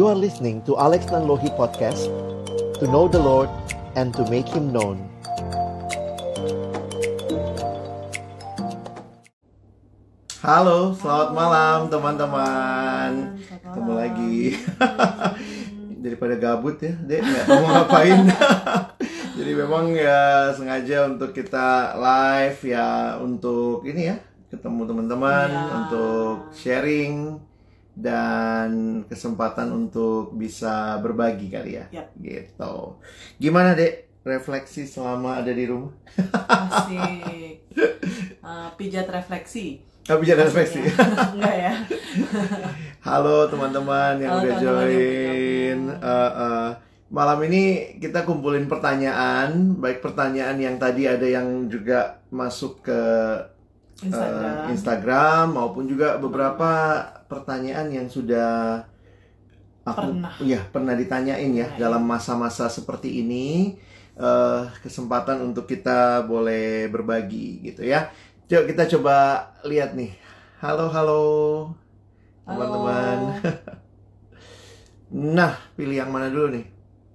You 0.00 0.08
are 0.08 0.16
listening 0.16 0.64
to 0.64 0.80
Alex 0.80 1.12
Nanlohi 1.12 1.52
Podcast 1.60 2.08
To 2.80 2.88
know 2.88 3.04
the 3.04 3.20
Lord 3.20 3.52
and 4.00 4.16
to 4.16 4.24
make 4.32 4.48
Him 4.48 4.72
known. 4.72 4.96
Halo, 10.40 10.96
selamat 10.96 11.30
malam 11.36 11.78
teman-teman. 11.92 13.10
Ketemu 13.44 13.92
lagi. 13.92 14.38
Daripada 16.08 16.32
gabut 16.40 16.80
ya, 16.80 16.96
Dek 16.96 17.20
nggak 17.20 17.44
tahu 17.44 17.60
mau 17.60 17.84
ngapain. 17.84 18.20
Jadi 19.36 19.52
memang 19.52 19.92
ya 19.92 20.48
sengaja 20.56 21.12
untuk 21.12 21.36
kita 21.36 21.92
live 22.00 22.60
ya 22.64 23.20
Untuk 23.20 23.84
ini 23.84 24.08
ya, 24.08 24.16
ketemu 24.48 24.80
teman-teman 24.88 25.48
Ya. 25.52 25.64
Untuk 25.76 26.56
sharing 26.56 27.49
dan 28.00 28.68
kesempatan 29.04 29.68
untuk 29.70 30.32
bisa 30.32 30.96
berbagi 30.98 31.52
kali 31.52 31.76
ya, 31.76 31.84
Yap. 31.92 32.08
gitu. 32.16 32.96
Gimana 33.36 33.76
dek 33.76 34.08
refleksi 34.24 34.88
selama 34.88 35.40
ada 35.40 35.52
di 35.52 35.64
rumah? 35.68 35.92
Asik. 36.48 37.60
Eh, 38.40 38.68
pijat 38.74 39.06
refleksi. 39.06 39.78
Bisa 40.02 40.32
ada 40.34 40.42
refleksi. 40.48 40.80
Maksudnya. 40.82 41.22
Enggak 41.38 41.54
ya. 41.54 41.74
Halo 43.06 43.46
teman-teman 43.46 44.18
yang 44.18 44.32
Halo, 44.32 44.42
udah 44.42 44.54
teman-teman 44.58 44.88
yang 44.90 44.98
join. 44.98 45.80
bergabung. 45.86 46.02
Eh, 46.02 46.32
eh, 46.34 46.68
malam 47.14 47.38
ini 47.46 47.62
kita 48.02 48.26
kumpulin 48.26 48.66
pertanyaan, 48.66 49.78
baik 49.78 50.02
pertanyaan 50.02 50.56
yang 50.58 50.76
tadi 50.82 51.06
ada 51.06 51.26
yang 51.28 51.70
juga 51.70 52.18
masuk 52.32 52.82
ke 52.82 53.00
Instagram. 54.00 54.54
Instagram 54.72 55.44
maupun 55.52 55.84
juga 55.84 56.16
beberapa 56.16 56.70
pertanyaan 57.28 57.92
yang 57.92 58.06
sudah 58.08 58.84
aku 59.84 60.12
Pernah. 60.12 60.32
ya 60.44 60.60
pernah 60.68 60.92
ditanyain 60.92 61.50
ya 61.56 61.66
Nah, 61.72 61.78
dalam 61.80 62.02
masa-masa 62.04 62.68
seperti 62.68 63.24
ini 63.24 63.76
eh, 64.16 64.62
kesempatan 64.84 65.40
untuk 65.40 65.64
kita 65.64 66.24
boleh 66.24 66.88
berbagi 66.88 67.64
gitu 67.64 67.84
ya. 67.84 68.08
Yuk 68.48 68.66
kita 68.66 68.88
coba 68.98 69.48
lihat 69.64 69.94
nih. 69.94 70.12
Halo 70.60 70.88
halo 70.92 71.22
teman-teman. 72.44 73.18
Nah, 75.10 75.58
pilih 75.74 75.98
yang 75.98 76.14
mana 76.14 76.30
dulu 76.30 76.54
nih? 76.54 76.70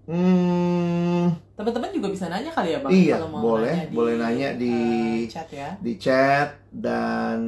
Hmm, 0.08 1.38
Teman-teman 1.56 1.92
juga 1.96 2.08
bisa 2.12 2.28
nanya 2.32 2.52
kali 2.52 2.70
ya, 2.76 2.80
Bang? 2.86 2.98
Iya, 2.98 3.14
kalau 3.14 3.28
mau 3.32 3.46
boleh. 3.46 3.74
nanya 3.74 3.84
di, 3.94 3.96
Boleh 3.96 4.16
nanya 4.22 4.48
di- 4.62 4.70
eh, 4.70 5.20
chat 5.32 5.48
ya. 5.60 5.70
di 5.86 5.92
chat 6.04 6.48
dan 6.86 7.40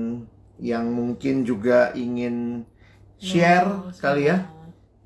yang 0.69 0.85
mungkin 0.97 1.35
juga 1.49 1.73
ingin 2.03 2.35
share 3.29 3.69
Yo, 3.69 3.91
kali 4.03 4.21
ya. 4.29 4.35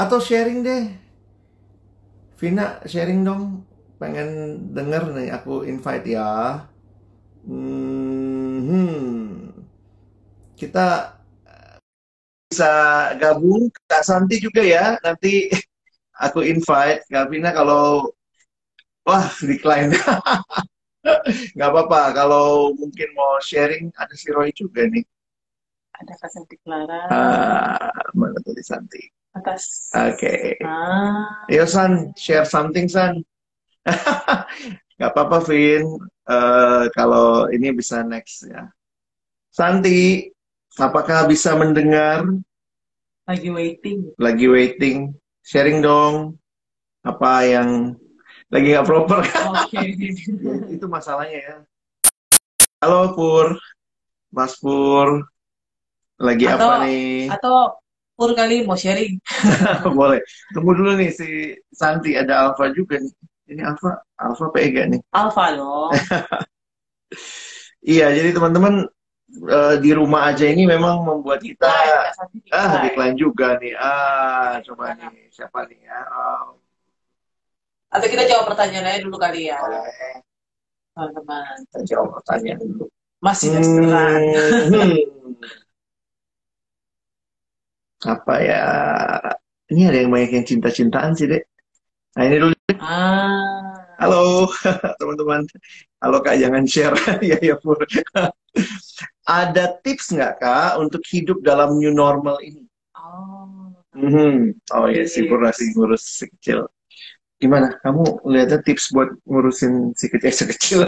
Atau 0.00 0.18
sharing 0.28 0.60
deh. 0.66 0.82
Vina, 2.40 2.80
sharing 2.86 3.24
dong. 3.24 3.44
Pengen 4.00 4.28
denger 4.76 5.02
nih, 5.16 5.28
aku 5.36 5.64
invite 5.64 6.04
ya. 6.16 6.28
Hmm, 7.46 8.68
kita 10.56 10.80
eh, 10.80 11.15
bisa 12.46 12.72
gabung 13.18 13.66
Kak 13.90 14.06
Santi 14.06 14.38
juga 14.38 14.62
ya. 14.62 14.94
Nanti 15.02 15.50
aku 16.14 16.46
invite 16.46 17.02
Kak 17.10 17.26
Vina 17.28 17.50
kalau 17.50 18.14
wah 19.02 19.26
decline. 19.42 19.92
nggak 21.54 21.70
apa-apa 21.70 22.02
kalau 22.14 22.74
mungkin 22.74 23.08
mau 23.14 23.38
sharing 23.38 23.94
ada 23.94 24.14
si 24.14 24.30
Roy 24.30 24.50
juga 24.54 24.86
nih. 24.86 25.02
Ada 25.96 26.12
Kak 26.22 26.30
Santi 26.30 26.56
Clara. 26.62 27.02
Ah 27.10 28.06
mana 28.14 28.38
tuh 28.42 28.54
Santi? 28.62 29.02
Atas. 29.36 29.92
oke. 29.92 30.56
Ah, 30.64 31.44
Yo 31.52 31.68
San 31.68 32.16
share 32.16 32.48
something 32.48 32.88
San. 32.88 33.20
Nggak 34.96 35.10
apa-apa 35.12 35.44
Vin. 35.44 35.84
Eh, 36.26 36.84
kalau 36.96 37.46
ini 37.52 37.70
bisa 37.70 38.00
next 38.02 38.48
ya. 38.48 38.66
Santi 39.52 40.32
apakah 40.76 41.24
bisa 41.26 41.56
mendengar 41.56 42.24
lagi 43.26 43.48
waiting. 43.50 44.12
lagi 44.16 44.46
waiting 44.46 44.96
sharing 45.42 45.80
dong 45.80 46.36
apa 47.02 47.42
yang 47.42 47.94
lagi 48.46 48.66
nggak 48.70 48.86
proper 48.86 49.20
Oke. 49.50 49.82
itu 50.70 50.86
masalahnya 50.86 51.38
ya 51.38 51.56
halo 52.78 53.16
Pur 53.16 53.58
Mas 54.30 54.54
Pur 54.56 55.26
lagi 56.16 56.46
Atau- 56.46 56.70
apa 56.70 56.86
nih 56.86 57.28
Atau 57.32 57.54
Pur 58.16 58.32
kali 58.32 58.64
mau 58.64 58.72
sharing. 58.72 59.20
Boleh. 59.92 60.24
Tunggu 60.48 60.72
dulu 60.72 60.96
nih 60.96 61.12
si 61.12 61.52
Santi 61.68 62.16
ada 62.16 62.48
Alfa 62.48 62.72
juga 62.72 62.96
nih. 62.96 63.12
Ini 63.52 63.60
Alfa, 63.60 63.92
Alfa 64.16 64.48
apa 64.48 64.56
Ega 64.64 64.88
nih? 64.88 65.04
Alfa 65.12 65.52
dong. 65.52 65.92
Iya, 67.84 68.08
jadi 68.10 68.32
teman-teman 68.32 68.88
eh, 69.30 69.76
di 69.82 69.90
rumah 69.92 70.30
aja 70.30 70.46
ini 70.46 70.64
memang 70.64 71.02
membuat 71.02 71.42
kita 71.42 71.66
ah 71.66 72.10
decline. 72.30 72.82
decline 72.86 73.16
juga 73.18 73.58
nih. 73.58 73.74
Ah, 73.74 74.62
coba 74.62 74.94
nih 74.94 75.26
siapa 75.34 75.66
nih 75.66 75.80
ya? 75.82 76.00
Oh, 76.10 76.56
Atau 77.90 78.06
kita 78.10 78.26
jawab 78.28 78.50
pertanyaannya 78.52 79.02
dulu 79.06 79.16
kali 79.16 79.48
ya, 79.50 79.58
teman-teman. 80.96 81.56
Kita 81.68 81.80
jawab 81.84 82.08
pertanyaan 82.20 82.60
dulu. 82.64 82.86
Masih 83.20 83.48
restoran. 83.52 84.20
Hmm. 84.72 84.96
Apa 88.16 88.34
ya? 88.44 88.64
Ini 89.72 89.90
ada 89.90 89.98
yang 90.04 90.12
banyak 90.12 90.30
yang 90.36 90.46
cinta-cintaan 90.46 91.16
sih, 91.16 91.26
Dek. 91.26 91.42
Nah, 92.16 92.22
ini 92.28 92.36
dulu. 92.38 92.54
Ah, 92.80 93.75
Halo 93.96 94.44
teman-teman. 95.00 95.48
Halo 96.04 96.20
Kak, 96.20 96.36
jangan 96.36 96.64
share. 96.68 96.96
ya 97.24 97.36
ya 97.40 97.56
Pur. 97.56 97.80
Ada 99.24 99.80
tips 99.80 100.12
nggak 100.12 100.38
Kak 100.40 100.76
untuk 100.76 101.00
hidup 101.08 101.40
dalam 101.40 101.80
new 101.80 101.90
normal 101.92 102.36
ini? 102.44 102.68
oh, 102.96 103.72
Mhm. 103.96 104.52
Oh 104.76 104.84
ya, 104.92 105.08
si 105.08 105.24
Pur 105.24 105.40
masih 105.40 105.72
ngurus 105.72 106.04
si 106.04 106.28
kecil. 106.36 106.68
Gimana? 107.40 107.72
Kamu 107.80 108.24
lihatnya 108.28 108.60
tips 108.64 108.92
buat 108.92 109.12
ngurusin 109.24 109.96
si 109.96 110.08
kecil, 110.12 110.28
eh, 110.28 110.34
si 110.36 110.44
kecil. 110.44 110.80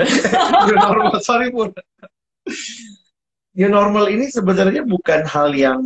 new 0.68 0.76
normal, 0.76 1.16
sorry 1.24 1.48
Pur. 1.48 1.72
New 3.58 3.66
normal 3.66 4.06
ini 4.06 4.30
sebenarnya 4.30 4.86
bukan 4.86 5.26
hal 5.26 5.50
yang 5.50 5.82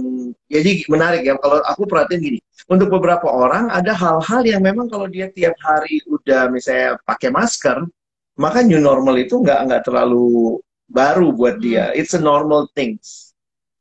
jadi 0.53 0.85
menarik 0.93 1.25
ya. 1.25 1.41
Kalau 1.41 1.65
aku 1.65 1.89
perhatiin 1.89 2.21
gini, 2.21 2.39
untuk 2.69 2.93
beberapa 2.93 3.33
orang 3.33 3.73
ada 3.73 3.97
hal-hal 3.97 4.45
yang 4.45 4.61
memang 4.61 4.93
kalau 4.93 5.09
dia 5.09 5.33
tiap 5.33 5.57
hari 5.65 6.05
udah 6.05 6.53
misalnya 6.53 7.01
pakai 7.09 7.33
masker, 7.33 7.89
maka 8.37 8.61
new 8.61 8.77
normal 8.77 9.17
itu 9.17 9.41
nggak 9.41 9.73
nggak 9.73 9.83
terlalu 9.89 10.61
baru 10.93 11.33
buat 11.33 11.65
dia. 11.65 11.97
It's 11.97 12.13
a 12.13 12.21
normal 12.21 12.69
things. 12.77 13.33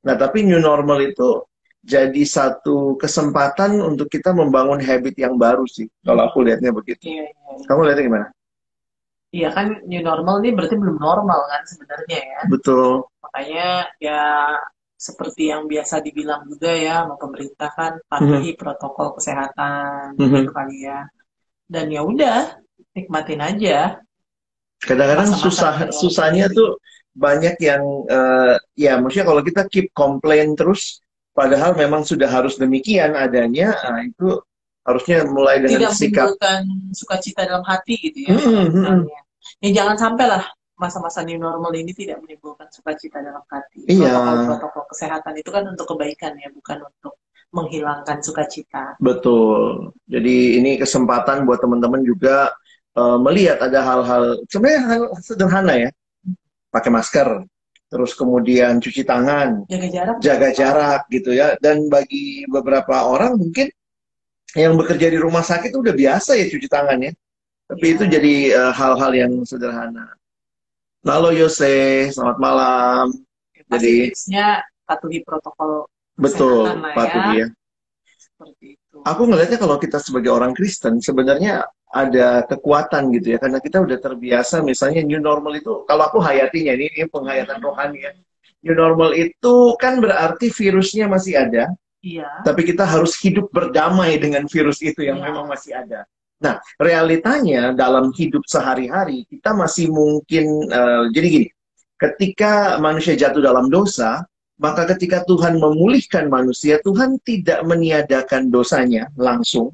Nah, 0.08 0.16
tapi 0.16 0.48
new 0.48 0.64
normal 0.64 1.04
itu 1.04 1.44
jadi 1.84 2.24
satu 2.24 2.96
kesempatan 2.96 3.82
untuk 3.84 4.08
kita 4.08 4.32
membangun 4.32 4.80
habit 4.80 5.20
yang 5.20 5.36
baru 5.36 5.68
sih. 5.68 5.92
Kalau 6.06 6.32
aku 6.32 6.48
lihatnya 6.48 6.72
begitu. 6.72 7.12
iya, 7.12 7.28
iya. 7.28 7.66
Kamu 7.68 7.84
lihatnya 7.84 8.06
gimana? 8.08 8.28
Iya 9.32 9.50
kan 9.56 9.88
new 9.88 10.04
normal 10.04 10.44
ini 10.44 10.52
berarti 10.52 10.76
belum 10.76 11.00
normal 11.00 11.40
kan 11.48 11.62
sebenarnya 11.64 12.20
ya. 12.20 12.42
Betul. 12.52 13.08
Makanya 13.24 13.68
ya 14.04 14.24
seperti 15.00 15.50
yang 15.50 15.66
biasa 15.72 16.04
dibilang 16.04 16.44
juga 16.46 16.76
ya 16.76 17.08
sama 17.08 17.16
pemerintah 17.16 17.72
kan 17.74 17.94
patuhi 18.06 18.54
protokol 18.60 19.16
kesehatan 19.16 20.20
Mhm. 20.20 20.46
gitu 20.46 20.52
kali 20.52 20.78
ya. 20.84 21.08
Dan 21.66 21.88
ya 21.90 22.04
udah 22.04 22.60
nikmatin 22.92 23.40
aja. 23.40 24.04
Kadang-kadang 24.84 25.32
susah 25.40 25.88
susahnya 25.96 26.52
tuh 26.52 26.76
banyak 27.16 27.56
yang 27.64 27.84
eh, 28.12 28.56
ya 28.76 29.00
maksudnya 29.00 29.28
kalau 29.32 29.42
kita 29.44 29.64
keep 29.72 29.96
complain 29.96 30.56
terus 30.60 31.00
padahal 31.32 31.72
memang 31.80 32.04
sudah 32.04 32.28
harus 32.28 32.60
demikian 32.60 33.16
adanya 33.16 33.72
ah, 33.88 34.04
itu 34.04 34.44
harusnya 34.82 35.18
mulai 35.30 35.62
dengan 35.62 35.90
Tidak 35.90 35.94
sikap 35.94 36.26
menimbulkan 36.34 36.62
sukacita 36.94 37.42
dalam 37.46 37.66
hati 37.66 37.96
gitu 38.02 38.20
ya. 38.26 38.34
Hmm, 38.34 38.68
hmm. 38.70 39.02
Ya 39.62 39.70
jangan 39.82 39.98
sampai 39.98 40.26
lah 40.26 40.44
masa-masa 40.82 41.22
new 41.22 41.38
normal 41.38 41.70
ini 41.78 41.94
tidak 41.94 42.18
menimbulkan 42.26 42.66
sukacita 42.74 43.22
dalam 43.22 43.46
hati. 43.46 43.86
Iya. 43.86 44.10
Protokol-protokol 44.18 44.84
kesehatan 44.90 45.34
itu 45.38 45.50
kan 45.54 45.64
untuk 45.70 45.86
kebaikan 45.94 46.34
ya, 46.42 46.50
bukan 46.50 46.82
untuk 46.90 47.22
menghilangkan 47.54 48.18
sukacita. 48.26 48.96
betul. 48.98 49.92
Jadi 50.10 50.58
ini 50.58 50.80
kesempatan 50.82 51.46
buat 51.46 51.62
teman-teman 51.62 52.02
juga 52.02 52.50
eh, 52.98 53.18
melihat 53.22 53.62
ada 53.62 53.80
hal-hal 53.86 54.24
sebenarnya 54.50 54.82
hal 54.90 55.02
sederhana 55.22 55.74
ya. 55.78 55.90
Pakai 56.72 56.88
masker, 56.88 57.44
terus 57.92 58.16
kemudian 58.16 58.80
cuci 58.80 59.04
tangan, 59.04 59.68
Jaga 59.68 59.88
jarak. 59.92 60.16
jaga 60.24 60.50
jarak 60.56 61.02
gitu 61.12 61.36
ya. 61.36 61.60
Dan 61.60 61.92
bagi 61.92 62.48
beberapa 62.48 63.04
orang 63.12 63.36
mungkin 63.36 63.68
yang 64.56 64.76
bekerja 64.76 65.08
di 65.08 65.20
rumah 65.20 65.44
sakit 65.46 65.72
udah 65.72 65.94
biasa 65.96 66.36
ya 66.36 66.46
cuci 66.48 66.68
tangan 66.68 67.00
ya. 67.00 67.12
Tapi 67.72 67.86
Iya. 67.88 67.94
itu 67.96 68.04
jadi 68.12 68.34
eh, 68.52 68.74
hal-hal 68.76 69.12
yang 69.16 69.34
sederhana. 69.48 70.12
Halo 71.02 71.32
Yose, 71.34 72.12
selamat 72.14 72.38
malam. 72.38 73.06
Jadi 73.72 74.12
Tips-nya 74.12 74.60
patuhi 74.84 75.24
protokol 75.24 75.88
betul 76.20 76.68
lah 76.68 76.92
ya. 76.92 76.96
patuhi 76.96 77.34
ya. 77.40 77.48
seperti 78.20 78.66
itu. 78.76 78.96
Aku 79.08 79.22
ngelihatnya 79.26 79.58
kalau 79.58 79.80
kita 79.80 79.98
sebagai 80.04 80.30
orang 80.36 80.52
Kristen 80.52 81.00
sebenarnya 81.00 81.64
ada 81.92 82.44
kekuatan 82.48 83.12
gitu 83.16 83.36
ya 83.36 83.38
karena 83.40 83.60
kita 83.64 83.80
udah 83.84 83.98
terbiasa 84.00 84.60
misalnya 84.64 85.04
new 85.04 85.20
normal 85.20 85.56
itu 85.56 85.84
kalau 85.88 86.08
aku 86.12 86.20
hayatinya 86.20 86.76
ini, 86.76 86.92
ini 86.92 87.08
penghayatan 87.08 87.60
rohani 87.64 88.04
ya. 88.04 88.12
New 88.62 88.76
normal 88.78 89.16
itu 89.18 89.74
kan 89.80 89.98
berarti 90.04 90.54
virusnya 90.54 91.10
masih 91.10 91.34
ada, 91.40 91.72
Iya. 92.02 92.42
tapi 92.42 92.66
kita 92.66 92.82
harus 92.82 93.14
hidup 93.22 93.54
berdamai 93.54 94.18
dengan 94.18 94.50
virus 94.50 94.82
itu 94.82 95.06
yang 95.06 95.22
Iya. 95.22 95.26
memang 95.30 95.46
masih 95.46 95.72
ada. 95.78 96.10
Nah, 96.42 96.58
realitanya 96.82 97.70
dalam 97.78 98.10
hidup 98.18 98.42
sehari-hari 98.50 99.30
kita 99.30 99.54
masih 99.54 99.94
mungkin 99.94 100.66
eh, 100.66 101.04
jadi 101.14 101.28
gini, 101.30 101.48
ketika 102.02 102.82
manusia 102.82 103.14
jatuh 103.14 103.46
dalam 103.46 103.70
dosa, 103.70 104.26
maka 104.58 104.90
ketika 104.98 105.22
Tuhan 105.30 105.62
memulihkan 105.62 106.30
manusia, 106.34 106.82
Tuhan 106.82 107.22
tidak 107.22 107.62
meniadakan 107.66 108.50
dosanya 108.50 109.10
langsung, 109.14 109.70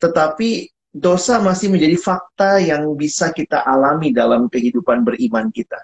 tetapi 0.00 0.72
dosa 0.88 1.36
masih 1.44 1.68
menjadi 1.68 1.96
fakta 2.00 2.56
yang 2.64 2.96
bisa 2.96 3.28
kita 3.36 3.60
alami 3.68 4.08
dalam 4.12 4.48
kehidupan 4.48 5.04
beriman 5.04 5.52
kita. 5.52 5.76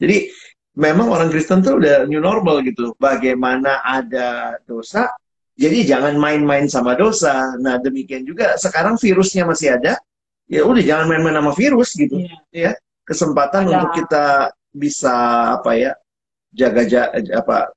Jadi 0.00 0.32
memang 0.78 1.10
orang 1.10 1.28
Kristen 1.28 1.58
tuh 1.60 1.82
udah 1.82 2.06
new 2.06 2.22
normal 2.22 2.62
gitu. 2.62 2.94
Bagaimana 2.96 3.82
ada 3.82 4.54
dosa, 4.62 5.10
jadi 5.58 5.82
jangan 5.82 6.14
main-main 6.14 6.70
sama 6.70 6.94
dosa. 6.94 7.58
Nah 7.58 7.82
demikian 7.82 8.22
juga 8.22 8.54
sekarang 8.54 8.94
virusnya 8.94 9.42
masih 9.42 9.74
ada, 9.74 9.98
ya 10.46 10.62
udah 10.62 10.78
jangan 10.80 11.10
main-main 11.10 11.34
sama 11.42 11.52
virus 11.52 11.90
gitu. 11.98 12.22
Iya. 12.54 12.78
Kesempatan 13.02 13.66
Ada. 13.66 13.70
untuk 13.74 13.90
kita 13.98 14.24
bisa 14.70 15.14
apa 15.58 15.74
ya 15.74 15.92
jaga 16.54 16.82
ja- 16.86 17.12
apa 17.34 17.72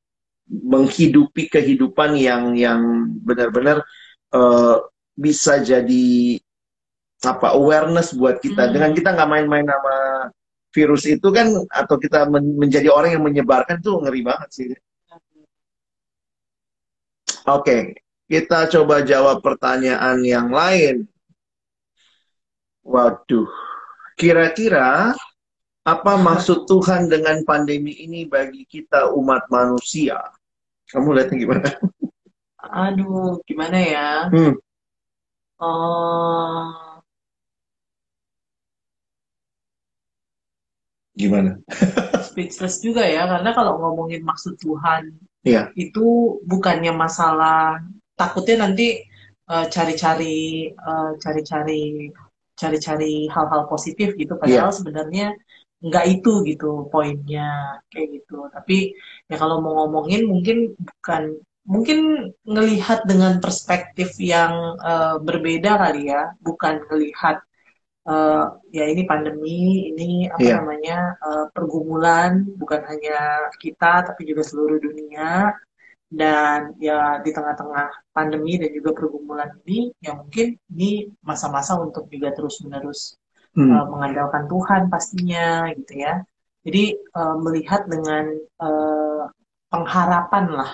menghidupi 0.45 1.47
kehidupan 1.47 2.19
yang 2.19 2.53
yang 2.53 2.79
benar-benar 3.23 3.81
eh, 4.31 4.75
bisa 5.15 5.59
jadi 5.59 6.37
apa 7.21 7.53
awareness 7.55 8.11
buat 8.11 8.41
kita 8.41 8.67
Hmm. 8.67 8.73
dengan 8.75 8.91
kita 8.91 9.09
nggak 9.15 9.29
main-main 9.29 9.65
sama 9.67 9.95
virus 10.71 11.03
itu 11.07 11.27
kan 11.31 11.47
atau 11.67 11.95
kita 11.99 12.27
men- 12.31 12.55
menjadi 12.57 12.87
orang 12.91 13.15
yang 13.19 13.23
menyebarkan 13.27 13.77
tuh 13.83 13.99
ngeri 14.03 14.21
banget 14.23 14.49
sih. 14.51 14.67
Oke, 17.47 17.97
kita 18.31 18.69
coba 18.73 19.01
jawab 19.03 19.43
pertanyaan 19.45 20.23
yang 20.23 20.47
lain. 20.49 21.05
Waduh, 22.81 23.49
kira-kira 24.17 25.13
apa 25.85 26.13
maksud 26.17 26.69
Tuhan 26.69 27.09
dengan 27.09 27.41
pandemi 27.45 27.93
ini 28.05 28.25
bagi 28.29 28.63
kita 28.65 29.11
umat 29.17 29.49
manusia? 29.49 30.17
Kamu 30.89 31.13
lihatnya 31.15 31.37
gimana? 31.37 31.69
Aduh, 32.61 33.41
gimana 33.47 33.77
ya? 33.81 34.07
Hmm, 34.29 34.53
Eh, 35.61 36.65
gimana? 41.15 41.59
speechless 42.27 42.79
juga 42.79 43.03
ya, 43.03 43.27
karena 43.27 43.51
kalau 43.51 43.77
ngomongin 43.81 44.23
maksud 44.23 44.55
Tuhan 44.61 45.11
Iya. 45.41 45.73
itu 45.73 46.37
bukannya 46.45 46.93
masalah 46.93 47.81
takutnya 48.13 48.69
nanti 48.69 49.01
eh, 49.49 49.65
cari-cari 49.73 50.69
eh, 50.69 51.11
cari-cari 51.17 52.13
cari-cari 52.53 53.25
hal-hal 53.25 53.65
positif 53.65 54.13
gitu, 54.13 54.37
padahal 54.37 54.69
sebenarnya 54.69 55.33
nggak 55.81 56.05
itu 56.13 56.45
gitu 56.45 56.85
poinnya 56.93 57.81
kayak 57.89 58.21
gitu. 58.21 58.45
Tapi 58.53 58.93
ya 59.25 59.35
kalau 59.41 59.65
mau 59.65 59.73
ngomongin 59.81 60.29
mungkin 60.29 60.77
bukan 60.77 61.41
mungkin 61.65 62.29
ngelihat 62.45 63.09
dengan 63.09 63.41
perspektif 63.41 64.13
yang 64.21 64.77
eh, 64.77 65.17
berbeda 65.25 65.71
kali 65.81 66.13
ya, 66.13 66.37
bukan 66.45 66.85
ngelihat 66.85 67.41
eh, 68.11 68.43
ya 68.77 68.83
ini 68.93 69.01
pandemi, 69.11 69.59
ini 69.91 70.03
apa 70.35 70.43
Iya. 70.43 70.55
namanya 70.59 70.97
eh, 71.27 71.45
pergumulan 71.55 72.31
bukan 72.61 72.81
hanya 72.89 73.15
kita 73.63 73.91
tapi 74.07 74.21
juga 74.29 74.43
seluruh 74.49 74.79
dunia 74.85 75.27
dan 76.21 76.75
ya 76.87 77.23
di 77.23 77.31
tengah-tengah 77.37 77.87
pandemi 78.15 78.59
dan 78.61 78.69
juga 78.77 78.91
pergumulan 78.99 79.49
ini 79.63 79.79
ya 80.05 80.11
mungkin 80.19 80.47
ini 80.75 81.07
masa-masa 81.23 81.73
untuk 81.85 82.03
juga 82.13 82.29
terus-menerus 82.35 83.15
Hmm, 83.55 83.67
eh, 83.71 83.85
mengandalkan 83.91 84.43
Tuhan 84.51 84.81
pastinya 84.93 85.67
gitu 85.75 85.93
ya. 86.05 86.13
Jadi 86.65 86.83
eh, 86.95 87.35
melihat 87.45 87.81
dengan 87.93 88.25
eh, 88.65 89.21
pengharapan 89.71 90.45
lah 90.51 90.71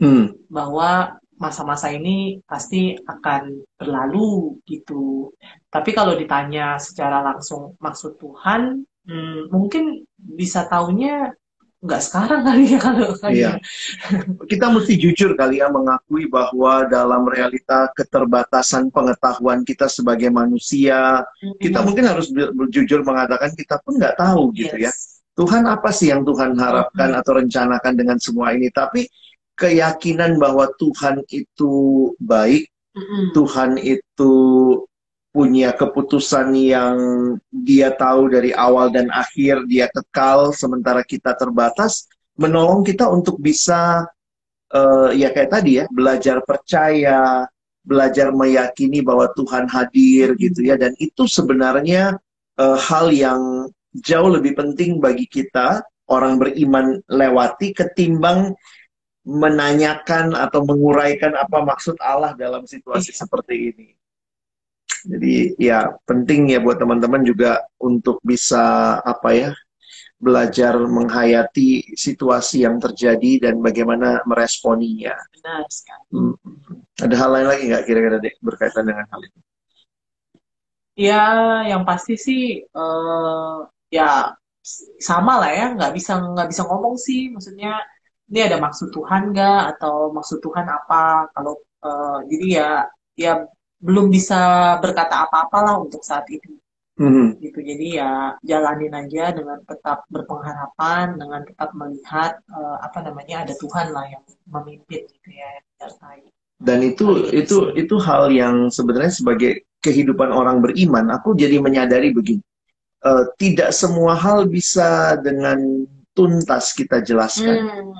hmm, 0.00 0.46
bahwa 0.50 1.18
masa-masa 1.36 1.92
ini 1.92 2.40
pasti 2.44 2.96
akan 2.96 3.42
berlalu 3.76 4.56
gitu. 4.64 5.30
Tapi 5.68 5.90
kalau 5.92 6.16
ditanya 6.16 6.80
secara 6.80 7.20
langsung 7.20 7.76
maksud 7.76 8.16
Tuhan, 8.16 8.82
hmm, 9.04 9.52
mungkin 9.52 10.04
bisa 10.16 10.64
taunya 10.66 11.30
nggak 11.76 12.02
sekarang 12.02 12.40
kali 12.48 12.64
ya 12.72 12.78
kalau 12.80 13.10
kali 13.14 13.34
Iya. 13.36 13.52
ya. 13.52 14.18
Kita 14.48 14.72
mesti 14.72 14.96
jujur 14.96 15.36
kali 15.36 15.60
ya 15.60 15.68
mengakui 15.68 16.24
bahwa 16.26 16.88
dalam 16.88 17.28
realita 17.28 17.92
keterbatasan 17.92 18.88
pengetahuan 18.88 19.60
kita 19.62 19.86
sebagai 19.86 20.32
manusia, 20.32 21.22
kita 21.60 21.84
mungkin 21.84 22.08
harus 22.08 22.32
jujur 22.72 23.04
mengatakan 23.04 23.52
kita 23.52 23.76
pun 23.84 24.00
nggak 24.00 24.16
tahu 24.16 24.50
gitu 24.56 24.76
ya. 24.80 24.88
Yes. 24.90 25.20
Tuhan 25.36 25.68
apa 25.68 25.92
sih 25.92 26.08
yang 26.08 26.24
Tuhan 26.24 26.56
harapkan 26.56 27.12
Mhm. 27.12 27.20
atau 27.20 27.32
rencanakan 27.36 27.92
dengan 27.92 28.16
semua 28.16 28.56
ini? 28.56 28.72
Tapi 28.72 29.04
keyakinan 29.56 30.36
bahwa 30.36 30.68
Tuhan 30.76 31.24
itu 31.32 31.72
baik, 32.20 32.68
Mm-mm. 32.92 33.32
Tuhan 33.32 33.80
itu 33.80 34.34
punya 35.32 35.76
keputusan 35.76 36.56
yang 36.56 36.96
dia 37.52 37.92
tahu 37.92 38.32
dari 38.32 38.56
awal 38.56 38.88
dan 38.88 39.12
akhir, 39.12 39.68
dia 39.68 39.88
kekal 39.92 40.52
sementara 40.56 41.04
kita 41.04 41.36
terbatas, 41.36 42.08
menolong 42.40 42.84
kita 42.84 43.04
untuk 43.08 43.36
bisa 43.36 44.08
eh, 44.72 45.10
ya 45.16 45.28
kayak 45.32 45.52
tadi 45.52 45.80
ya, 45.80 45.84
belajar 45.92 46.40
percaya, 46.44 47.44
belajar 47.84 48.32
meyakini 48.32 49.04
bahwa 49.04 49.28
Tuhan 49.36 49.68
hadir 49.68 50.34
gitu 50.40 50.64
ya 50.64 50.80
dan 50.80 50.96
itu 50.96 51.28
sebenarnya 51.28 52.16
eh, 52.56 52.78
hal 52.80 53.12
yang 53.12 53.68
jauh 54.00 54.28
lebih 54.28 54.56
penting 54.56 55.00
bagi 55.00 55.28
kita 55.28 55.84
orang 56.08 56.38
beriman 56.40 57.00
lewati 57.08 57.76
ketimbang 57.76 58.54
menanyakan 59.26 60.32
atau 60.38 60.62
menguraikan 60.62 61.34
apa 61.34 61.58
maksud 61.66 61.98
Allah 61.98 62.32
dalam 62.38 62.62
situasi 62.64 63.10
Iya. 63.10 63.18
seperti 63.26 63.54
ini. 63.74 63.88
Jadi 65.06 65.54
ya 65.58 65.78
penting 66.08 66.50
ya 66.54 66.58
buat 66.62 66.78
teman-teman 66.82 67.22
juga 67.26 67.62
untuk 67.78 68.18
bisa 68.22 68.98
apa 69.02 69.30
ya 69.34 69.50
belajar 70.16 70.74
menghayati 70.80 71.92
situasi 71.94 72.64
yang 72.64 72.80
terjadi 72.80 73.50
dan 73.50 73.60
bagaimana 73.60 74.22
meresponinya. 74.30 75.14
Benar 75.36 75.62
sekali. 75.70 76.06
Hmm. 76.14 76.34
Ada 76.96 77.14
hal 77.20 77.30
lain 77.34 77.46
lagi 77.50 77.62
nggak 77.70 77.84
kira-kira 77.86 78.16
dek 78.24 78.34
berkaitan 78.40 78.84
dengan 78.88 79.06
hal 79.12 79.20
itu? 79.26 79.38
Ya, 80.96 81.20
yang 81.70 81.82
pasti 81.84 82.16
sih 82.16 82.40
eh, 82.64 83.56
ya 83.92 84.32
sama 84.98 85.32
lah 85.44 85.50
ya, 85.52 85.66
nggak 85.76 85.92
bisa 85.98 86.12
nggak 86.32 86.48
bisa 86.50 86.62
ngomong 86.68 86.96
sih. 86.96 87.28
Maksudnya 87.34 87.72
ini 88.30 88.40
ada 88.46 88.56
maksud 88.58 88.88
Tuhan 88.96 89.22
nggak 89.32 89.60
atau 89.76 90.10
maksud 90.16 90.38
Tuhan 90.42 90.66
apa? 90.66 91.30
Kalau 91.34 91.54
eh, 91.86 92.18
jadi 92.30 92.46
ya 92.58 92.68
ya 93.16 93.32
belum 93.86 94.06
bisa 94.16 94.40
berkata 94.82 95.14
apa-apa 95.28 95.58
lah 95.66 95.74
untuk 95.84 96.02
saat 96.02 96.26
ini 96.32 96.58
Mhm. 96.96 97.44
gitu. 97.44 97.60
Jadi 97.60 98.00
ya 98.00 98.32
jalanin 98.40 98.94
aja 98.96 99.28
dengan 99.36 99.60
tetap 99.68 100.08
berpengharapan, 100.08 101.20
dengan 101.20 101.44
tetap 101.44 101.70
melihat 101.76 102.40
eh, 102.48 102.76
apa 102.80 102.98
namanya 103.04 103.44
ada 103.44 103.52
Tuhan 103.52 103.92
lah 103.92 104.04
yang 104.08 104.24
memimpin 104.48 105.04
gitu 105.04 105.28
ya, 105.28 105.60
yang 105.60 105.66
menyertai. 105.76 106.20
Dan 106.56 106.78
itu 106.80 107.06
itu 107.36 107.56
itu 107.76 107.94
hal 108.00 108.32
yang 108.32 108.72
sebenarnya 108.72 109.12
sebagai 109.12 109.68
kehidupan 109.84 110.32
orang 110.32 110.64
beriman, 110.64 111.12
aku 111.12 111.36
jadi 111.36 111.60
menyadari 111.60 112.16
begini, 112.16 112.40
eh, 113.04 113.24
tidak 113.36 113.76
semua 113.76 114.16
hal 114.16 114.48
bisa 114.48 115.20
dengan 115.20 115.84
tuntas 116.16 116.72
kita 116.72 117.04
jelaskan. 117.04 117.68
Hmm. 117.68 117.92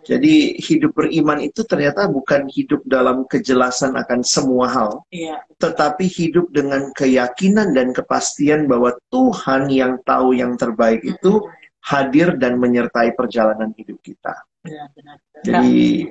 Jadi 0.00 0.56
hidup 0.58 0.96
beriman 0.96 1.44
itu 1.44 1.60
ternyata 1.62 2.08
bukan 2.08 2.48
hidup 2.48 2.80
dalam 2.88 3.28
kejelasan 3.28 3.94
akan 4.00 4.24
semua 4.24 4.66
hal, 4.72 4.90
Iya, 5.12 5.44
tetapi 5.60 6.08
hidup 6.08 6.48
dengan 6.50 6.88
keyakinan 6.96 7.76
dan 7.76 7.92
kepastian 7.92 8.64
bahwa 8.64 8.96
Tuhan 9.12 9.68
yang 9.68 10.00
tahu 10.02 10.32
yang 10.32 10.56
terbaik 10.56 11.04
itu 11.04 11.44
hadir 11.84 12.32
dan 12.40 12.56
menyertai 12.56 13.12
perjalanan 13.12 13.76
hidup 13.76 14.00
kita. 14.00 14.40
benar-benar. 14.64 15.16
Jadi 15.44 16.08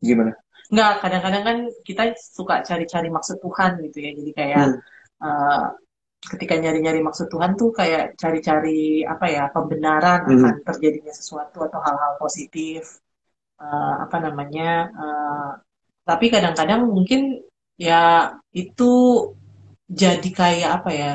gimana? 0.00 0.32
Enggak, 0.70 0.92
kadang-kadang 1.04 1.42
kan 1.42 1.58
kita 1.84 2.02
suka 2.16 2.60
cari-cari 2.64 3.08
maksud 3.08 3.40
Tuhan 3.40 3.80
gitu 3.88 3.98
ya. 4.04 4.10
Jadi 4.20 4.30
kayak 4.36 4.64
Hmm. 4.68 4.78
eh, 5.20 5.64
ketika 6.20 6.54
nyari-nyari 6.60 7.00
maksud 7.00 7.26
Tuhan 7.32 7.56
tuh 7.56 7.72
kayak 7.72 8.14
cari-cari 8.20 9.02
apa 9.08 9.26
ya 9.30 9.42
pembenaran 9.54 10.20
Mhm. 10.28 10.32
akan 10.36 10.54
terjadinya 10.68 11.12
sesuatu 11.16 11.64
atau 11.66 11.80
hal-hal 11.80 12.14
positif 12.20 13.00
Eh, 13.60 13.94
apa 14.04 14.16
namanya 14.24 14.88
eh, 14.88 15.50
tapi 16.08 16.32
kadang-kadang 16.32 16.88
mungkin 16.96 17.44
ya 17.76 18.32
itu 18.56 18.92
jadi 19.90 20.28
kayak 20.30 20.70
apa 20.82 20.90
ya 20.94 21.12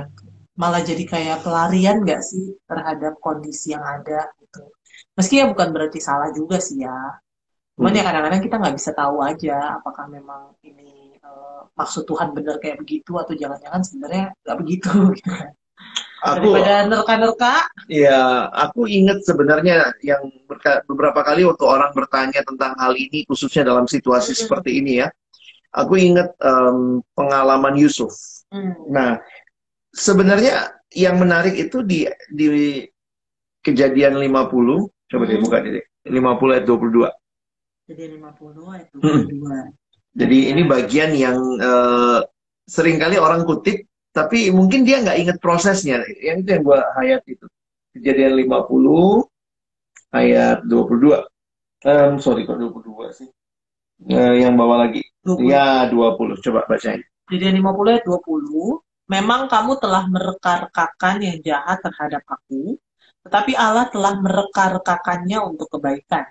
malah 0.61 0.81
jadi 0.83 1.03
kayak 1.03 1.37
pelarian 1.43 2.03
nggak 2.03 2.21
sih 2.23 2.55
terhadap 2.69 3.13
kondisi 3.19 3.75
yang 3.75 3.83
ada 3.83 4.29
gitu. 4.39 4.63
Meski 5.17 5.41
ya 5.41 5.45
bukan 5.51 5.69
berarti 5.75 5.99
salah 5.99 6.29
juga 6.31 6.57
sih 6.61 6.83
ya. 6.83 6.95
Cuman 7.75 7.91
ya 7.97 8.03
kadang-kadang 8.07 8.41
kita 8.45 8.55
nggak 8.61 8.75
bisa 8.79 8.91
tahu 8.95 9.17
aja 9.23 9.79
apakah 9.79 10.05
memang 10.07 10.55
ini 10.63 10.94
eh, 11.25 11.61
maksud 11.73 12.05
Tuhan 12.05 12.31
bener 12.31 12.61
kayak 12.61 12.77
begitu 12.79 13.11
atau 13.17 13.33
jangan-jangan 13.33 13.81
sebenarnya 13.81 14.25
nggak 14.45 14.57
begitu 14.61 14.89
gitu 15.17 15.31
kan 15.33 15.51
Aku 16.25 16.57
daripada 16.57 16.73
nerka-nerka 16.89 17.55
ya 17.85 18.49
aku 18.49 18.89
ingat 18.89 19.21
sebenarnya 19.21 19.93
yang 20.01 20.25
berka- 20.49 20.81
beberapa 20.85 21.21
kali 21.21 21.45
waktu 21.45 21.61
orang 21.61 21.91
bertanya 21.93 22.41
tentang 22.41 22.73
hal 22.81 22.97
ini 22.97 23.21
khususnya 23.25 23.61
dalam 23.61 23.85
situasi 23.85 24.33
Mhm. 24.33 24.39
seperti 24.41 24.71
ini 24.81 25.05
ya. 25.05 25.07
Aku 25.75 25.99
ingat 25.99 26.33
em, 26.39 27.03
pengalaman 27.13 27.75
Yusuf. 27.75 28.15
hmm. 28.49 28.87
Nah, 28.89 29.19
sebenarnya 29.91 30.71
yang 30.95 31.19
menarik 31.19 31.53
itu 31.53 31.83
di 31.83 32.07
di 32.31 32.47
kejadian 33.59 34.15
50, 34.17 34.87
coba 35.05 35.23
deh 35.27 35.37
Mhm. 35.37 35.43
buka 35.45 35.57
deh. 35.61 35.83
50 36.07 36.55
ayat 36.55 36.65
22. 36.65 37.11
jadi 37.85 38.17
50 38.17 38.65
ayat 38.71 38.87
Hmm. 38.97 39.69
22 40.15 40.19
Jadi 40.23 40.37
ini 40.55 40.61
bagian 40.63 41.11
yang 41.13 41.37
eh, 41.59 42.19
sering 42.65 42.97
kali 42.97 43.19
orang 43.19 43.43
kutip, 43.43 43.85
tapi 44.15 44.49
mungkin 44.49 44.87
dia 44.87 45.03
nggak 45.03 45.19
ingat 45.19 45.37
prosesnya. 45.43 46.01
Yang 46.23 46.37
itu 46.41 46.49
yang 46.55 46.63
gua 46.63 46.79
hayat 46.97 47.21
itu. 47.27 47.45
Kejadian 47.95 48.39
50 48.47 49.27
ayat 50.15 50.63
22. 50.63 51.27
Em, 51.85 52.17
sorry 52.17 52.47
kok 52.47 52.57
22 52.57 53.11
sih. 53.11 53.29
Eh, 54.07 54.33
yang 54.43 54.55
bawah 54.55 54.87
lagi. 54.87 55.03
20. 55.23 55.51
Ya 55.51 55.87
20. 55.91 56.39
Coba 56.39 56.63
bacain. 56.67 57.03
Jadi 57.25 57.45
50 57.57 57.89
ayat 57.89 58.05
20, 58.05 58.85
memang 59.09 59.49
kamu 59.49 59.81
telah 59.81 60.05
mereka-rekakan 60.05 61.15
yang 61.25 61.37
jahat 61.41 61.81
terhadap 61.81 62.21
aku, 62.29 62.77
tetapi 63.25 63.57
Allah 63.57 63.89
telah 63.89 64.13
mereka-rekakannya 64.21 65.39
untuk 65.41 65.65
kebaikan. 65.73 66.29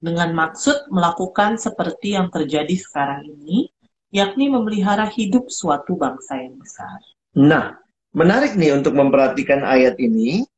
Dengan 0.00 0.32
maksud 0.32 0.88
melakukan 0.88 1.60
seperti 1.60 2.16
yang 2.16 2.32
terjadi 2.32 2.72
sekarang 2.72 3.28
ini, 3.28 3.68
yakni 4.08 4.48
memelihara 4.48 5.04
hidup 5.04 5.52
suatu 5.52 5.92
bangsa 5.92 6.40
yang 6.40 6.56
besar. 6.56 7.04
Nah, 7.36 7.76
menarik 8.16 8.56
nih 8.56 8.74
untuk 8.80 8.96
memperhatikan 8.96 9.60
ayat 9.60 10.00
ini. 10.00 10.48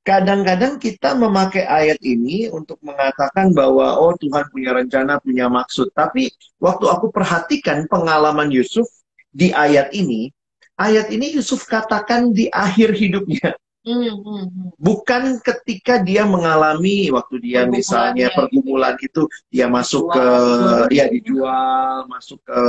Kadang-kadang 0.00 0.80
kita 0.80 1.12
memakai 1.12 1.68
ayat 1.68 2.00
ini 2.00 2.48
untuk 2.48 2.80
mengatakan 2.80 3.52
bahwa 3.52 4.00
oh 4.00 4.16
Tuhan 4.16 4.48
punya 4.48 4.72
rencana, 4.72 5.20
punya 5.20 5.50
maksud. 5.50 5.92
Tapi 5.92 6.32
waktu 6.56 6.88
aku 6.88 7.12
perhatikan 7.12 7.84
pengalaman 7.84 8.48
Yusuf 8.48 8.88
di 9.28 9.52
ayat 9.52 9.92
ini, 9.92 10.32
ayat 10.80 11.12
ini 11.12 11.36
Yusuf 11.36 11.68
katakan 11.68 12.32
di 12.32 12.48
akhir 12.48 12.96
hidupnya, 12.96 13.52
Hmm, 13.80 14.12
hmm, 14.12 14.44
hmm. 14.52 14.68
bukan 14.76 15.40
ketika 15.40 16.04
dia 16.04 16.28
mengalami 16.28 17.08
waktu 17.16 17.40
dia 17.40 17.64
Pergumulan 17.64 17.72
misalnya 17.72 18.26
ya. 18.28 18.36
pergumulan 18.36 18.94
itu 19.00 19.22
dia 19.48 19.66
masuk 19.72 20.04
ke 20.12 20.20
Dijual. 20.20 20.92
ya 20.92 21.04
dijual, 21.08 21.94
masuk 22.12 22.38
ke 22.44 22.60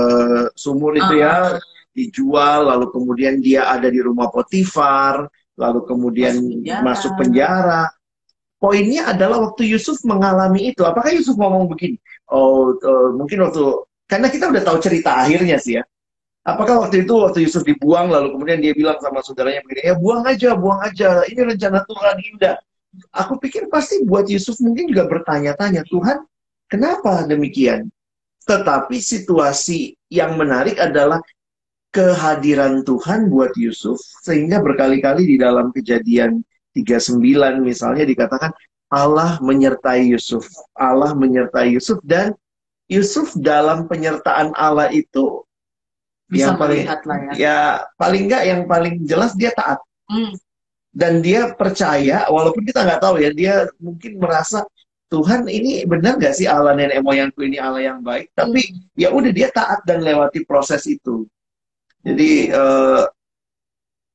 sumur 0.56 0.96
itu 0.96 1.13
ya, 1.20 1.36
Ah, 1.36 1.60
dijual, 1.91 2.60
lalu 2.72 2.86
kemudian 2.96 3.44
dia 3.44 3.68
ada 3.68 3.91
di 3.91 4.00
rumah 4.00 4.32
Potifar, 4.32 5.27
lalu 5.60 5.80
kemudian 5.84 6.36
Masuk 6.39 6.48
penjara. 6.48 6.84
masuk 6.88 7.12
penjara. 7.20 7.82
Poinnya 8.62 9.10
adalah 9.12 9.38
waktu 9.51 9.63
Yusuf 9.74 9.98
mengalami 10.06 10.72
itu. 10.72 10.86
Apakah 10.86 11.12
Yusuf 11.18 11.34
ngomong 11.36 11.65
begini? 11.72 11.98
Oh, 12.30 12.77
eh, 12.77 13.10
mungkin 13.18 13.41
waktu 13.44 13.63
karena 14.06 14.27
kita 14.30 14.46
udah 14.53 14.63
tahu 14.63 14.77
cerita 14.80 15.18
akhirnya 15.18 15.58
sih 15.58 15.82
ya. 15.82 15.84
Apakah 16.41 16.81
waktu 16.81 17.05
itu 17.05 17.13
waktu 17.13 17.45
Yusuf 17.45 17.62
dibuang 17.62 18.10
lalu 18.10 18.33
kemudian 18.33 18.57
dia 18.57 18.74
bilang 18.74 18.98
sama 18.98 19.21
saudaranya 19.21 19.62
begini, 19.62 19.93
ya 19.93 19.95
buang 19.98 20.25
aja, 20.25 20.57
buang 20.57 20.81
aja. 20.81 21.21
Ini 21.29 21.41
rencana 21.53 21.86
Tuhan 21.86 22.15
indah. 22.33 22.57
Aku 23.13 23.38
pikir 23.38 23.69
pasti 23.69 24.01
buat 24.03 24.25
Yusuf 24.25 24.57
mungkin 24.57 24.89
juga 24.89 25.05
bertanya-tanya, 25.05 25.86
Tuhan, 25.86 26.25
kenapa 26.65 27.29
demikian? 27.29 27.93
Tetapi 28.50 28.98
situasi 28.98 29.93
yang 30.10 30.33
menarik 30.36 30.81
adalah 30.81 31.21
kehadiran 31.93 32.81
Tuhan 32.81 33.29
buat 33.29 33.53
Yusuf 33.53 34.01
sehingga 34.25 34.63
berkali-kali 34.65 35.27
di 35.27 35.38
dalam 35.38 35.69
kejadian 35.69 36.41
39 36.74 37.21
misalnya 37.62 38.07
dikatakan 38.07 38.51
Allah 38.89 39.38
menyertai 39.39 40.10
Yusuf. 40.10 40.50
Allah 40.74 41.13
menyertai 41.13 41.75
Yusuf 41.75 42.01
dan 42.01 42.33
Yusuf 42.91 43.38
dalam 43.38 43.88
penyertaan 43.88 44.51
Allah 44.57 44.89
itu 44.91 45.43
bisa 46.31 46.55
yang 46.55 46.57
paling 46.57 46.81
melihat 46.88 47.01
lah 47.03 47.17
ya. 47.19 47.33
ya 47.35 47.57
paling 48.00 48.21
enggak 48.31 48.43
yang 48.47 48.61
paling 48.63 48.95
jelas 49.03 49.35
dia 49.35 49.51
taat. 49.51 49.83
Hmm, 50.07 50.31
dan 50.91 51.23
dia 51.23 51.51
percaya 51.55 52.27
walaupun 52.27 52.67
kita 52.67 52.83
nggak 52.83 53.01
tahu 53.03 53.15
ya 53.19 53.31
dia 53.31 53.67
mungkin 53.79 54.19
merasa 54.19 54.63
Tuhan 55.11 55.43
ini 55.51 55.83
benar 55.83 56.15
nggak 56.15 56.35
sih 56.35 56.47
Allah 56.47 56.71
nenek 56.71 57.03
moyangku 57.03 57.43
ini 57.43 57.59
Allah 57.59 57.83
yang 57.83 58.00
baik? 58.00 58.31
Tapi 58.31 58.63
ya 58.95 59.11
udah 59.11 59.31
dia 59.35 59.51
taat 59.51 59.83
dan 59.83 60.07
lewati 60.07 60.47
proses 60.47 60.88
itu. 60.88 61.27
Jadi 62.00 62.47
eh, 62.47 63.03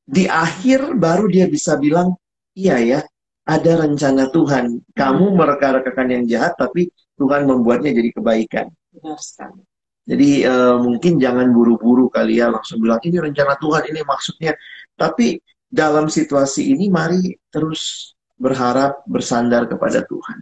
di 0.08 0.24
akhir 0.24 0.96
baru 0.96 1.28
dia 1.28 1.44
bisa 1.52 1.76
bilang 1.76 2.16
iya 2.56 2.80
ya 2.80 3.00
ada 3.44 3.72
rencana 3.84 4.32
Tuhan. 4.32 4.80
Kamu 4.96 5.36
mereka-rekakan 5.36 6.08
yang 6.08 6.24
jahat 6.24 6.56
tapi 6.56 6.88
Tuhan 7.20 7.44
membuatnya 7.44 7.92
jadi 7.92 8.10
kebaikan. 8.16 8.66
Benar 8.96 9.20
sekali. 9.20 9.60
Jadi 10.06 10.30
eh, 10.46 10.76
mungkin 10.78 11.18
jangan 11.18 11.50
buru-buru 11.50 12.06
kali 12.06 12.38
ya 12.38 12.46
langsung 12.54 12.78
bilang 12.78 13.02
ini 13.02 13.18
rencana 13.18 13.58
Tuhan 13.58 13.82
ini 13.90 14.00
maksudnya. 14.06 14.54
Tapi 14.94 15.36
dalam 15.66 16.06
situasi 16.06 16.72
ini 16.72 16.86
mari 16.88 17.34
terus 17.50 18.14
berharap 18.38 19.02
bersandar 19.10 19.66
kepada 19.66 20.06
Tuhan. 20.06 20.38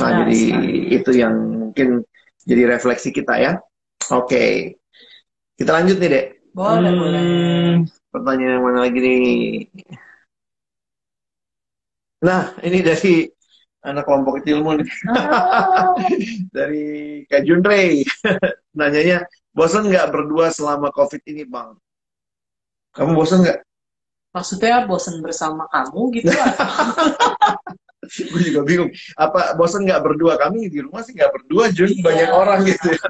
Nah, 0.00 0.10
Benar 0.12 0.18
jadi 0.24 0.40
sekali. 0.40 0.72
itu 0.96 1.10
yang 1.12 1.34
mungkin 1.36 1.88
jadi 2.48 2.62
refleksi 2.72 3.12
kita 3.12 3.34
ya. 3.36 3.52
Oke. 4.12 4.76
Kita 5.56 5.70
lanjut 5.72 5.96
nih, 6.00 6.08
Dek. 6.12 6.26
Boleh, 6.52 6.92
Hmm, 6.92 7.00
boleh. 7.00 7.26
Pertanyaan 8.12 8.52
yang 8.60 8.64
mana 8.64 8.78
lagi 8.88 8.98
nih? 9.00 9.24
Nah, 12.24 12.56
ini 12.64 12.78
dari 12.80 13.28
anak 13.86 14.02
kelompok 14.04 14.42
ilmu 14.42 14.82
nih. 14.82 14.88
Ah, 15.14 15.94
dari 16.56 16.84
Kak 17.30 17.46
Junrey. 17.46 18.02
Nanyanya, 18.78 19.24
bosan 19.54 19.86
nggak 19.88 20.10
berdua 20.10 20.50
selama 20.50 20.90
COVID 20.90 21.22
ini, 21.30 21.46
Bang? 21.46 21.78
Kamu 22.92 23.14
bosan 23.14 23.46
nggak? 23.46 23.62
maksudnya 24.36 24.84
bosan 24.84 25.24
bersama 25.24 25.64
kamu 25.72 26.12
gitu 26.20 26.28
Gue 28.06 28.40
juga 28.44 28.60
bingung. 28.68 28.92
Apa 29.16 29.56
bosan 29.56 29.82
nggak 29.88 29.98
berdua? 30.04 30.36
Kami 30.36 30.68
di 30.68 30.84
rumah 30.84 31.00
sih 31.00 31.16
nggak 31.16 31.32
berdua, 31.40 31.72
Jun. 31.72 31.90
Iya. 31.90 32.04
Banyak 32.04 32.30
orang 32.36 32.60
gitu 32.68 32.92
ya. 32.92 33.00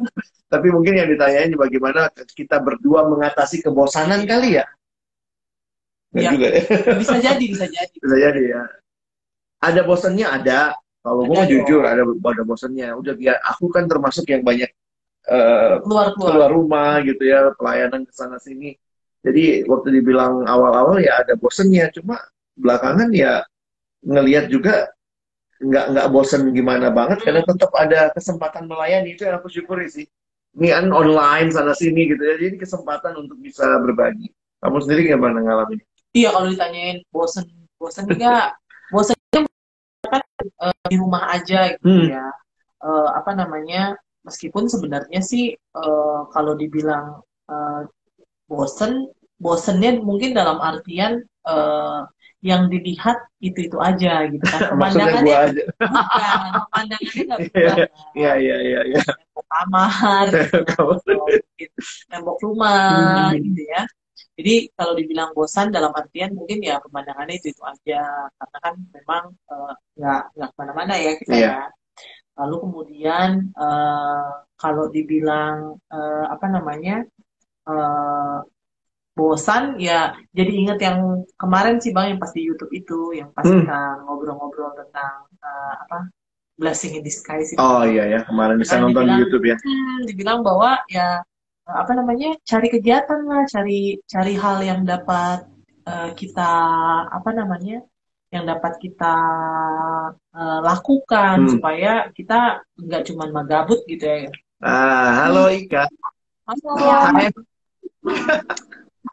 Tapi 0.46 0.70
mungkin 0.70 0.94
yang 0.96 1.10
ditanyain 1.10 1.50
bagaimana 1.52 2.08
kita 2.32 2.62
berdua 2.62 3.04
mengatasi 3.10 3.60
kebosanan 3.60 4.22
kali 4.24 4.62
ya? 4.62 4.64
Nggak 6.14 6.22
Ya. 6.24 6.30
juga 6.32 6.46
ya. 6.48 6.62
bisa 6.96 7.16
jadi, 7.20 7.44
bisa 7.44 7.66
jadi. 7.68 7.94
Bisa 7.98 8.16
jadi 8.16 8.42
ya. 8.56 8.62
Ada 9.62 9.80
bosannya? 9.84 10.26
Ada. 10.28 10.60
Kalau 11.06 11.22
gue 11.22 11.36
mah 11.38 11.46
jujur 11.46 11.82
ada 11.86 12.02
ada 12.02 12.42
bosannya. 12.42 12.88
Udah 12.98 13.14
biar 13.14 13.38
aku 13.46 13.70
kan 13.70 13.86
termasuk 13.86 14.26
yang 14.26 14.42
banyak 14.42 14.68
eh, 15.30 15.74
Keluar-keluar. 15.82 16.30
keluar 16.34 16.50
rumah 16.50 16.98
gitu 17.06 17.22
ya 17.22 17.54
pelayanan 17.54 18.02
ke 18.02 18.12
sana 18.14 18.36
sini. 18.42 18.74
Jadi 19.22 19.66
waktu 19.66 19.90
dibilang 20.02 20.46
awal-awal 20.46 20.98
ya 21.02 21.22
ada 21.22 21.34
bosennya 21.38 21.90
cuma 21.94 22.18
belakangan 22.58 23.10
ya 23.10 23.42
ngelihat 24.06 24.46
juga 24.50 24.90
nggak 25.62 25.84
nggak 25.94 26.06
bosen 26.10 26.50
gimana 26.52 26.90
banget. 26.90 27.22
Karena 27.22 27.42
tetap 27.46 27.70
ada 27.74 28.10
kesempatan 28.14 28.66
melayani. 28.66 29.14
Itu 29.14 29.26
yang 29.26 29.38
aku 29.40 29.48
syukuri 29.50 29.86
sih. 29.88 30.06
Ini 30.56 30.72
kan 30.72 30.86
online 30.90 31.48
sana 31.52 31.72
sini 31.76 32.08
gitu 32.10 32.22
ya. 32.22 32.34
Jadi 32.38 32.56
kesempatan 32.60 33.14
untuk 33.18 33.38
bisa 33.38 33.66
berbagi. 33.78 34.30
Kamu 34.62 34.80
sendiri 34.82 35.12
gimana 35.12 35.38
ngalamin? 35.44 35.78
Iya, 36.16 36.32
kalau 36.32 36.48
ditanyain 36.48 37.04
bosan, 37.12 37.44
bosan 37.76 38.08
enggak? 38.08 38.56
Bosannya 38.94 39.25
eh, 40.42 40.76
di 40.90 40.96
rumah 41.00 41.22
aja 41.36 41.72
gitu 41.76 41.86
Hmm. 41.86 42.06
ya. 42.12 42.26
Eh, 42.84 43.08
apa 43.18 43.30
namanya? 43.36 43.96
Meskipun 44.26 44.66
sebenarnya 44.66 45.20
sih 45.22 45.54
eh, 45.56 46.20
kalau 46.34 46.52
dibilang 46.58 47.20
eh, 47.50 47.82
bosen, 48.50 49.10
bosennya 49.40 49.98
mungkin 50.00 50.32
dalam 50.36 50.58
artian 50.62 51.20
eh, 51.46 52.00
yang 52.44 52.68
dilihat 52.70 53.16
itu 53.42 53.66
itu 53.66 53.78
aja 53.80 54.28
gitu 54.30 54.44
kan. 54.46 54.60
Pemandangannya 54.70 55.24
gua 55.26 55.38
aja 55.50 55.62
bukan, 55.66 56.52
pemandangannya 56.70 57.22
nggak 57.26 57.40
berubah. 57.52 57.76
iya 58.14 58.32
iya 58.38 58.56
iya 58.62 58.80
iya 58.92 59.00
Tembok 59.02 59.46
kamar, 59.54 60.26
gitu 61.58 61.80
tembok 62.10 62.36
rumah 62.44 63.32
Hmm. 63.32 63.42
gitu 63.42 63.62
ya. 63.72 63.82
Jadi 64.36 64.68
kalau 64.76 64.92
dibilang 64.92 65.32
bosan 65.32 65.72
dalam 65.72 65.96
artian 65.96 66.36
mungkin 66.36 66.60
ya 66.60 66.76
pemandangannya 66.84 67.40
itu 67.40 67.56
itu 67.56 67.62
aja 67.64 68.28
karena 68.36 68.58
kan 68.60 68.74
memang 68.92 69.24
eh, 69.32 69.72
nggak 69.96 70.22
uh, 70.28 70.32
nggak 70.36 70.48
ke 70.52 70.56
mana-mana 70.60 70.94
ya 71.00 71.12
kita 71.16 71.32
yeah. 71.32 71.40
ya. 71.40 71.64
Lalu 72.36 72.56
kemudian 72.68 73.30
uh, 73.56 74.44
kalau 74.60 74.92
dibilang 74.92 75.80
uh, 75.88 76.24
apa 76.28 76.46
namanya 76.52 77.08
uh, 77.64 78.44
bosan 79.16 79.80
ya 79.80 80.12
jadi 80.36 80.52
inget 80.52 80.78
yang 80.84 81.24
kemarin 81.40 81.80
sih 81.80 81.96
bang 81.96 82.12
yang 82.12 82.20
pasti 82.20 82.44
YouTube 82.44 82.68
itu 82.76 83.16
yang 83.16 83.32
pas 83.32 83.48
hmm. 83.48 83.64
kita 83.64 83.80
ngobrol-ngobrol 84.04 84.76
tentang 84.76 85.24
uh, 85.40 85.74
apa 85.88 86.12
blessing 86.60 87.00
in 87.00 87.04
disguise 87.04 87.52
itu. 87.52 87.60
Oh 87.60 87.84
iya 87.88 88.04
ya 88.04 88.20
kemarin 88.28 88.60
bisa 88.60 88.76
kan 88.76 88.84
nonton 88.84 89.04
dibilang, 89.04 89.16
di 89.16 89.22
YouTube 89.24 89.44
ya. 89.48 89.56
Hmm, 89.60 89.98
dibilang 90.04 90.38
bahwa 90.44 90.70
ya 90.92 91.24
apa 91.76 91.92
namanya 91.92 92.32
cari 92.40 92.72
kegiatan 92.72 93.20
lah 93.28 93.44
cari 93.44 94.00
cari 94.08 94.34
hal 94.34 94.64
yang 94.64 94.80
dapat 94.88 95.44
uh, 95.84 96.10
kita 96.16 96.50
apa 97.12 97.30
namanya 97.36 97.84
yang 98.34 98.44
dapat 98.48 98.80
kita 98.82 99.16
uh, 100.34 100.60
lakukan 100.64 101.46
hmm. 101.46 101.50
supaya 101.56 101.92
kita 102.10 102.64
nggak 102.74 103.02
cuma 103.06 103.30
magabut 103.30 103.78
gitu 103.86 104.02
ya. 104.02 104.32
Ah, 104.58 105.28
halo 105.28 105.52
Ika. 105.52 105.86
Halo. 106.48 106.72
Hai. 106.80 107.28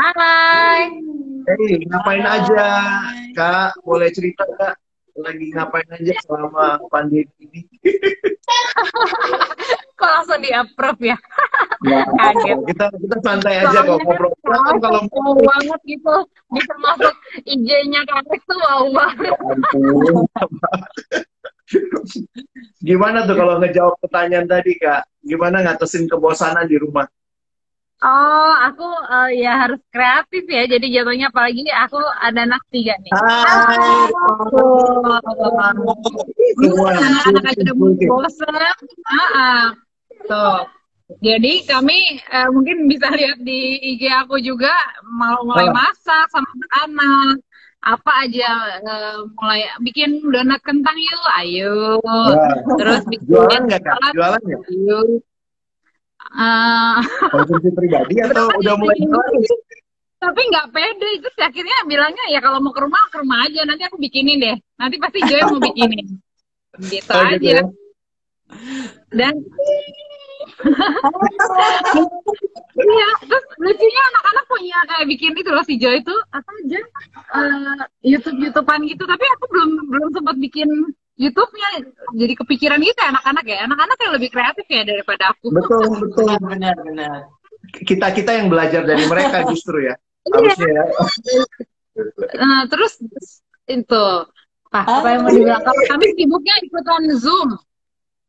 Hai. 0.02 0.82
Hey, 1.44 1.74
ngapain 1.86 2.26
Hai. 2.26 2.34
aja, 2.42 2.66
Kak? 3.38 3.70
Boleh 3.86 4.10
cerita, 4.10 4.48
Kak? 4.58 4.80
Lagi 5.14 5.46
ngapain 5.54 5.90
aja 5.94 6.14
selama 6.26 6.82
pandemi 6.90 7.30
ini? 7.38 7.62
kok 10.04 10.10
langsung 10.10 10.40
di 10.44 10.52
approve 10.52 11.14
ya? 11.14 11.18
Nah, 11.86 12.04
Kaget. 12.20 12.58
Kita 12.68 12.86
kita 12.92 13.18
santai 13.24 13.64
aja 13.64 13.80
kok 13.86 14.02
ngobrol. 14.04 14.34
Kan 14.44 14.78
kalau 14.84 15.02
mau 15.14 15.38
banget 15.40 15.80
gitu 15.88 16.16
bisa 16.52 16.74
masuk 16.82 17.16
IG-nya 17.48 18.02
Kak 18.10 18.28
tuh 18.28 18.58
wow 18.60 18.84
banget. 18.92 19.34
Gimana 22.84 23.24
tuh 23.24 23.36
kalau 23.40 23.56
ngejawab 23.64 23.96
pertanyaan 24.04 24.50
tadi, 24.50 24.76
Kak? 24.76 25.08
Gimana 25.24 25.64
ngatasin 25.64 26.12
kebosanan 26.12 26.68
di 26.68 26.76
rumah? 26.76 27.08
Oh, 28.04 28.54
aku 28.68 28.84
uh, 28.84 29.32
ya 29.32 29.64
harus 29.64 29.80
kreatif 29.88 30.44
ya. 30.52 30.68
Jadi 30.68 30.92
jatuhnya 30.92 31.32
apalagi 31.32 31.64
aku 31.72 31.96
ada 32.20 32.44
anak 32.44 32.60
tiga 32.68 33.00
nih. 33.00 33.12
Hai. 33.16 34.12
Anak-anak 36.68 37.56
udah 37.64 37.76
bosan. 38.04 38.76
Tuh. 40.28 40.68
Jadi 41.24 41.64
kami 41.64 42.20
uh, 42.28 42.50
mungkin 42.52 42.92
bisa 42.92 43.08
lihat 43.08 43.40
di 43.40 43.80
IG 43.96 44.12
aku 44.28 44.36
juga 44.44 44.72
mau 45.08 45.40
mulai 45.48 45.72
masak 45.72 46.28
sama 46.32 46.52
anak 46.84 47.40
apa 47.84 48.12
aja 48.24 48.80
uh, 48.88 49.28
mulai 49.36 49.68
bikin 49.84 50.24
donat 50.32 50.64
kentang 50.64 50.96
yuk 50.96 51.26
ayo 51.44 52.00
ya. 52.00 52.24
terus 52.80 53.04
bikin 53.12 53.28
jualan 53.28 53.62
nggak 53.68 53.84
kak 53.84 54.00
jualan 54.16 54.40
nggak 54.40 54.62
Uh, 56.34 56.98
konsumsi 57.30 57.70
pribadi 57.78 58.18
atau 58.26 58.50
udah 58.58 58.74
mulai 58.74 58.98
tapi 60.24 60.40
nggak 60.40 60.72
pede 60.72 61.10
itu 61.20 61.28
akhirnya 61.36 61.78
bilangnya 61.84 62.26
ya 62.32 62.40
kalau 62.40 62.64
mau 62.64 62.72
ke 62.72 62.80
rumah 62.80 63.12
ke 63.12 63.20
rumah 63.20 63.44
aja 63.44 63.68
nanti 63.68 63.84
aku 63.84 64.00
bikinin 64.00 64.40
deh. 64.40 64.58
Nanti 64.80 64.96
pasti 64.96 65.20
Joy 65.28 65.44
mau 65.52 65.60
bikinin. 65.60 66.08
Gitu 66.88 67.12
oh, 67.12 67.20
aja. 67.20 67.36
gitu 67.36 67.48
ya? 67.52 67.64
dan 69.14 69.34
Iya, 72.74 73.10
terus 73.30 73.46
lucunya 73.62 74.02
anak-anak 74.10 74.46
punya 74.50 74.78
kayak 74.90 75.06
bikin 75.06 75.38
itu 75.38 75.50
loh 75.54 75.62
si 75.62 75.78
Joy 75.78 76.02
itu 76.02 76.16
apa 76.34 76.50
aja 76.66 76.82
uh, 77.38 77.86
YouTube 78.02 78.42
YouTubean 78.42 78.82
gitu, 78.90 79.06
tapi 79.06 79.26
aku 79.38 79.46
belum 79.54 79.70
belum 79.94 80.10
sempat 80.10 80.36
bikin 80.42 80.70
YouTube-nya 81.14 81.70
jadi 82.18 82.34
kepikiran 82.34 82.82
gitu 82.82 82.98
ya 82.98 83.10
anak-anak 83.14 83.46
ya. 83.46 83.58
Anak-anak 83.70 83.98
yang 84.02 84.14
lebih 84.18 84.30
kreatif 84.34 84.66
ya 84.66 84.82
daripada 84.82 85.24
aku. 85.30 85.54
Betul, 85.54 85.86
betul. 86.10 86.26
Benar, 86.42 86.76
benar. 86.82 87.30
Kita 87.86 88.10
kita 88.12 88.32
yang 88.34 88.48
belajar 88.50 88.82
dari 88.84 89.06
mereka 89.06 89.46
justru 89.52 89.86
ya. 89.86 89.96
Iya. 90.26 90.34
Harusnya 90.34 90.70
ya. 90.74 90.84
Nah, 92.42 92.66
terus 92.66 92.98
itu 93.70 94.06
Pak, 94.74 94.86
apa 94.90 95.08
yang 95.14 95.22
mau 95.22 95.30
dibilang? 95.30 95.62
Kalau 95.62 95.84
kami 95.86 96.06
sibuknya 96.18 96.56
ikutan 96.66 97.04
Zoom. 97.22 97.50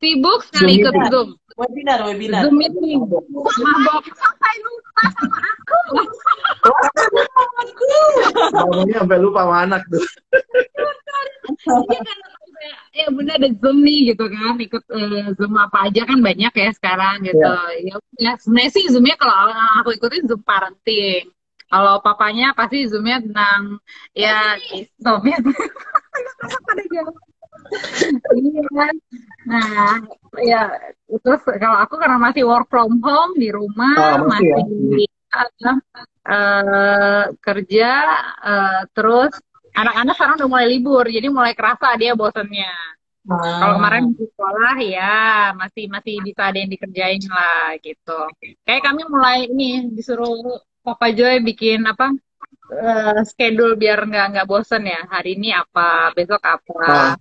Sibuk 0.03 0.45
sekali 0.53 0.85
ikut 0.85 0.93
Zoom. 1.09 1.29
Webinar, 1.57 2.05
webinar. 2.05 2.45
Zoom 2.45 2.61
meeting. 2.61 3.01
Mabok 3.01 4.05
sampai 4.13 4.55
lupa 4.61 5.05
sama 5.17 5.39
aku. 5.41 5.79
Ngomongnya 8.53 8.97
sampai 9.01 9.19
lupa 9.25 9.41
sama 9.49 9.57
anak 9.65 9.83
tuh. 9.89 10.05
Iya 11.65 12.44
ya 12.95 13.07
bunda 13.11 13.37
ada 13.37 13.49
zoom 13.59 13.79
nih 13.85 14.15
gitu 14.15 14.25
kan. 14.29 14.55
Ikut 14.61 14.85
uh, 14.91 15.27
zoom 15.37 15.55
apa 15.59 15.91
aja 15.91 16.03
kan 16.09 16.19
banyak 16.21 16.53
ya 16.53 16.71
sekarang 16.73 17.25
gitu. 17.27 17.41
Yeah. 17.41 17.99
ya 18.19 18.33
sebenarnya 18.41 18.71
sih 18.73 18.85
zoomnya 18.93 19.17
kalau 19.19 19.35
aku 19.83 19.91
ikutin 19.97 20.29
zoom 20.29 20.43
parenting. 20.43 21.31
Kalau 21.69 21.99
papanya 22.05 22.55
pasti 22.55 22.87
zoomnya 22.87 23.19
tentang 23.25 23.81
ya 24.15 24.55
zoomnya 25.01 25.39
iya. 28.35 28.87
Nah 29.49 29.99
ya 30.43 30.63
terus 31.25 31.43
kalau 31.59 31.79
aku 31.81 31.95
karena 31.97 32.19
masih 32.21 32.45
work 32.45 32.69
from 32.69 33.01
home 33.01 33.35
di 33.39 33.49
rumah 33.51 34.23
oh, 34.23 34.29
masih, 34.29 34.53
masih 34.61 35.09
ya. 35.63 35.73
uh, 36.29 37.25
kerja 37.41 37.91
uh, 38.43 38.83
terus 38.93 39.33
anak-anak 39.75 40.15
sekarang 40.15 40.37
udah 40.39 40.51
mulai 40.51 40.67
libur 40.71 41.05
jadi 41.11 41.27
mulai 41.29 41.53
kerasa 41.53 41.99
dia 41.99 42.15
bosannya 42.15 42.73
hmm. 43.27 43.59
kalau 43.61 43.73
kemarin 43.79 44.05
di 44.15 44.25
sekolah 44.31 44.77
ya 44.81 45.15
masih 45.59 45.85
masih 45.91 46.15
bisa 46.23 46.43
ada 46.49 46.59
yang 46.63 46.71
dikerjain 46.71 47.23
lah 47.27 47.75
gitu. 47.83 48.21
Kayak 48.63 48.83
kami 48.87 49.03
mulai 49.11 49.51
ini 49.51 49.91
disuruh 49.91 50.63
Papa 50.85 51.11
Joy 51.11 51.41
bikin 51.43 51.83
apa 51.89 52.13
uh, 52.71 53.21
schedule 53.25 53.75
biar 53.75 54.07
nggak 54.07 54.27
nggak 54.37 54.49
bosan 54.49 54.87
ya. 54.87 55.01
Hari 55.11 55.37
ini 55.41 55.51
apa 55.51 56.15
besok 56.15 56.41
apa. 56.45 57.19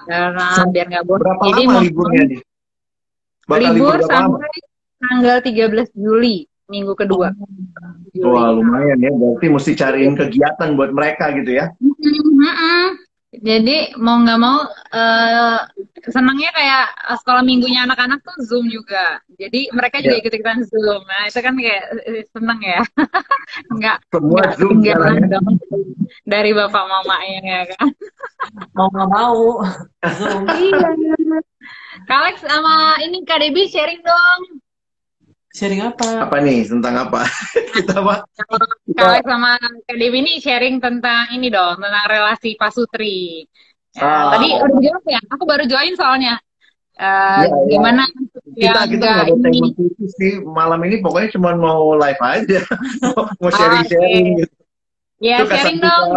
Karena 0.00 0.64
biar 0.70 0.86
nggak 0.88 1.06
bosan 1.06 1.34
jadi 1.44 1.62
lama 1.68 1.80
liburnya 1.84 2.22
nih? 2.30 2.40
libur, 3.50 3.98
libur 3.98 3.98
sampai 4.06 4.54
tanggal 5.02 5.38
13 5.42 5.90
Juli 5.98 6.46
minggu 6.70 6.94
kedua. 6.94 7.34
Oh. 8.22 8.32
Wah 8.34 8.54
lumayan 8.54 9.02
ya, 9.02 9.10
berarti 9.10 9.46
mesti 9.50 9.72
cariin 9.74 10.14
kegiatan 10.14 10.78
buat 10.78 10.94
mereka 10.94 11.34
gitu 11.34 11.50
ya? 11.58 11.74
Jadi 13.30 13.94
mau 13.94 14.18
nggak 14.18 14.40
mau 14.42 14.66
uh, 14.66 15.62
senangnya 16.10 16.50
kayak 16.50 16.86
eh, 17.14 17.16
sekolah 17.22 17.46
minggunya 17.46 17.86
anak-anak 17.86 18.26
tuh 18.26 18.34
zoom 18.42 18.66
juga. 18.66 19.22
Jadi 19.38 19.70
mereka 19.70 20.02
juga 20.02 20.18
yeah. 20.18 20.22
ikut 20.26 20.32
ikutan 20.34 20.60
zoom. 20.66 21.02
Nah 21.06 21.30
itu 21.30 21.38
kan 21.38 21.54
kayak 21.54 21.82
eh, 22.10 22.26
seneng 22.34 22.58
ya. 22.58 22.82
nggak 23.78 23.96
semua 24.10 24.34
nggak 24.34 24.52
zoom 24.58 24.76
ya. 24.82 24.98
dari 26.26 26.50
bapak 26.50 26.84
mamanya 26.90 27.38
ya 27.38 27.62
kan. 27.70 27.88
mau 28.74 28.90
nggak 28.90 29.10
mau 29.14 29.62
zoom. 30.10 30.42
Iya. 30.50 30.90
Kalex 32.10 32.42
sama 32.42 32.98
ini 32.98 33.22
Kak 33.22 33.46
Debbie 33.46 33.70
sharing 33.70 34.02
dong 34.02 34.59
Sharing 35.50 35.82
apa? 35.82 36.30
Apa 36.30 36.36
nih? 36.38 36.62
Tentang 36.62 36.94
apa? 36.94 37.26
kita 37.74 37.98
apa? 37.98 38.22
Kalau 38.94 39.18
sama 39.26 39.58
Kak 39.58 39.96
Dewi 39.98 40.22
ini 40.22 40.38
sharing 40.38 40.78
tentang 40.78 41.34
ini 41.34 41.50
dong, 41.50 41.82
tentang 41.82 42.06
relasi 42.06 42.54
Pak 42.54 42.70
Sutri. 42.70 43.42
Ya, 43.98 44.06
ah. 44.06 44.38
Tadi 44.38 44.48
udah 44.54 44.78
jawab 44.78 45.04
ya, 45.10 45.20
aku 45.26 45.42
baru 45.42 45.64
join 45.66 45.98
soalnya. 45.98 46.38
Uh, 47.00 47.48
ya, 47.48 47.80
gimana 47.80 48.04
ya. 48.60 48.76
kita 48.76 48.80
kita 48.92 49.04
nggak 49.08 49.24
ada 49.24 49.34
table 49.40 49.80
sih 50.20 50.36
malam 50.44 50.84
ini 50.84 51.00
pokoknya 51.00 51.32
cuma 51.32 51.56
mau 51.56 51.96
live 51.96 52.20
aja 52.20 52.60
mau 53.40 53.48
sharing 53.48 53.88
sharing 53.88 54.26
okay. 54.36 54.40
gitu 54.44 54.56
ya 55.24 55.36
Itu 55.40 55.48
sharing 55.48 55.80
dong 55.80 56.08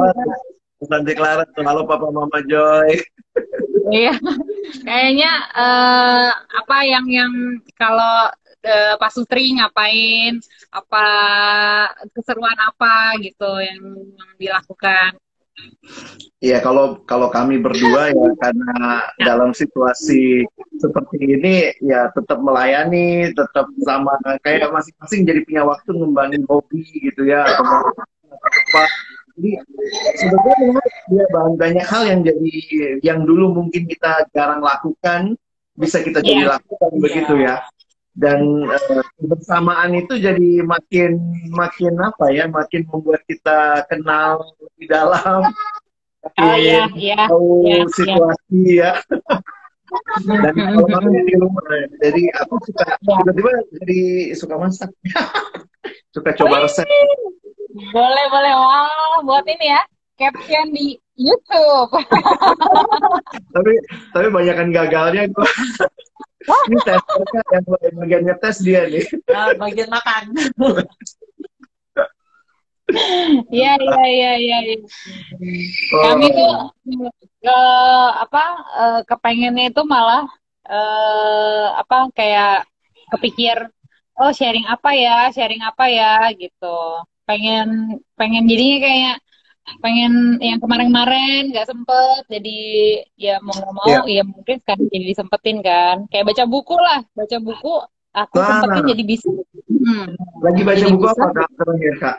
Tante 0.84 1.16
Clara 1.16 1.48
tuh 1.56 1.64
halo 1.64 1.88
Papa 1.88 2.12
Mama 2.12 2.36
Joy 2.44 3.00
iya 3.96 4.12
kayaknya 4.88 5.32
uh, 5.56 6.36
apa 6.36 6.78
yang 6.84 7.08
yang 7.08 7.32
kalau 7.80 8.28
uh, 8.64 8.94
Pak 8.98 9.12
Sutri 9.12 9.54
ngapain, 9.56 10.40
apa 10.72 11.06
keseruan 12.16 12.58
apa 12.58 13.20
gitu 13.20 13.60
yang, 13.60 13.82
yang 14.16 14.32
dilakukan. 14.40 15.20
Iya, 16.42 16.60
kalau 16.66 17.06
kalau 17.06 17.30
kami 17.30 17.62
berdua 17.62 18.10
ya 18.10 18.30
karena 18.42 19.06
dalam 19.22 19.54
situasi 19.54 20.44
seperti 20.82 21.18
ini 21.22 21.78
ya 21.80 22.10
tetap 22.10 22.42
melayani, 22.42 23.32
tetap 23.32 23.70
sama 23.86 24.18
kayak 24.42 24.74
masing-masing 24.74 25.30
jadi 25.30 25.40
punya 25.46 25.64
waktu 25.64 25.90
ngembangin 25.94 26.44
hobi 26.50 26.84
gitu 27.06 27.30
ya 27.30 27.46
atau 27.46 27.64
apa. 28.34 28.84
Jadi 29.34 29.52
sebetulnya 30.20 30.84
ya 31.10 31.26
banyak 31.58 31.86
hal 31.86 32.04
yang 32.06 32.22
jadi 32.26 32.54
yang 33.06 33.20
dulu 33.24 33.54
mungkin 33.54 33.86
kita 33.86 34.26
jarang 34.34 34.62
lakukan 34.62 35.38
bisa 35.74 36.02
kita 36.06 36.22
jadi 36.22 36.50
yeah. 36.50 36.52
lakukan 36.58 36.92
begitu 37.02 37.34
ya. 37.42 37.56
Dan 38.14 38.70
uh, 38.70 39.06
kebersamaan 39.18 39.98
itu 39.98 40.22
jadi 40.22 40.62
makin 40.62 41.18
makin 41.50 41.98
apa 41.98 42.30
ya 42.30 42.46
makin 42.46 42.86
membuat 42.86 43.26
kita 43.26 43.90
kenal 43.90 44.54
lebih 44.62 44.86
dalam 44.86 45.42
makin 46.22 46.46
oh, 46.46 46.56
iya, 46.56 46.84
iya, 46.94 47.26
tahu 47.26 47.50
iya, 47.66 47.84
situasi 47.90 48.62
iya. 48.70 48.92
ya. 48.94 48.94
Dan 50.26 50.54
kalau 50.90 51.10
di 51.10 51.36
rumah 51.38 51.66
jadi 52.02 52.24
aku 52.42 52.54
suka 52.70 52.86
iya. 52.86 53.18
tiba-tiba 53.22 53.52
jadi 53.82 54.02
suka 54.38 54.56
masak. 54.58 54.90
Suka 56.14 56.32
coba 56.38 56.64
resep. 56.64 56.86
Boleh 57.92 58.26
boleh. 58.30 58.54
Wow 58.54 59.26
buat 59.26 59.44
ini 59.50 59.66
ya 59.68 59.82
caption 60.16 60.72
di 60.72 60.96
YouTube. 61.18 61.94
Tapi 63.54 63.72
tapi 64.14 64.28
banyakkan 64.34 64.70
gagalnya 64.74 65.30
ini 66.70 66.78
testernya 66.84 67.42
yang 67.52 67.96
bagian 67.98 68.24
ngetes 68.28 68.58
dia 68.64 68.82
nih. 68.88 69.06
Nah, 69.28 69.56
bagian 69.64 69.90
makan. 69.92 70.24
Iya 73.50 73.80
iya 73.80 74.32
iya 74.38 74.58
iya. 74.60 74.78
Kami 76.04 76.28
tuh 76.30 76.54
uh, 77.48 78.10
apa 78.22 78.44
uh, 78.76 79.02
kepengennya 79.08 79.72
itu 79.72 79.82
malah 79.88 80.28
uh, 80.68 81.80
apa 81.80 82.12
kayak 82.14 82.68
kepikir 83.16 83.72
oh 84.20 84.30
sharing 84.36 84.68
apa 84.68 84.94
ya 84.94 85.32
sharing 85.34 85.64
apa 85.64 85.90
ya 85.90 86.30
gitu. 86.38 86.78
Pengen 87.24 87.98
pengen 88.20 88.46
jadinya 88.46 88.78
kayak 88.84 89.16
pengen 89.80 90.40
yang 90.44 90.60
kemarin-kemarin 90.60 91.52
nggak 91.56 91.68
sempet 91.68 92.22
jadi 92.28 92.60
ya 93.16 93.40
mau 93.40 93.56
nggak 93.56 93.74
mau 93.74 93.88
yeah. 93.88 94.22
ya 94.22 94.24
mungkin 94.28 94.60
sekarang 94.60 94.92
jadi 94.92 95.06
disempetin 95.08 95.58
kan 95.64 96.04
kayak 96.12 96.28
baca 96.28 96.44
buku 96.44 96.76
lah 96.76 97.00
baca 97.16 97.38
buku 97.40 97.74
aku 98.12 98.36
nah, 98.40 98.60
sempetin 98.60 98.92
jadi 98.92 99.04
bisa 99.08 99.28
hmm. 99.32 100.06
lagi 100.44 100.62
baca 100.68 100.84
jadi 100.84 100.92
buku 100.92 101.08
bisa. 101.08 101.24
apa 101.24 101.44
terakhir 101.60 101.96
kak 102.00 102.18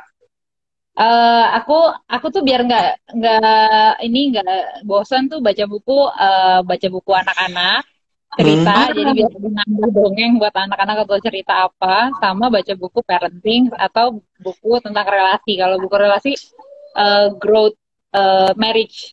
Uh, 0.94 1.50
aku 1.58 1.90
aku 2.06 2.30
tuh 2.30 2.46
biar 2.46 2.62
nggak 2.70 3.18
nggak 3.18 3.98
ini 4.06 4.30
nggak 4.30 4.86
bosan 4.86 5.26
tuh 5.26 5.42
baca 5.42 5.66
buku 5.66 6.06
uh, 6.06 6.62
baca 6.62 6.86
buku 6.86 7.10
anak-anak 7.10 7.82
cerita 8.38 8.74
hmm. 8.78 8.94
jadi 8.94 9.10
biar 9.10 9.30
nambah 9.34 9.90
dongeng 9.90 10.38
buat 10.38 10.54
anak-anak 10.54 11.02
atau 11.02 11.18
cerita 11.18 11.66
apa 11.66 12.14
sama 12.22 12.46
baca 12.46 12.72
buku 12.78 13.02
parenting 13.02 13.74
atau 13.74 14.22
buku 14.38 14.78
tentang 14.86 15.02
relasi 15.02 15.58
kalau 15.58 15.82
buku 15.82 15.98
relasi 15.98 16.38
uh, 16.94 17.28
Growth 17.36 17.78
uh, 18.14 18.54
Marriage 18.56 19.12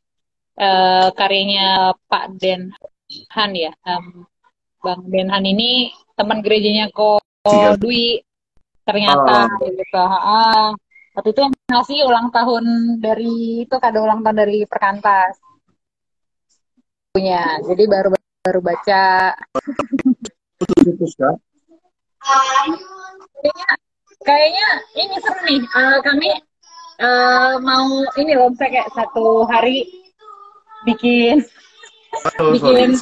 uh, 0.57 1.09
karyanya 1.13 1.97
Pak 2.07 2.37
Den 2.37 2.71
Han 3.35 3.51
ya. 3.57 3.73
Um, 3.83 4.25
Bang 4.81 5.05
Den 5.09 5.29
Han 5.29 5.45
ini 5.45 5.93
teman 6.17 6.41
gerejanya 6.41 6.89
Ko 6.89 7.21
Dwi 7.77 8.21
ternyata 8.85 9.49
oh. 9.49 9.69
gitu. 9.69 10.01
Ah, 10.01 10.73
waktu 11.13 11.29
itu 11.33 11.39
yang 11.45 11.53
ngasih 11.69 11.97
ulang 12.05 12.27
tahun 12.33 12.65
dari 12.97 13.65
itu 13.65 13.75
kado 13.77 14.01
ulang 14.01 14.25
tahun 14.25 14.37
dari 14.41 14.65
Perkantas. 14.65 15.37
Punya. 17.13 17.61
Jadi 17.65 17.83
baru 17.85 18.09
baru 18.41 18.59
baca. 18.61 19.35
kayaknya 23.41 23.67
kayaknya 24.21 24.65
ini 24.97 25.15
seru 25.21 25.41
nih. 25.45 25.61
Uh, 25.73 25.97
kami 26.05 26.29
uh, 27.01 27.53
mau 27.59 28.05
ini 28.15 28.37
loh 28.37 28.53
saya 28.55 28.69
kayak 28.69 28.89
satu 28.93 29.49
hari 29.49 29.89
bikin 30.85 31.41
oh, 32.37 32.53
bikin 32.53 32.95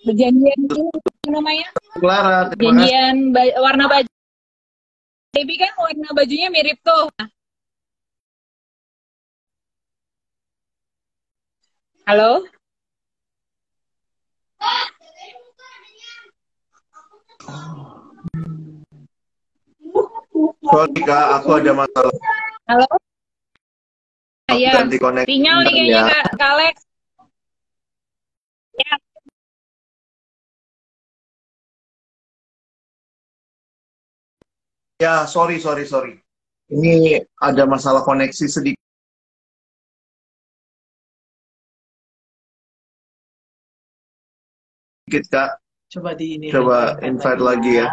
perjanjian 0.00 0.58
itu 0.64 0.84
namanya? 1.28 1.68
Clara, 1.98 2.48
perjanjian 2.54 3.34
ba 3.34 3.42
warna 3.60 3.84
baju. 3.90 4.10
Baby 5.30 5.54
kan 5.62 5.70
warna 5.78 6.08
bajunya 6.16 6.48
mirip 6.50 6.78
tuh. 6.82 7.06
Halo? 12.08 12.42
Sorry 20.70 21.00
kak, 21.06 21.26
aku 21.38 21.48
ada 21.62 21.72
masalah. 21.74 22.14
Halo? 22.66 23.09
Iya. 24.56 24.72
Ganti 24.82 24.96
koneksi. 24.98 25.28
Sinyal 25.30 25.58
nih 25.66 25.72
kayaknya 25.72 26.02
ya. 26.02 26.22
Kak, 26.34 26.48
Alex. 26.54 26.76
Ya. 28.80 28.94
Ya, 35.00 35.14
sorry, 35.24 35.56
sorry, 35.60 35.88
sorry. 35.88 36.20
Ini 36.70 37.24
ada 37.40 37.64
masalah 37.66 38.04
koneksi 38.04 38.46
sedikit. 38.46 38.78
Kak. 45.10 45.58
Coba 45.90 46.14
di 46.14 46.38
ini. 46.38 46.46
Coba 46.54 47.00
invite 47.02 47.42
lagi 47.42 47.82
ya. 47.82 47.90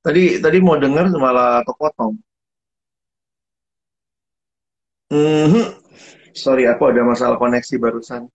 Tadi 0.00 0.40
tadi 0.40 0.56
mau 0.62 0.80
denger 0.80 1.12
malah 1.20 1.60
kepotong. 1.66 2.16
Mm 5.12 5.46
-hmm. 5.52 5.85
Sorry, 6.36 6.68
aku 6.68 6.92
ada 6.92 7.00
masalah 7.00 7.40
koneksi 7.40 7.74
barusan. 7.80 8.28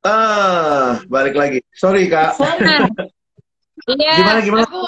Ah, 0.00 1.00
balik 1.12 1.36
lagi. 1.36 1.60
Sorry, 1.76 2.08
Kak. 2.08 2.36
Iya. 3.84 4.16
gimana 4.16 4.40
gimana? 4.40 4.64
Aku, 4.64 4.80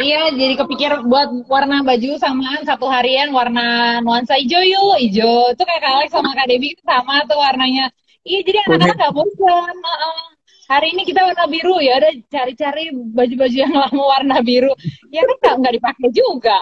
iya, 0.00 0.32
jadi 0.32 0.54
kepikir 0.56 1.02
buat 1.04 1.28
warna 1.44 1.84
baju 1.84 2.16
samaan 2.16 2.64
satu 2.64 2.88
harian 2.88 3.28
warna 3.36 4.00
nuansa 4.00 4.38
hijau 4.40 4.64
yuk, 4.64 4.96
hijau. 5.02 5.52
Itu 5.52 5.60
kayak 5.66 5.84
Alex 5.84 6.08
sama 6.14 6.32
Kak 6.32 6.48
Debbie 6.48 6.72
sama 6.86 7.26
tuh 7.28 7.36
warnanya. 7.36 7.92
Iya, 8.24 8.48
jadi 8.48 8.58
anak-anak 8.64 8.96
gak 8.96 9.12
bosan. 9.12 9.76
Uh, 9.76 10.24
hari 10.72 10.94
ini 10.96 11.04
kita 11.04 11.20
warna 11.20 11.44
biru 11.52 11.76
ya 11.84 12.00
udah 12.00 12.12
cari-cari 12.32 12.84
baju-baju 12.96 13.56
yang 13.58 13.74
lama 13.82 14.04
warna 14.08 14.36
biru. 14.40 14.72
Ya 15.12 15.20
kan 15.42 15.60
nggak 15.60 15.74
dipakai 15.76 16.08
juga. 16.16 16.56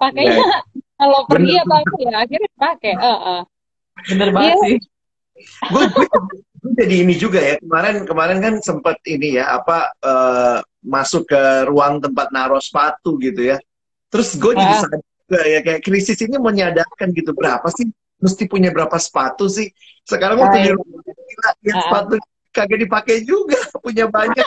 Pakainya 0.00 0.38
nah 0.38 0.62
kalau 0.98 1.24
pergi 1.30 1.54
apa 1.62 1.76
ya? 2.02 2.26
Akhirnya 2.26 2.50
pakai 2.58 2.92
uh, 2.98 3.08
uh. 3.08 3.40
bener 4.10 4.28
banget 4.30 4.54
yeah. 4.54 4.62
sih 4.66 4.78
gue, 5.70 5.84
jadi 6.78 6.94
ini 7.06 7.14
juga 7.14 7.38
ya 7.38 7.54
kemarin 7.62 8.02
kemarin 8.04 8.38
kan 8.42 8.54
sempat 8.58 8.98
ini 9.06 9.38
ya 9.38 9.58
apa 9.58 9.94
uh, 10.02 10.58
masuk 10.82 11.30
ke 11.30 11.42
ruang 11.70 12.02
tempat 12.02 12.30
naruh 12.34 12.62
sepatu 12.62 13.18
gitu 13.22 13.54
ya. 13.54 13.56
Terus 14.08 14.34
gue 14.38 14.52
jadi 14.54 14.74
uh. 14.74 14.80
sadar 14.82 15.00
juga 15.02 15.40
ya 15.46 15.60
kayak 15.62 15.80
krisis 15.84 16.18
ini 16.24 16.36
menyadarkan 16.38 17.14
gitu 17.14 17.30
berapa 17.34 17.66
sih? 17.74 17.86
Mesti 18.18 18.50
punya 18.50 18.74
berapa 18.74 18.98
sepatu 18.98 19.46
sih? 19.46 19.70
Sekarang 20.02 20.42
waktu 20.42 20.66
di 20.66 20.70
rumah 20.74 21.02
sepatu 21.62 22.18
kagak 22.50 22.80
dipakai 22.82 23.22
juga 23.22 23.58
punya 23.84 24.10
banyak 24.10 24.46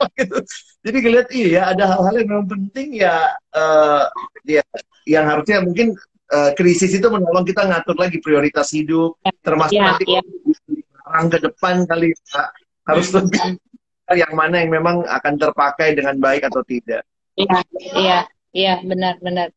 gitu. 0.18 0.38
Jadi 0.80 0.96
ngeliat 1.04 1.28
iya 1.32 1.62
ada 1.72 1.84
hal-hal 1.96 2.14
yang 2.20 2.28
memang 2.28 2.48
penting 2.48 2.88
ya 3.00 3.28
uh, 3.52 4.08
ya 4.48 4.64
yang 5.04 5.24
harusnya 5.28 5.60
mungkin 5.60 5.96
uh, 6.32 6.50
krisis 6.56 6.96
itu 6.96 7.06
menolong 7.08 7.44
kita 7.44 7.68
ngatur 7.68 7.96
lagi 7.96 8.18
prioritas 8.22 8.72
hidup 8.72 9.18
termasuk 9.44 9.76
ya, 9.76 9.94
nanti 9.94 10.04
ya. 10.08 10.22
orang 11.04 11.26
ke 11.28 11.38
depan 11.42 11.74
kali 11.84 12.14
ya, 12.14 12.44
harus 12.88 13.08
lebih 13.12 13.40
yang 14.26 14.32
mana 14.34 14.62
yang 14.62 14.70
memang 14.74 15.06
akan 15.06 15.34
terpakai 15.38 15.94
dengan 15.94 16.18
baik 16.18 16.42
atau 16.50 16.66
tidak. 16.66 17.06
Iya, 17.38 17.62
iya, 17.94 18.18
iya, 18.50 18.74
benar, 18.82 19.22
benar. 19.22 19.54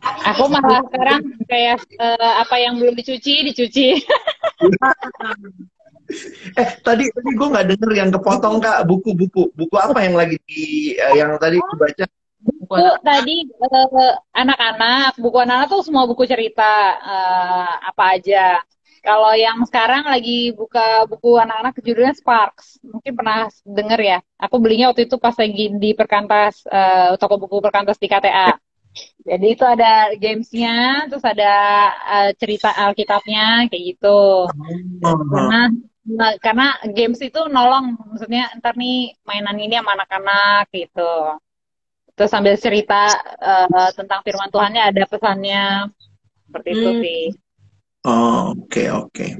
Aku 0.00 0.52
malah 0.52 0.84
sekarang 0.92 1.24
kayak 1.48 1.80
uh, 1.96 2.44
apa 2.44 2.60
yang 2.60 2.76
belum 2.76 2.92
dicuci 2.92 3.40
dicuci. 3.48 3.96
eh 6.60 6.68
tadi 6.82 7.04
tadi 7.10 7.30
gue 7.34 7.48
nggak 7.52 7.66
denger 7.74 7.90
yang 7.94 8.10
kepotong 8.10 8.58
kak. 8.58 8.84
Buku-buku 8.86 9.50
buku. 9.54 9.74
Apa 9.76 10.04
yang 10.04 10.14
lagi 10.18 10.36
di 10.44 10.94
uh, 10.98 11.14
yang 11.16 11.36
tadi 11.38 11.58
dibaca? 11.58 12.06
buku 12.40 12.88
tadi 13.04 13.36
uh, 13.60 14.14
anak-anak. 14.32 15.18
Buku 15.20 15.36
anak-anak 15.38 15.68
tuh 15.68 15.82
semua 15.84 16.04
buku 16.08 16.24
cerita 16.26 16.98
uh, 17.00 17.72
apa 17.84 18.18
aja. 18.18 18.60
Kalau 19.00 19.32
yang 19.32 19.64
sekarang 19.64 20.04
lagi 20.12 20.52
buka 20.52 21.08
buku 21.08 21.40
anak-anak 21.40 21.72
judulnya 21.80 22.12
Sparks. 22.12 22.76
Mungkin 22.84 23.12
pernah 23.16 23.48
denger 23.64 24.00
ya? 24.00 24.18
Aku 24.36 24.60
belinya 24.60 24.92
waktu 24.92 25.08
itu 25.08 25.16
pas 25.16 25.32
lagi 25.32 25.72
di 25.72 25.96
perkantas 25.96 26.68
uh, 26.68 27.16
toko 27.16 27.40
buku 27.40 27.64
perkantas 27.64 27.96
di 27.96 28.12
KTA 28.12 28.60
jadi 29.20 29.46
itu 29.54 29.64
ada 29.64 30.10
gamesnya, 30.18 31.06
terus 31.06 31.22
ada 31.22 31.54
uh, 31.94 32.30
cerita 32.34 32.74
Alkitabnya 32.74 33.70
kayak 33.70 33.84
gitu. 33.94 34.48
Oh. 34.50 35.16
Karena 35.30 35.70
Nah, 36.00 36.32
karena 36.40 36.80
games 36.96 37.20
itu 37.20 37.40
nolong, 37.52 37.92
maksudnya 38.08 38.48
ntar 38.56 38.72
nih 38.72 39.12
mainan 39.28 39.58
ini 39.60 39.76
sama 39.76 39.92
anak-anak 40.00 40.72
gitu. 40.72 41.36
Terus 42.16 42.30
sambil 42.32 42.56
cerita 42.56 43.12
uh, 43.40 43.90
tentang 43.92 44.24
firman 44.24 44.48
Tuhannya 44.48 44.82
ada 44.92 45.04
pesannya 45.04 45.92
seperti 46.48 46.68
hmm. 46.72 46.78
itu 46.80 46.90
sih. 47.04 47.24
Oh, 48.08 48.56
oke 48.56 48.64
okay, 48.72 48.86
oke. 48.88 49.12
Okay. 49.12 49.30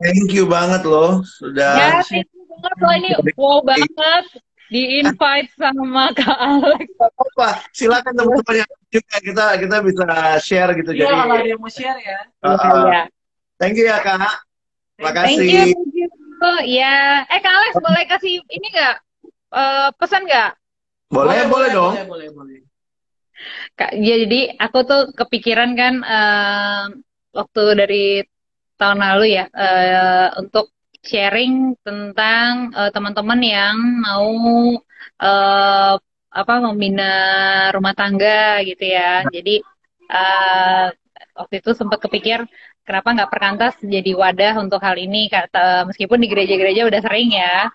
Thank 0.00 0.32
you 0.32 0.48
banget 0.48 0.88
loh 0.88 1.20
sudah. 1.36 1.72
Ya, 1.76 1.88
thank 2.00 2.28
you 2.32 2.44
banget 2.48 2.76
loh 2.80 2.92
ini 2.96 3.10
wow 3.36 3.60
banget. 3.60 4.24
di 4.68 5.00
invite 5.00 5.48
sama 5.56 6.12
Kak 6.12 6.36
Alex. 6.36 6.92
Apa? 7.00 7.64
Silakan 7.72 8.12
teman-teman 8.12 8.68
yang 8.68 8.72
juga 8.92 9.16
kita 9.24 9.44
kita 9.64 9.76
bisa 9.80 10.06
share 10.44 10.76
gitu. 10.76 10.92
Iya, 10.92 11.08
jadi 11.08 11.14
kalau 11.24 11.36
ada 11.40 11.48
yang 11.48 11.60
mau 11.60 11.72
share 11.72 11.98
ya. 12.04 12.20
uh, 12.44 12.52
uh, 12.52 12.84
Iya. 12.92 13.02
thank 13.56 13.80
you 13.80 13.88
ya 13.88 13.96
kak. 14.04 14.47
Terima 14.98 15.14
Thank 15.14 15.46
kasih. 15.46 15.46
you, 15.46 15.62
thank 15.78 15.94
you. 15.94 16.08
Ya, 16.66 17.22
eh 17.30 17.38
Kak 17.38 17.54
Alex 17.54 17.72
boleh 17.78 18.04
kasih 18.10 18.42
ini 18.50 18.66
nggak 18.74 18.96
Eh, 19.48 19.88
pesan 19.96 20.28
nggak? 20.28 20.50
Boleh, 21.08 21.48
boleh, 21.48 21.68
dong. 21.72 21.96
Boleh, 21.96 22.04
boleh, 22.04 22.28
boleh. 22.36 22.58
Kak, 23.78 23.96
ya, 23.96 24.14
jadi 24.28 24.60
aku 24.60 24.78
tuh 24.84 25.02
kepikiran 25.16 25.72
kan 25.72 25.94
eh, 26.04 26.82
waktu 27.32 27.62
dari 27.80 28.04
tahun 28.76 28.98
lalu 29.00 29.24
ya 29.40 29.44
eh, 29.48 30.28
untuk 30.36 30.68
sharing 31.00 31.80
tentang 31.80 32.76
eh, 32.76 32.90
teman-teman 32.92 33.40
yang 33.40 33.76
mau 34.04 34.28
eh, 35.24 35.94
apa 36.28 36.54
membina 36.60 37.10
rumah 37.72 37.96
tangga 37.96 38.60
gitu 38.68 38.84
ya. 38.84 39.24
Jadi 39.32 39.64
eh, 40.12 40.86
waktu 41.38 41.54
itu 41.64 41.70
sempat 41.72 41.98
kepikir 42.04 42.44
kenapa 42.88 43.08
nggak 43.12 43.32
perkantas 43.32 43.74
jadi 43.84 44.16
wadah 44.16 44.54
untuk 44.64 44.80
hal 44.80 44.96
ini? 44.96 45.28
Kata 45.28 45.84
meskipun 45.84 46.18
di 46.24 46.28
gereja-gereja 46.32 46.88
udah 46.88 47.00
sering 47.04 47.28
ya 47.36 47.68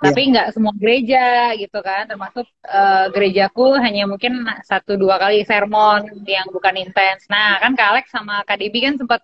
tapi 0.00 0.32
nggak 0.32 0.56
semua 0.56 0.72
gereja 0.80 1.52
gitu 1.60 1.78
kan. 1.84 2.08
Termasuk 2.08 2.46
eh, 2.64 3.06
gerejaku 3.12 3.76
hanya 3.76 4.08
mungkin 4.08 4.48
satu 4.64 4.96
dua 4.96 5.20
kali 5.20 5.44
sermon 5.44 6.08
yang 6.24 6.48
bukan 6.48 6.74
intens. 6.80 7.28
Nah 7.28 7.60
kan 7.60 7.76
Kak 7.76 7.88
Alex 7.92 8.04
sama 8.08 8.40
Kak 8.48 8.56
Debbie 8.56 8.80
kan 8.88 8.96
sempat 8.96 9.20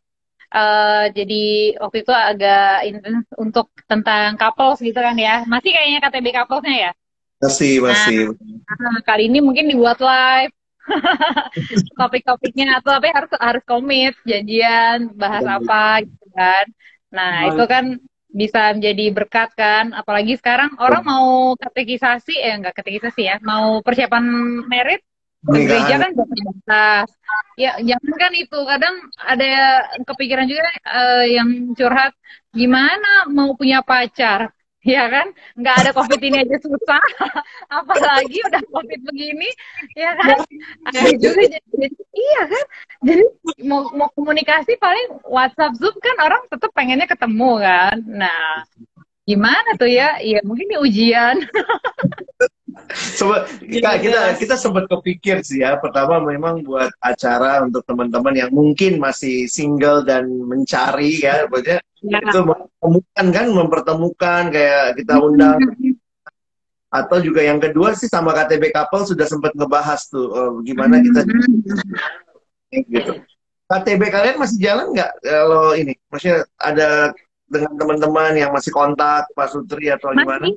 eh, 0.53 1.05
jadi 1.17 1.45
waktu 1.81 1.97
itu 2.05 2.13
agak 2.13 2.85
intens 2.85 3.25
untuk 3.41 3.73
tentang 3.89 4.37
couples 4.37 4.85
gitu 4.85 5.01
kan 5.01 5.17
ya. 5.17 5.49
Masih 5.49 5.73
kayaknya 5.73 5.99
KTB 6.05 6.27
couplesnya 6.37 6.77
ya? 6.77 6.93
Masih, 7.37 7.85
masih. 7.85 8.33
Nah, 8.81 8.97
kali 9.05 9.29
ini 9.29 9.45
mungkin 9.45 9.69
dibuat 9.69 10.01
live 10.01 10.56
topik-topiknya 11.99 12.79
atau 12.81 12.97
tapi 12.97 13.09
harus 13.11 13.31
harus 13.37 13.65
komit 13.67 14.15
janjian 14.25 15.13
bahas 15.15 15.45
apa 15.47 16.07
gitu 16.07 16.27
kan. 16.33 16.65
Nah 17.13 17.33
itu 17.51 17.65
kan 17.67 17.85
bisa 18.31 18.77
menjadi 18.77 19.05
berkat 19.15 19.51
kan. 19.57 19.95
Apalagi 19.97 20.37
sekarang 20.39 20.77
orang 20.79 21.03
mau 21.03 21.57
katekisasi 21.57 22.35
eh 22.39 22.55
enggak 22.55 22.77
katekisasi 22.79 23.23
ya 23.27 23.37
mau 23.43 23.81
persiapan 23.81 24.25
merit 24.67 25.03
ke 25.47 25.59
gereja 25.63 25.95
kan 26.03 26.11
terbatas 26.11 27.09
ya 27.55 27.79
jangan 27.79 28.15
kan 28.19 28.33
itu 28.35 28.59
kadang 28.67 28.95
ada 29.23 29.53
kepikiran 30.03 30.47
juga 30.51 30.67
eh, 30.75 31.25
yang 31.39 31.71
curhat 31.79 32.13
gimana 32.51 33.31
mau 33.31 33.55
punya 33.55 33.81
pacar 33.87 34.51
ya 34.87 35.05
kan? 35.11 35.27
Nggak 35.59 35.77
ada 35.83 35.91
covid 35.93 36.21
ini 36.23 36.37
aja 36.47 36.57
susah. 36.63 37.03
Apalagi 37.83 38.39
udah 38.47 38.63
covid 38.71 39.01
begini 39.03 39.51
ya 39.99 40.15
kan? 40.15 40.39
Ada 40.87 41.01
juga 41.19 41.43
jadi, 41.51 41.59
jadi- 41.75 42.07
iya 42.15 42.43
kan? 42.47 42.65
Jadi 43.03 43.23
mau 43.67 43.91
mau 43.93 44.09
komunikasi 44.15 44.79
paling 44.79 45.19
WhatsApp 45.27 45.77
Zoom 45.77 45.97
kan 45.99 46.17
orang 46.23 46.43
tetap 46.47 46.71
pengennya 46.73 47.11
ketemu 47.11 47.51
kan? 47.61 47.97
Nah 48.07 48.65
gimana 49.27 49.75
tuh 49.75 49.91
ya? 49.91 50.23
Ya 50.23 50.39
mungkin 50.47 50.71
di 50.71 50.77
ujian. 50.79 51.43
Sobat, 52.93 53.49
Kak, 53.59 54.05
kita 54.05 54.21
kita 54.37 54.55
sempat 54.55 54.85
kepikir 54.87 55.41
sih 55.41 55.65
ya. 55.65 55.81
Pertama 55.81 56.21
memang 56.21 56.61
buat 56.61 56.93
acara 57.01 57.65
untuk 57.65 57.83
teman-teman 57.89 58.37
yang 58.37 58.51
mungkin 58.53 59.01
masih 59.01 59.49
single 59.49 60.05
dan 60.05 60.29
mencari 60.29 61.25
ya, 61.25 61.49
maksudnya 61.49 61.81
ya. 62.07 62.21
itu 62.23 62.41
mempertemukan 62.43 63.27
kan, 63.35 63.47
mempertemukan 63.51 64.43
kayak 64.55 64.85
kita 64.99 65.15
undang 65.19 65.59
atau 66.87 67.19
juga 67.21 67.43
yang 67.43 67.59
kedua 67.59 67.93
sih 67.93 68.09
sama 68.09 68.33
KTB 68.33 68.73
Couple 68.73 69.05
sudah 69.05 69.27
sempat 69.27 69.53
ngebahas 69.53 70.01
tuh 70.07 70.27
eh, 70.33 70.53
gimana 70.65 71.03
kita 71.03 71.21
gitu. 72.71 73.13
KTB 73.67 74.03
kalian 74.15 74.37
masih 74.39 74.59
jalan 74.63 74.95
nggak 74.95 75.13
kalau 75.27 75.75
ini? 75.75 75.99
Maksudnya 76.07 76.47
ada 76.55 77.11
dengan 77.51 77.73
teman-teman 77.75 78.33
yang 78.39 78.51
masih 78.55 78.71
kontak 78.71 79.27
Pak 79.35 79.49
Sutri 79.51 79.91
atau 79.91 80.15
gimana? 80.15 80.47
masih 80.47 80.55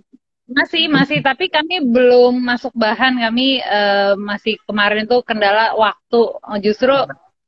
masih 0.50 0.84
masih 0.90 1.20
tapi 1.22 1.46
kami 1.50 1.86
belum 1.86 2.42
masuk 2.42 2.74
bahan 2.74 3.18
kami 3.18 3.62
eh, 3.62 4.14
masih 4.18 4.58
kemarin 4.66 5.06
tuh 5.06 5.22
kendala 5.26 5.78
waktu 5.78 6.22
justru 6.62 6.94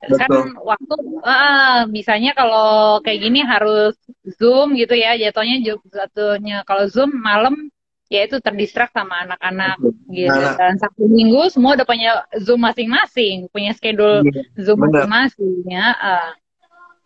kan 0.02 0.30
waktu 0.66 0.94
ah, 1.22 1.86
bisanya 1.86 2.34
kalau 2.34 2.98
kayak 3.06 3.22
gini 3.22 3.46
harus 3.46 3.94
zoom 4.42 4.74
gitu 4.74 4.98
ya 4.98 5.14
jatuhnya 5.14 5.78
jatuhnya 5.86 6.66
kalau 6.66 6.90
zoom 6.90 7.14
malam 7.22 7.70
ya 8.12 8.28
itu 8.28 8.42
terdistrak 8.44 8.92
sama 8.92 9.24
anak-anak 9.24 9.78
gitu 10.12 10.34
Anak. 10.34 10.58
dan 10.60 10.74
satu 10.82 11.08
minggu 11.08 11.48
semua 11.54 11.80
udah 11.80 11.88
punya 11.88 12.26
zoom 12.44 12.60
masing-masing 12.60 13.48
punya 13.54 13.72
schedule 13.78 14.26
Iya, 14.26 14.42
zoom 14.60 14.84
masing-masing 14.84 15.64
ya 15.70 15.88
ah. 15.96 16.30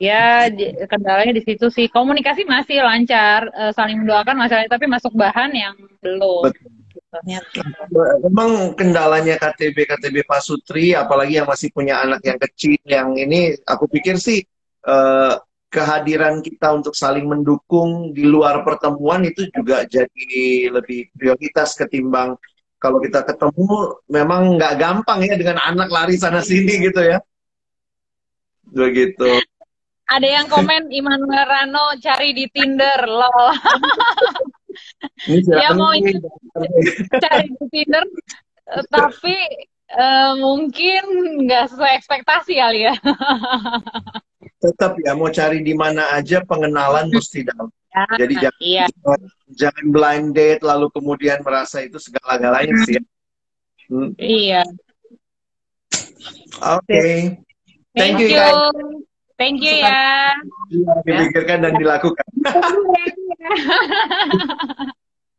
ya 0.02 0.50
kendalanya 0.90 1.36
di 1.36 1.44
situ 1.46 1.70
sih 1.70 1.92
komunikasi 1.92 2.48
masih 2.48 2.82
lancar 2.82 3.52
eh, 3.54 3.72
saling 3.76 4.02
mendoakan 4.02 4.36
masalah 4.40 4.66
tapi 4.66 4.90
masuk 4.90 5.14
bahan 5.14 5.52
yang 5.54 5.76
belum 6.02 6.50
Betul. 6.50 6.75
Gitu. 7.24 7.60
Memang 8.28 8.76
kendalanya 8.76 9.40
KTB 9.40 9.88
KTB 9.88 10.28
Pak 10.28 10.42
Sutri, 10.44 10.92
apalagi 10.92 11.40
yang 11.40 11.48
masih 11.48 11.72
punya 11.72 12.04
anak 12.04 12.26
yang 12.28 12.40
kecil, 12.42 12.76
yang 12.84 13.16
ini 13.16 13.56
aku 13.64 13.88
pikir 13.88 14.20
sih 14.20 14.44
eh, 14.84 15.34
kehadiran 15.72 16.40
kita 16.40 16.72
untuk 16.72 16.96
saling 16.96 17.28
mendukung 17.28 18.16
di 18.16 18.24
luar 18.24 18.64
pertemuan 18.64 19.28
itu 19.28 19.52
juga 19.52 19.84
jadi 19.84 20.72
lebih 20.72 21.12
prioritas 21.12 21.76
ketimbang 21.76 22.40
kalau 22.80 23.02
kita 23.02 23.26
ketemu 23.26 23.98
memang 24.08 24.56
nggak 24.62 24.74
gampang 24.78 25.20
ya 25.26 25.36
dengan 25.36 25.58
anak 25.58 25.90
lari 25.90 26.16
sana 26.16 26.40
sini 26.40 26.86
gitu 26.86 27.02
ya. 27.02 27.20
Begitu. 28.70 29.42
ada 30.06 30.28
yang 30.30 30.46
komen 30.46 30.94
Immanuel 30.94 31.50
Rano 31.50 31.98
cari 31.98 32.30
di 32.38 32.46
Tinder 32.54 33.10
lol 33.10 33.48
Ini 35.26 35.40
Ya, 35.54 35.70
mau 35.72 35.92
itu. 35.94 36.18
cari 37.16 37.48
di 37.52 37.66
Tinder 37.70 38.04
eh, 38.68 38.84
tapi 38.88 39.36
eh, 39.92 40.32
mungkin 40.36 41.04
nggak 41.46 41.70
sesuai 41.70 41.92
ekspektasi 42.00 42.54
kali 42.56 42.88
ya 42.88 42.96
Tetap 44.56 44.98
ya 45.00 45.14
mau 45.14 45.30
cari 45.30 45.62
di 45.62 45.74
mana 45.74 46.10
aja 46.12 46.42
pengenalan 46.42 47.12
mesti 47.12 47.44
dalam. 47.44 47.70
Jadi 48.12 48.34
jangan 48.36 48.60
iya 48.60 48.86
jangan 49.48 49.86
blind 49.88 50.28
date 50.34 50.60
lalu 50.62 50.90
kemudian 50.92 51.40
merasa 51.40 51.80
itu 51.80 51.96
segala-galanya 51.96 52.76
sih. 52.84 52.98
ya. 52.98 53.04
Hmm, 53.86 54.10
iya 54.18 54.64
Oke. 56.58 57.04
thank, 57.94 57.96
Thank 57.96 58.16
you, 58.20 58.28
you 58.28 58.36
guys. 58.36 58.58
thank 59.38 59.58
you 59.62 59.74
ya 59.76 60.34
Dipikirkan 61.06 61.64
dan 61.64 61.74
dilakukan. 61.78 62.26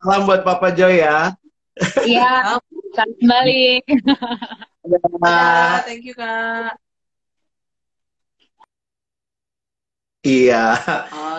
Salam 0.03 0.23
buat 0.29 0.43
Papa 0.47 0.71
Joy 0.73 1.03
ya. 1.03 1.35
Iya, 2.07 2.61
salam 2.95 3.21
balik. 3.27 3.83
Ya, 4.87 5.83
thank 5.83 6.07
you, 6.07 6.15
Kak. 6.15 6.79
Iya. 10.23 10.65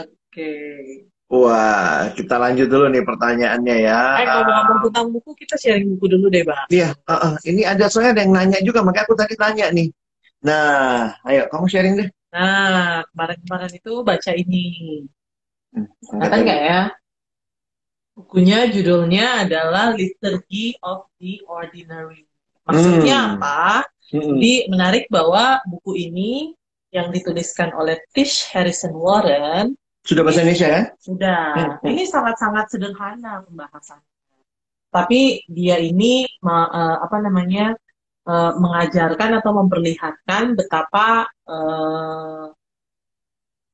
Oke. 0.03 0.51
Wah, 1.27 2.07
kita 2.15 2.39
lanjut 2.39 2.71
dulu 2.71 2.87
nih 2.87 3.03
pertanyaannya 3.03 3.75
ya. 3.83 3.99
Eh, 4.15 4.25
ngomong-ngomong 4.31 4.79
tentang 4.87 5.07
buku, 5.11 5.35
kita 5.35 5.59
sharing 5.59 5.99
buku 5.99 6.15
dulu 6.15 6.31
deh, 6.31 6.47
Bang. 6.47 6.67
Iya, 6.71 6.95
uh, 7.03 7.11
uh, 7.11 7.33
ini 7.43 7.67
ada 7.67 7.91
soalnya 7.91 8.15
ada 8.15 8.21
yang 8.23 8.31
nanya 8.31 8.59
juga, 8.63 8.79
makanya 8.79 9.11
aku 9.11 9.15
tadi 9.19 9.35
tanya 9.35 9.67
nih. 9.75 9.91
Nah, 10.47 11.19
ayo 11.27 11.51
kamu 11.51 11.67
sharing 11.67 11.99
deh. 11.99 12.09
Nah, 12.31 13.03
kemarin-kemarin 13.11 13.71
itu 13.75 13.91
baca 14.07 14.31
ini. 14.39 14.63
Hmm, 15.73 15.85
Kelihatan 16.01 16.39
nggak 16.43 16.61
ya? 16.63 16.81
Bukunya 18.17 18.65
judulnya 18.73 19.45
adalah 19.45 19.93
Liturgy 19.93 20.73
of 20.81 21.05
the 21.21 21.37
Ordinary. 21.45 22.25
Maksudnya 22.65 23.17
Hmm. 23.17 23.31
apa? 23.37 23.85
Mm-mm. 24.09 24.39
Jadi 24.39 24.53
menarik 24.71 25.05
bahwa 25.11 25.59
buku 25.67 26.09
ini 26.09 26.55
yang 26.89 27.11
dituliskan 27.11 27.75
oleh 27.75 27.99
Tish 28.15 28.47
Harrison 28.49 28.95
Warren 28.95 29.75
Sudah 30.07 30.23
bahasa 30.23 30.39
Indonesia 30.41 30.67
kan? 30.71 30.85
sudah. 31.03 31.43
Hmm. 31.77 31.89
Ini 31.91 32.03
sangat-sangat 32.07 32.65
sederhana 32.71 33.43
pembahasannya. 33.43 34.07
Tapi 34.87 35.43
dia 35.51 35.77
ini 35.83 36.23
eh, 36.25 36.97
apa 37.03 37.17
namanya 37.19 37.75
eh, 38.23 38.51
mengajarkan 38.55 39.43
atau 39.43 39.51
memperlihatkan 39.61 40.55
betapa 40.55 41.27
eh, 41.45 42.45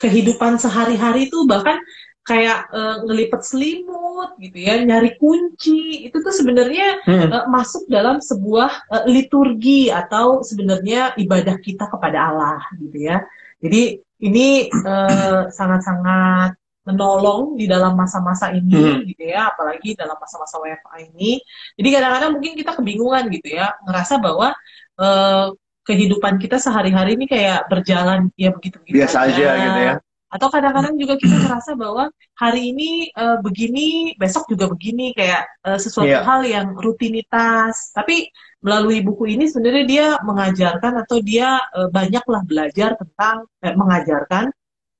kehidupan 0.03 0.59
sehari-hari 0.59 1.31
itu 1.31 1.47
bahkan 1.47 1.79
kayak 2.23 2.71
eh, 2.71 2.95
ngelipet 3.03 3.41
selimut 3.43 4.35
gitu 4.39 4.57
ya, 4.59 4.79
nyari 4.79 5.15
kunci 5.19 6.07
itu 6.07 6.17
tuh 6.23 6.33
sebenarnya 6.35 7.03
Hmm. 7.03 7.29
eh, 7.31 7.45
masuk 7.51 7.87
dalam 7.91 8.23
sebuah 8.23 8.71
eh, 8.91 9.05
liturgi 9.11 9.91
atau 9.91 10.43
sebenarnya 10.43 11.15
ibadah 11.19 11.55
kita 11.59 11.87
kepada 11.91 12.31
Allah 12.31 12.59
gitu 12.79 12.97
ya. 12.99 13.23
Jadi 13.63 13.99
ini 14.23 14.71
sangat-sangat 15.57 16.55
menolong 16.83 17.55
di 17.55 17.63
dalam 17.63 17.95
masa-masa 17.95 18.51
ini 18.51 18.75
hmm. 18.75 19.07
gitu 19.07 19.23
ya 19.31 19.47
apalagi 19.51 19.95
dalam 19.95 20.19
masa-masa 20.19 20.59
WFA 20.59 21.07
ini 21.15 21.39
jadi 21.79 21.89
kadang-kadang 21.95 22.31
mungkin 22.35 22.53
kita 22.59 22.75
kebingungan 22.75 23.31
gitu 23.31 23.55
ya 23.55 23.71
ngerasa 23.87 24.19
bahwa 24.19 24.51
uh, 24.99 25.47
kehidupan 25.83 26.39
kita 26.39 26.57
sehari-hari 26.59 27.19
ini 27.19 27.25
kayak 27.27 27.67
berjalan 27.67 28.31
ya 28.39 28.51
begitu-begitu 28.55 29.03
biasa 29.03 29.17
aja, 29.27 29.35
aja 29.35 29.63
gitu 29.67 29.79
ya. 29.83 29.95
Atau 30.33 30.49
kadang-kadang 30.49 30.97
juga 30.97 31.13
kita 31.21 31.45
merasa 31.45 31.77
bahwa 31.77 32.09
hari 32.41 32.73
ini 32.73 33.13
uh, 33.13 33.37
begini 33.45 34.17
besok 34.17 34.49
juga 34.49 34.65
begini 34.65 35.13
kayak 35.13 35.45
uh, 35.61 35.77
sesuatu 35.77 36.09
yeah. 36.09 36.25
hal 36.25 36.41
yang 36.41 36.73
rutinitas. 36.73 37.93
Tapi 37.93 38.33
melalui 38.65 39.05
buku 39.05 39.29
ini 39.37 39.45
sebenarnya 39.45 39.85
dia 39.85 40.07
mengajarkan 40.25 41.05
atau 41.05 41.21
dia 41.21 41.61
uh, 41.77 41.85
banyaklah 41.93 42.41
belajar 42.49 42.97
tentang 42.97 43.45
eh, 43.61 43.75
mengajarkan 43.77 44.49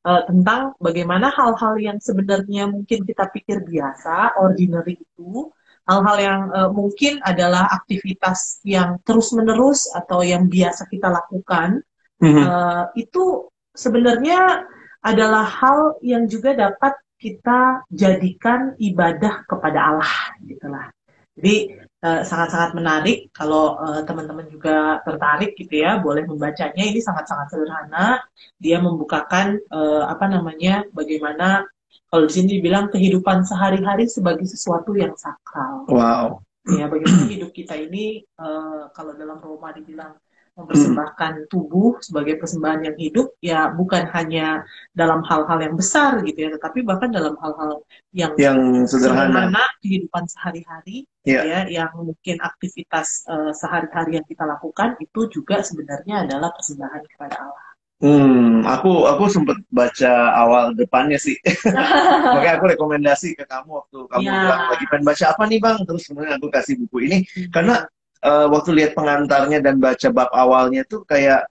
uh, 0.06 0.22
tentang 0.30 0.78
bagaimana 0.78 1.34
hal-hal 1.34 1.82
yang 1.82 1.98
sebenarnya 1.98 2.69
mungkin 2.69 3.02
kita 3.02 3.26
pikir 3.34 3.65
biasa, 3.65 4.38
ordinary 4.38 5.02
itu, 5.02 5.50
hal-hal 5.84 6.17
yang 6.19 6.41
uh, 6.52 6.69
mungkin 6.72 7.19
adalah 7.24 7.67
aktivitas 7.72 8.63
yang 8.63 9.00
terus-menerus 9.04 9.91
atau 9.91 10.24
yang 10.24 10.48
biasa 10.48 10.88
kita 10.88 11.12
lakukan, 11.12 11.84
mm-hmm. 12.24 12.46
uh, 12.48 12.84
itu 12.96 13.52
sebenarnya 13.76 14.63
adalah 15.04 15.43
hal 15.43 16.00
yang 16.00 16.28
juga 16.32 16.56
dapat 16.56 16.96
kita 17.19 17.84
jadikan 17.91 18.76
ibadah 18.80 19.43
kepada 19.48 19.80
Allah, 19.91 20.15
gitulah. 20.43 20.91
Jadi 21.36 21.84
Eh, 22.04 22.24
sangat-sangat 22.28 22.76
menarik 22.76 23.32
kalau 23.32 23.80
uh, 23.80 24.04
teman-teman 24.04 24.43
juga 24.52 25.00
tertarik 25.08 25.56
gitu 25.56 25.80
ya 25.88 26.04
boleh 26.04 26.28
membacanya 26.28 26.84
ini 26.84 27.00
sangat-sangat 27.00 27.48
sederhana 27.48 28.19
dia 28.60 28.76
membukakan 28.84 29.56
uh, 29.72 30.12
apa 30.12 30.28
namanya 30.28 30.84
bagaimana 30.91 31.63
kalau 32.10 32.30
di 32.30 32.34
sini 32.34 32.48
dibilang 32.60 32.94
kehidupan 32.94 33.44
sehari-hari 33.44 34.06
sebagai 34.06 34.46
sesuatu 34.46 34.94
yang 34.94 35.14
sakral 35.18 35.88
wow 35.90 36.40
ya 36.70 36.88
bagaimana 36.88 37.28
hidup 37.28 37.52
kita 37.52 37.76
ini 37.76 38.24
uh, 38.40 38.88
kalau 38.96 39.12
dalam 39.20 39.40
Roma 39.44 39.76
dibilang 39.76 40.16
mempersembahkan 40.54 41.50
tubuh 41.50 41.98
sebagai 41.98 42.38
persembahan 42.38 42.86
yang 42.86 42.98
hidup 43.02 43.34
ya 43.42 43.74
bukan 43.74 44.06
hanya 44.14 44.62
dalam 44.94 45.26
hal-hal 45.26 45.58
yang 45.58 45.74
besar 45.74 46.22
gitu 46.22 46.46
ya 46.46 46.50
tetapi 46.54 46.86
bahkan 46.86 47.10
dalam 47.10 47.34
hal-hal 47.42 47.82
yang, 48.14 48.38
yang 48.38 48.86
sederhana, 48.86 49.50
sederhana 49.50 49.66
kehidupan 49.82 50.24
sehari-hari 50.30 51.10
yeah. 51.26 51.42
ya 51.42 51.60
yang 51.82 51.92
mungkin 51.98 52.38
aktivitas 52.38 53.26
uh, 53.26 53.50
sehari-hari 53.50 54.22
yang 54.22 54.26
kita 54.30 54.46
lakukan 54.46 54.94
itu 55.02 55.26
juga 55.34 55.66
sebenarnya 55.66 56.30
adalah 56.30 56.54
persembahan 56.54 57.02
kepada 57.10 57.36
Allah. 57.50 57.68
Hmm, 58.04 58.68
aku 58.68 59.08
aku 59.08 59.32
sempat 59.32 59.62
baca 59.74 60.12
awal 60.38 60.78
depannya 60.78 61.18
sih. 61.18 61.34
Makanya 62.38 62.62
aku 62.62 62.66
rekomendasi 62.78 63.34
ke 63.34 63.44
kamu 63.50 63.82
waktu 63.82 63.98
kamu 64.06 64.22
yeah. 64.30 64.42
bilang 64.46 64.62
lagi 64.70 64.86
pengen 64.86 65.04
baca 65.10 65.26
apa 65.34 65.44
nih 65.50 65.60
bang, 65.60 65.78
terus 65.90 66.04
kemudian 66.06 66.34
aku 66.38 66.48
kasih 66.54 66.74
buku 66.86 66.98
ini 67.10 67.18
hmm. 67.26 67.50
karena 67.50 67.76
uh, 68.22 68.46
waktu 68.54 68.70
lihat 68.78 68.92
pengantarnya 68.94 69.60
dan 69.66 69.82
baca 69.82 70.08
bab 70.14 70.30
awalnya 70.30 70.86
tuh 70.86 71.02
kayak 71.10 71.50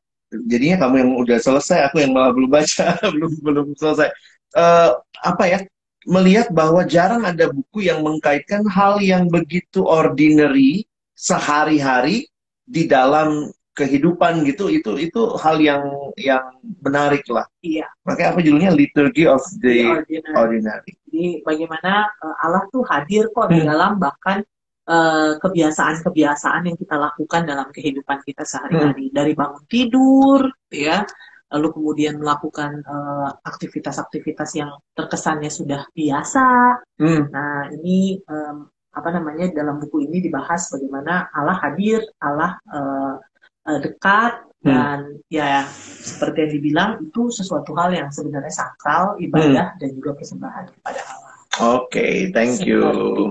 jadinya 0.48 0.86
kamu 0.86 0.94
yang 1.04 1.10
udah 1.20 1.38
selesai, 1.42 1.78
aku 1.90 2.00
yang 2.00 2.12
malah 2.16 2.32
belum 2.32 2.50
baca, 2.50 2.86
belum 3.12 3.32
belum 3.42 3.66
selesai. 3.76 4.08
Uh, 4.56 4.96
apa 5.20 5.44
ya? 5.50 5.60
Melihat 6.02 6.50
bahwa 6.50 6.82
jarang 6.82 7.22
ada 7.22 7.46
buku 7.46 7.86
yang 7.86 8.02
mengkaitkan 8.02 8.66
hal 8.66 8.98
yang 8.98 9.30
begitu 9.30 9.86
ordinary 9.86 10.82
sehari-hari 11.14 12.26
di 12.66 12.90
dalam 12.90 13.54
kehidupan 13.72 14.44
gitu 14.44 14.68
itu 14.68 15.00
itu 15.00 15.22
hal 15.40 15.56
yang 15.56 15.84
yang 16.20 16.44
menarik 16.84 17.24
lah. 17.32 17.48
Iya. 17.64 17.88
Makanya 18.04 18.28
apa 18.36 18.40
judulnya 18.44 18.70
Liturgy 18.76 19.24
of 19.24 19.40
the, 19.64 19.88
the 20.08 20.20
ordinary. 20.20 20.36
ordinary. 20.36 20.92
Jadi 21.08 21.24
bagaimana 21.44 22.08
uh, 22.20 22.36
Allah 22.44 22.64
tuh 22.68 22.84
hadir 22.84 23.32
kok 23.32 23.48
hmm. 23.48 23.54
di 23.56 23.60
dalam 23.64 23.96
bahkan 23.96 24.44
Eh, 24.82 25.32
kebiasaan-kebiasaan 25.38 26.66
yang 26.66 26.74
kita 26.74 26.98
lakukan 26.98 27.46
dalam 27.46 27.70
kehidupan 27.70 28.18
kita 28.26 28.42
sehari-hari 28.42 29.08
hmm. 29.08 29.14
dari 29.14 29.30
bangun 29.30 29.62
tidur 29.70 30.50
ya 30.74 31.06
lalu 31.54 31.70
kemudian 31.70 32.18
melakukan 32.18 32.82
uh, 32.82 33.30
aktivitas-aktivitas 33.46 34.58
yang 34.58 34.74
terkesannya 34.90 35.54
sudah 35.54 35.86
biasa 35.94 36.74
hmm. 36.98 37.30
nah 37.30 37.70
ini 37.78 38.18
um, 38.26 38.66
apa 38.90 39.08
namanya 39.14 39.54
dalam 39.54 39.78
buku 39.78 40.02
ini 40.10 40.18
dibahas 40.18 40.66
bagaimana 40.74 41.30
Allah 41.30 41.62
hadir 41.62 42.02
Allah 42.18 42.58
uh, 42.66 43.22
uh, 43.66 43.78
dekat 43.78 44.32
hmm. 44.62 44.66
dan 44.66 44.98
ya 45.30 45.66
seperti 46.02 46.36
yang 46.46 46.52
dibilang 46.58 46.90
itu 47.02 47.30
sesuatu 47.30 47.74
hal 47.78 47.94
yang 47.94 48.08
sebenarnya 48.10 48.52
sakral 48.52 49.14
ibadah 49.18 49.74
hmm. 49.74 49.78
dan 49.78 49.88
juga 49.94 50.10
persembahan 50.18 50.64
kepada 50.78 51.00
Allah. 51.06 51.34
Oke, 51.52 51.76
okay, 51.84 52.14
thank 52.32 52.64
you. 52.64 52.80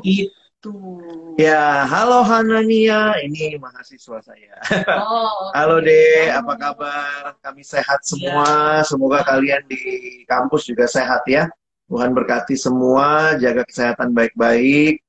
Itu 0.05 0.31
gitu. 0.61 1.01
Ya, 1.41 1.89
halo 1.89 2.21
Hanania, 2.21 3.17
ini 3.25 3.57
mahasiswa 3.57 4.21
saya. 4.21 4.55
Oh, 4.93 5.49
okay. 5.49 5.53
Halo 5.57 5.81
Dek, 5.81 6.29
apa 6.37 6.53
kabar? 6.53 7.33
Kami 7.41 7.65
sehat 7.65 8.05
semua. 8.05 8.45
Ya. 8.45 8.85
Semoga 8.85 9.25
kalian 9.25 9.65
di 9.65 9.81
kampus 10.29 10.69
juga 10.69 10.85
sehat 10.85 11.25
ya. 11.25 11.49
Tuhan 11.89 12.13
berkati 12.13 12.53
semua, 12.53 13.33
jaga 13.41 13.65
kesehatan 13.65 14.13
baik-baik 14.13 15.01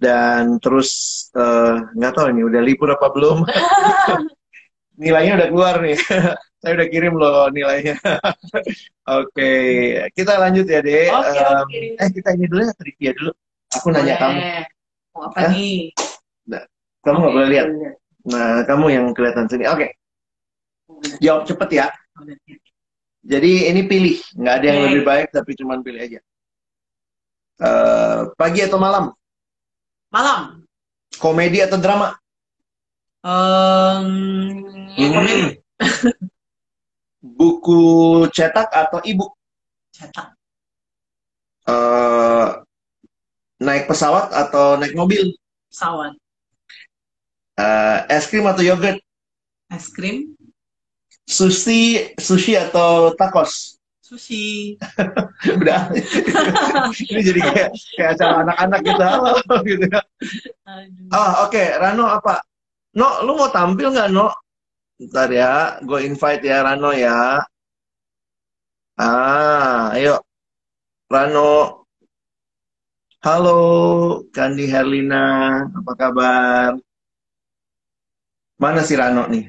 dan 0.00 0.56
terus 0.58 0.90
eh, 1.36 1.74
nggak 1.94 2.12
uh, 2.12 2.16
tahu 2.16 2.26
ini 2.32 2.42
udah 2.48 2.62
libur 2.64 2.88
apa 2.96 3.12
belum. 3.12 3.44
Nilainya 4.94 5.32
udah 5.42 5.48
keluar 5.50 5.74
nih. 5.82 5.98
Saya 6.64 6.80
udah 6.80 6.88
kirim 6.88 7.14
loh 7.20 7.52
nilainya. 7.52 7.92
Oke, 9.04 9.36
okay. 9.36 10.08
kita 10.16 10.40
lanjut 10.40 10.64
ya, 10.64 10.80
Dek. 10.80 11.12
Okay, 11.12 11.40
um, 11.44 11.60
okay. 11.68 11.84
Eh, 12.00 12.08
kita 12.08 12.28
ini 12.32 12.48
dulu 12.48 12.60
ya, 12.64 12.72
trivia 12.72 13.12
dulu. 13.12 13.32
Aku 13.76 13.86
Boleh. 13.92 14.00
nanya 14.00 14.14
kamu 14.16 14.38
Mau 15.14 15.22
apa 15.30 15.38
Hah? 15.44 15.50
nih? 15.52 15.78
Nah, 16.48 16.62
kamu 17.04 17.16
nggak 17.20 17.28
okay. 17.28 17.36
boleh 17.36 17.48
lihat. 17.52 17.68
Nah, 18.24 18.52
kamu 18.64 18.84
yang 18.88 19.06
kelihatan 19.12 19.46
sini. 19.46 19.64
Oke. 19.68 19.92
Okay. 20.88 21.20
Jawab 21.20 21.44
cepet 21.44 21.68
ya. 21.84 21.86
Jadi 23.24 23.52
ini 23.68 23.80
pilih, 23.84 24.16
nggak 24.40 24.54
ada 24.56 24.64
yang 24.64 24.78
okay. 24.80 24.86
lebih 24.88 25.02
baik 25.04 25.28
tapi 25.36 25.50
cuma 25.56 25.80
pilih 25.84 26.00
aja. 26.00 26.20
Uh, 27.60 28.32
pagi 28.40 28.64
atau 28.64 28.80
malam? 28.80 29.12
Malam. 30.08 30.64
Komedi 31.20 31.60
atau 31.60 31.76
drama? 31.76 32.16
Um, 33.24 34.84
komedi. 34.92 35.56
Buku 37.40 37.80
cetak 38.28 38.68
atau 38.68 39.00
ibu? 39.00 39.32
Cetak. 39.96 40.36
Uh, 41.64 42.60
Naik 43.64 43.88
pesawat 43.88 44.28
atau 44.28 44.76
naik 44.76 44.92
mobil? 44.92 45.32
Pesawat. 45.72 46.12
Uh, 47.56 48.04
es 48.12 48.28
krim 48.28 48.44
atau 48.44 48.60
yogurt? 48.60 49.00
Es 49.72 49.88
krim. 49.88 50.36
Sushi, 51.24 52.12
sushi 52.20 52.60
atau 52.60 53.16
tacos? 53.16 53.80
Sushi. 54.04 54.76
Udah. 55.56 55.88
Ini 57.08 57.20
jadi 57.24 57.40
kayak 57.40 57.70
kayak 57.96 58.10
acara 58.20 58.34
anak-anak 58.44 58.80
gitu, 58.84 59.02
halo 59.06 59.32
gitu. 59.64 59.86
Oh, 59.88 61.48
oke, 61.48 61.48
okay. 61.48 61.72
Rano 61.80 62.04
apa? 62.10 62.44
No, 62.98 63.06
lu 63.26 63.32
mau 63.38 63.50
tampil 63.50 63.90
nggak, 63.90 64.08
No? 64.14 64.30
Ntar 65.04 65.30
ya, 65.40 65.52
gue 65.82 65.98
invite 66.08 66.44
ya 66.50 66.58
Rano 66.66 66.90
ya. 66.94 67.42
Ah, 68.98 69.90
ayo. 69.94 70.14
Rano, 71.12 71.40
Halo, 73.24 73.50
Kandi 74.36 74.62
Herlina, 74.72 75.16
apa 75.78 75.92
kabar? 76.00 76.70
Mana 78.62 78.80
si 78.86 78.94
Rano 79.00 79.22
nih? 79.32 79.44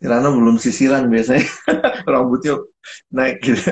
Si 0.00 0.04
Rano 0.10 0.28
belum 0.36 0.56
sisiran 0.56 1.04
biasanya, 1.12 1.44
rambutnya 2.12 2.56
naik 3.12 3.36
gitu. 3.44 3.68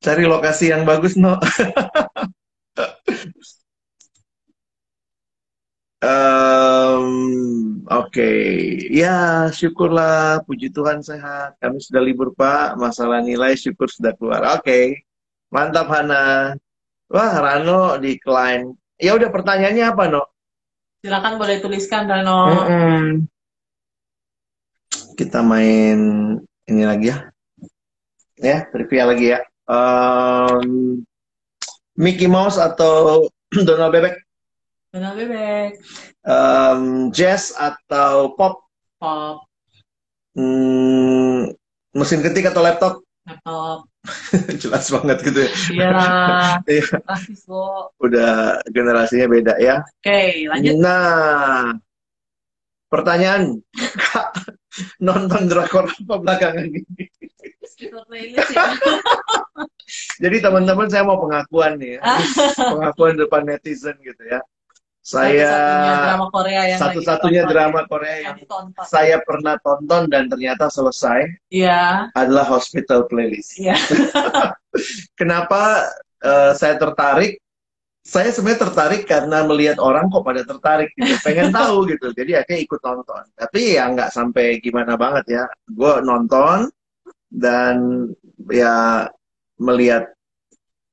Cari 0.00 0.24
lokasi 0.24 0.72
yang 0.72 0.88
bagus, 0.88 1.14
no. 1.20 1.36
um, 6.04 7.06
Oke, 7.90 8.22
okay. 8.22 8.38
ya 8.86 9.50
syukurlah, 9.50 10.46
puji 10.46 10.70
Tuhan 10.70 11.02
sehat. 11.02 11.58
Kami 11.58 11.82
sudah 11.82 11.98
libur 11.98 12.30
Pak, 12.38 12.78
masalah 12.78 13.18
nilai 13.18 13.58
syukur 13.58 13.90
sudah 13.90 14.14
keluar. 14.14 14.46
Oke, 14.54 14.62
okay. 14.62 14.84
Mantap 15.50 15.90
Hana. 15.90 16.54
Wah, 17.10 17.34
Rano 17.42 17.98
decline. 17.98 18.78
Ya 18.94 19.18
udah 19.18 19.26
pertanyaannya 19.34 19.84
apa, 19.90 20.06
No? 20.06 20.22
Silakan 21.02 21.34
boleh 21.42 21.58
tuliskan 21.58 22.06
Rano. 22.06 22.40
Mm 22.46 22.62
-mm. 22.62 23.02
Kita 25.18 25.42
main 25.42 25.98
ini 26.70 26.82
lagi 26.86 27.10
ya. 27.10 27.26
Ya, 28.38 28.70
trivia 28.70 29.04
lagi 29.10 29.34
ya. 29.34 29.42
Um, 29.66 31.02
Mickey 31.98 32.30
Mouse 32.30 32.54
atau 32.54 33.26
Donald 33.66 33.90
Bebek? 33.90 34.29
Donald 34.90 35.22
Bebek. 35.22 35.78
Um, 36.26 37.14
jazz 37.14 37.54
atau 37.54 38.34
pop? 38.34 38.66
Pop. 38.98 39.46
Hmm, 40.34 41.54
mesin 41.94 42.18
ketik 42.26 42.50
atau 42.50 42.58
laptop? 42.58 42.98
Laptop. 43.22 43.86
Jelas 44.62 44.90
banget 44.90 45.18
gitu 45.22 45.46
ya. 45.46 45.50
Iya. 45.70 45.90
Iya. 46.74 46.86
Rasis 47.06 47.46
kok. 47.46 47.94
Udah 48.02 48.58
generasinya 48.66 49.30
beda 49.30 49.54
ya. 49.62 49.78
Oke, 50.02 50.50
lanjut. 50.50 50.74
Nah, 50.82 51.78
pertanyaan. 52.90 53.62
Kak, 53.94 54.58
nonton 55.06 55.46
drakor 55.46 55.86
apa 55.86 56.14
belakangan 56.18 56.66
ini? 56.66 56.82
Ya. 57.78 58.42
Jadi 60.18 60.36
teman-teman 60.42 60.90
saya 60.90 61.06
mau 61.06 61.22
pengakuan 61.22 61.78
nih 61.78 62.02
ya. 62.02 62.18
pengakuan 62.58 63.14
depan 63.14 63.46
netizen 63.46 63.94
gitu 64.02 64.26
ya. 64.26 64.42
Saya 65.10 65.50
Satu-satunya 65.50 65.98
drama 66.06 66.26
Korea 66.30 66.62
yang 66.70 66.78
satu-satunya 66.78 67.42
drama 67.50 67.80
ya. 67.82 67.88
Korea 67.90 68.14
yang 68.14 68.22
yang 68.22 68.36
ditonton. 68.38 68.84
saya 68.86 69.16
pernah 69.26 69.54
tonton 69.58 70.02
dan 70.06 70.30
ternyata 70.30 70.70
selesai 70.70 71.26
Iya, 71.50 72.14
adalah 72.14 72.46
Hospital 72.46 73.10
Playlist. 73.10 73.58
iya. 73.58 73.74
Kenapa 75.18 75.90
eh, 76.22 76.52
saya 76.54 76.78
tertarik? 76.78 77.42
Saya 78.00 78.32
sebenarnya 78.32 78.64
tertarik 78.70 79.02
karena 79.04 79.44
melihat 79.44 79.76
orang 79.76 80.08
kok 80.08 80.24
pada 80.24 80.40
tertarik 80.46 80.88
gitu, 80.96 81.10
pengen 81.26 81.50
tahu 81.52 81.84
gitu. 81.90 82.14
Jadi 82.14 82.32
akhirnya 82.38 82.60
ikut 82.64 82.80
nonton. 82.80 83.22
Tapi 83.34 83.60
ya 83.76 83.90
nggak 83.90 84.10
sampai 84.14 84.62
gimana 84.62 84.94
banget 84.94 85.24
ya. 85.26 85.44
Gue 85.68 86.00
nonton 86.06 86.70
dan 87.28 88.06
ya 88.50 89.06
melihat 89.58 90.06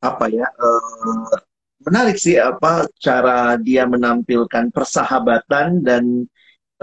apa 0.01 0.25
ya 0.29 0.45
eh, 0.45 1.46
menarik 1.87 2.19
sih 2.19 2.35
apa 2.35 2.83
cara 2.99 3.55
dia 3.55 3.87
menampilkan 3.87 4.67
persahabatan 4.75 5.79
dan 5.81 6.03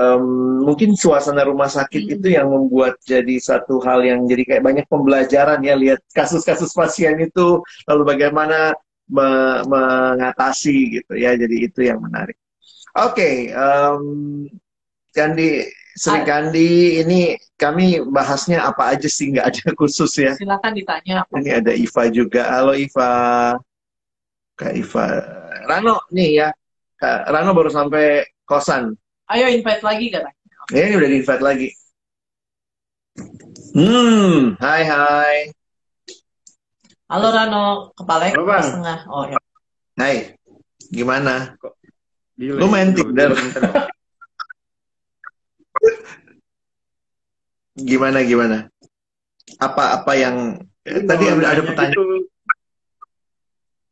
em, 0.01 0.25
mungkin 0.65 0.97
suasana 0.97 1.45
rumah 1.45 1.69
sakit 1.69 2.03
Hmm. 2.09 2.15
itu 2.19 2.27
yang 2.33 2.49
membuat 2.49 2.97
jadi 3.05 3.37
satu 3.39 3.79
hal 3.85 4.01
yang 4.03 4.25
jadi 4.25 4.43
kayak 4.49 4.65
banyak 4.65 4.87
pembelajaran 4.89 5.61
ya 5.61 5.77
lihat 5.77 6.01
kasus-kasus 6.17 6.73
pasien 6.73 7.15
itu 7.21 7.61
lalu 7.87 8.03
bagaimana 8.17 8.73
me- 9.07 9.63
mengatasi 9.69 10.77
gitu 10.99 11.13
ya 11.15 11.37
jadi 11.37 11.57
itu 11.69 11.81
yang 11.85 12.01
menarik. 12.01 12.35
Oke, 12.97 13.53
em, 13.53 14.03
Kandi 15.15 15.69
Sri 15.95 16.19
Ah. 16.19 16.27
Kandi 16.27 16.71
ini 17.07 17.39
kami 17.55 18.03
bahasnya 18.03 18.67
apa 18.67 18.99
aja 18.99 19.07
sih 19.07 19.31
nggak 19.31 19.47
ada 19.47 19.65
khusus 19.79 20.11
ya. 20.19 20.35
Silakan 20.35 20.75
ditanya. 20.75 21.23
Ini 21.31 21.63
ada 21.63 21.71
Iva 21.71 22.11
juga. 22.11 22.43
Halo 22.51 22.75
Iva. 22.75 23.55
Kak 24.55 24.73
Iva. 24.75 25.07
Rano 25.67 25.99
nih 26.15 26.29
ya. 26.39 26.49
Kak 26.95 27.27
Rano 27.27 27.51
baru 27.51 27.71
sampai 27.71 28.23
kosan. 28.47 28.95
Ayo 29.27 29.51
invite 29.51 29.83
lagi 29.83 30.07
katanya. 30.15 30.39
Ya, 30.73 30.89
ini 30.89 30.95
udah 30.97 31.11
di-invite 31.11 31.45
lagi. 31.45 31.69
Hmm, 33.75 34.55
hai 34.63 34.83
hai. 34.87 35.39
Halo 37.11 37.29
Rano, 37.35 37.65
kepalanya 37.99 38.35
Halo, 38.39 38.47
ke 38.47 38.63
setengah. 38.63 38.99
Oh 39.11 39.25
ya. 39.27 39.39
Hai. 39.99 40.39
Gimana? 40.95 41.59
Delay 42.39 42.59
Lu 42.63 42.67
main 42.71 42.95
Tinder? 42.95 43.35
Gimana 47.75 48.23
gimana? 48.23 48.71
Apa 49.59 50.03
apa 50.03 50.13
yang 50.15 50.63
eh, 50.87 51.03
tadi 51.03 51.25
ada, 51.27 51.43
ada 51.43 51.43
nanya 51.43 51.63
pertanyaan. 51.67 51.95
gitu. 51.95 52.34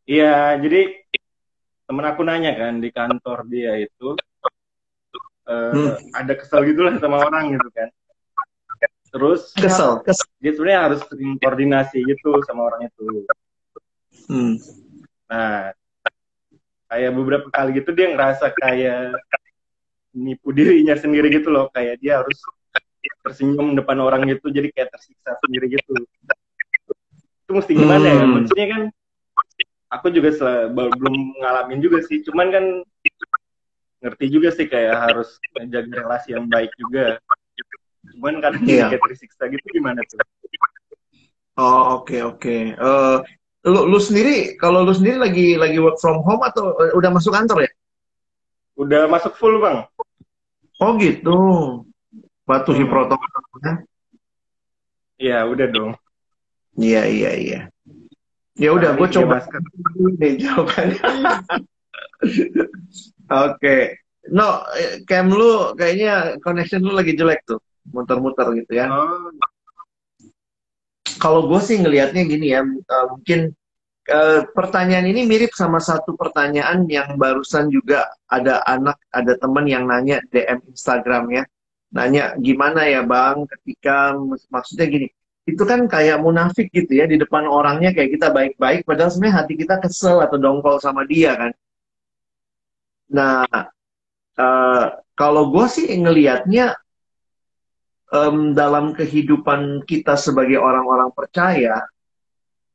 Iya, 0.03 0.59
jadi 0.59 0.81
temen 1.87 2.05
aku 2.09 2.23
nanya 2.27 2.53
kan 2.59 2.83
di 2.83 2.89
kantor 2.91 3.47
dia 3.47 3.79
itu 3.79 4.19
eh, 5.43 5.73
Hmm. 5.75 5.95
ada 6.15 6.33
kesel 6.39 6.63
gitu 6.71 6.87
lah 6.87 6.95
sama 7.03 7.23
orang 7.23 7.55
gitu 7.59 7.69
kan. 7.75 7.89
Terus 9.13 9.53
Kesel, 9.53 10.01
kesel. 10.01 10.25
dia 10.41 10.57
sebenarnya 10.57 10.81
harus 10.89 11.01
sering 11.05 11.37
koordinasi 11.37 12.01
gitu 12.01 12.41
sama 12.49 12.73
orang 12.73 12.89
itu. 12.89 13.29
Hmm. 14.31 14.57
Nah, 15.29 15.77
kayak 16.89 17.11
beberapa 17.13 17.47
kali 17.53 17.77
gitu 17.77 17.93
dia 17.93 18.09
ngerasa 18.17 18.53
kayak 18.57 19.17
nipu 20.17 20.53
dirinya 20.53 20.97
sendiri 20.97 21.29
gitu 21.29 21.53
loh, 21.53 21.69
kayak 21.73 22.01
dia 22.01 22.25
harus 22.25 22.37
tersenyum 23.25 23.77
depan 23.77 24.01
orang 24.01 24.25
gitu, 24.29 24.49
jadi 24.49 24.69
kayak 24.73 24.93
tersiksa 24.97 25.37
sendiri 25.45 25.73
gitu. 25.77 25.93
Itu 27.45 27.51
mesti 27.53 27.73
gimana 27.77 28.07
ya? 28.09 28.17
Hmm. 28.25 28.33
Maksudnya 28.41 28.67
kan, 28.73 28.83
aku 29.93 30.09
juga 30.09 30.33
belum 30.73 31.17
ngalamin 31.45 31.85
juga 31.85 32.01
sih, 32.09 32.25
cuman 32.25 32.49
kan 32.49 32.65
ngerti 34.03 34.27
juga 34.33 34.49
sih 34.51 34.67
kayak 34.67 34.97
harus 34.99 35.37
menjaga 35.55 35.93
relasi 36.03 36.35
yang 36.35 36.49
baik 36.49 36.73
juga. 36.81 37.21
Cuman 38.17 38.43
kadang 38.43 38.65
Iya. 38.67 38.91
kayak 38.91 39.03
tersiksa 39.07 39.47
gitu 39.53 39.63
gimana 39.71 40.03
tuh? 40.09 40.19
Oh, 41.55 42.01
oke 42.03 42.17
oke. 42.25 42.57
Eh, 42.75 43.17
lu 43.69 43.81
lu 43.87 43.99
sendiri 44.03 44.59
kalau 44.59 44.83
lu 44.83 44.91
sendiri 44.97 45.21
lagi 45.23 45.55
lagi 45.55 45.79
work 45.79 46.01
from 46.03 46.19
home 46.27 46.43
atau 46.43 46.75
eh, 46.83 46.91
udah 46.99 47.11
masuk 47.15 47.31
kantor 47.31 47.69
ya? 47.69 47.71
Udah 48.75 49.07
masuk 49.07 49.37
full 49.39 49.61
bang? 49.63 49.87
Oh 50.83 50.97
gitu. 50.99 51.37
Patuhi 52.43 52.83
Hmm. 52.83 52.91
protokolnya. 52.91 53.73
Iya 55.21 55.47
udah 55.47 55.67
dong. 55.71 55.93
Iya 56.75 57.07
iya 57.07 57.31
iya. 57.39 57.61
Ya 58.61 58.77
udah, 58.77 59.01
gue 59.01 59.09
Pakai 59.09 59.17
coba 59.17 59.37
jawabannya. 60.37 61.03
Oke. 63.49 63.77
No, 64.31 64.63
eh, 64.79 65.03
cam 65.09 65.33
lu 65.33 65.75
kayaknya 65.75 66.39
connection 66.39 66.85
lu 66.85 66.95
lagi 66.95 67.19
jelek 67.19 67.43
tuh, 67.43 67.59
muter-muter 67.91 68.55
gitu 68.55 68.79
ya. 68.79 68.87
Oh, 68.87 69.35
Kalau 71.19 71.51
gue 71.51 71.59
sih 71.59 71.83
ngelihatnya 71.83 72.23
gini 72.29 72.55
ya, 72.55 72.63
eh, 72.63 73.07
mungkin 73.11 73.51
eh, 74.07 74.41
pertanyaan 74.55 75.11
ini 75.11 75.27
mirip 75.27 75.51
sama 75.57 75.83
satu 75.83 76.15
pertanyaan 76.15 76.87
yang 76.87 77.19
barusan 77.19 77.73
juga 77.73 78.15
ada 78.31 78.63
anak, 78.69 79.01
ada 79.11 79.35
teman 79.41 79.67
yang 79.67 79.91
nanya 79.91 80.23
DM 80.31 80.63
Instagram 80.71 81.25
ya, 81.35 81.43
nanya 81.91 82.39
gimana 82.39 82.87
ya 82.87 83.03
bang, 83.03 83.43
ketika 83.59 84.15
maksudnya 84.55 84.87
gini, 84.87 85.07
itu 85.43 85.63
kan 85.67 85.91
kayak 85.91 86.23
munafik 86.23 86.71
gitu 86.71 87.03
ya 87.03 87.05
di 87.11 87.19
depan 87.19 87.51
orangnya 87.51 87.91
kayak 87.91 88.15
kita 88.15 88.31
baik-baik, 88.31 88.87
padahal 88.87 89.11
sebenarnya 89.11 89.37
hati 89.43 89.55
kita 89.59 89.75
kesel 89.83 90.23
atau 90.23 90.39
dongkol 90.39 90.79
sama 90.79 91.03
dia 91.03 91.35
kan. 91.35 91.53
Nah, 93.11 93.45
eh, 94.39 94.87
kalau 95.19 95.51
gue 95.51 95.67
sih 95.69 95.87
ngelihatnya 95.91 96.79
em, 98.13 98.55
dalam 98.55 98.95
kehidupan 98.95 99.83
kita 99.83 100.15
sebagai 100.15 100.63
orang-orang 100.63 101.11
percaya, 101.11 101.83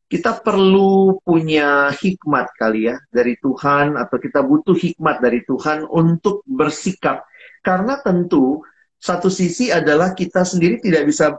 kita 0.07 0.39
perlu 0.39 1.19
punya 1.19 1.91
hikmat 1.91 2.47
kali 2.55 2.87
ya 2.91 2.95
dari 3.11 3.35
Tuhan 3.43 3.99
atau 3.99 4.17
kita 4.19 4.39
butuh 4.39 4.75
hikmat 4.75 5.19
dari 5.19 5.43
Tuhan 5.43 5.83
untuk 5.87 6.43
bersikap. 6.47 7.27
Karena 7.59 7.99
tentu 7.99 8.63
satu 8.97 9.27
sisi 9.27 9.67
adalah 9.69 10.15
kita 10.15 10.47
sendiri 10.47 10.79
tidak 10.79 11.11
bisa 11.11 11.35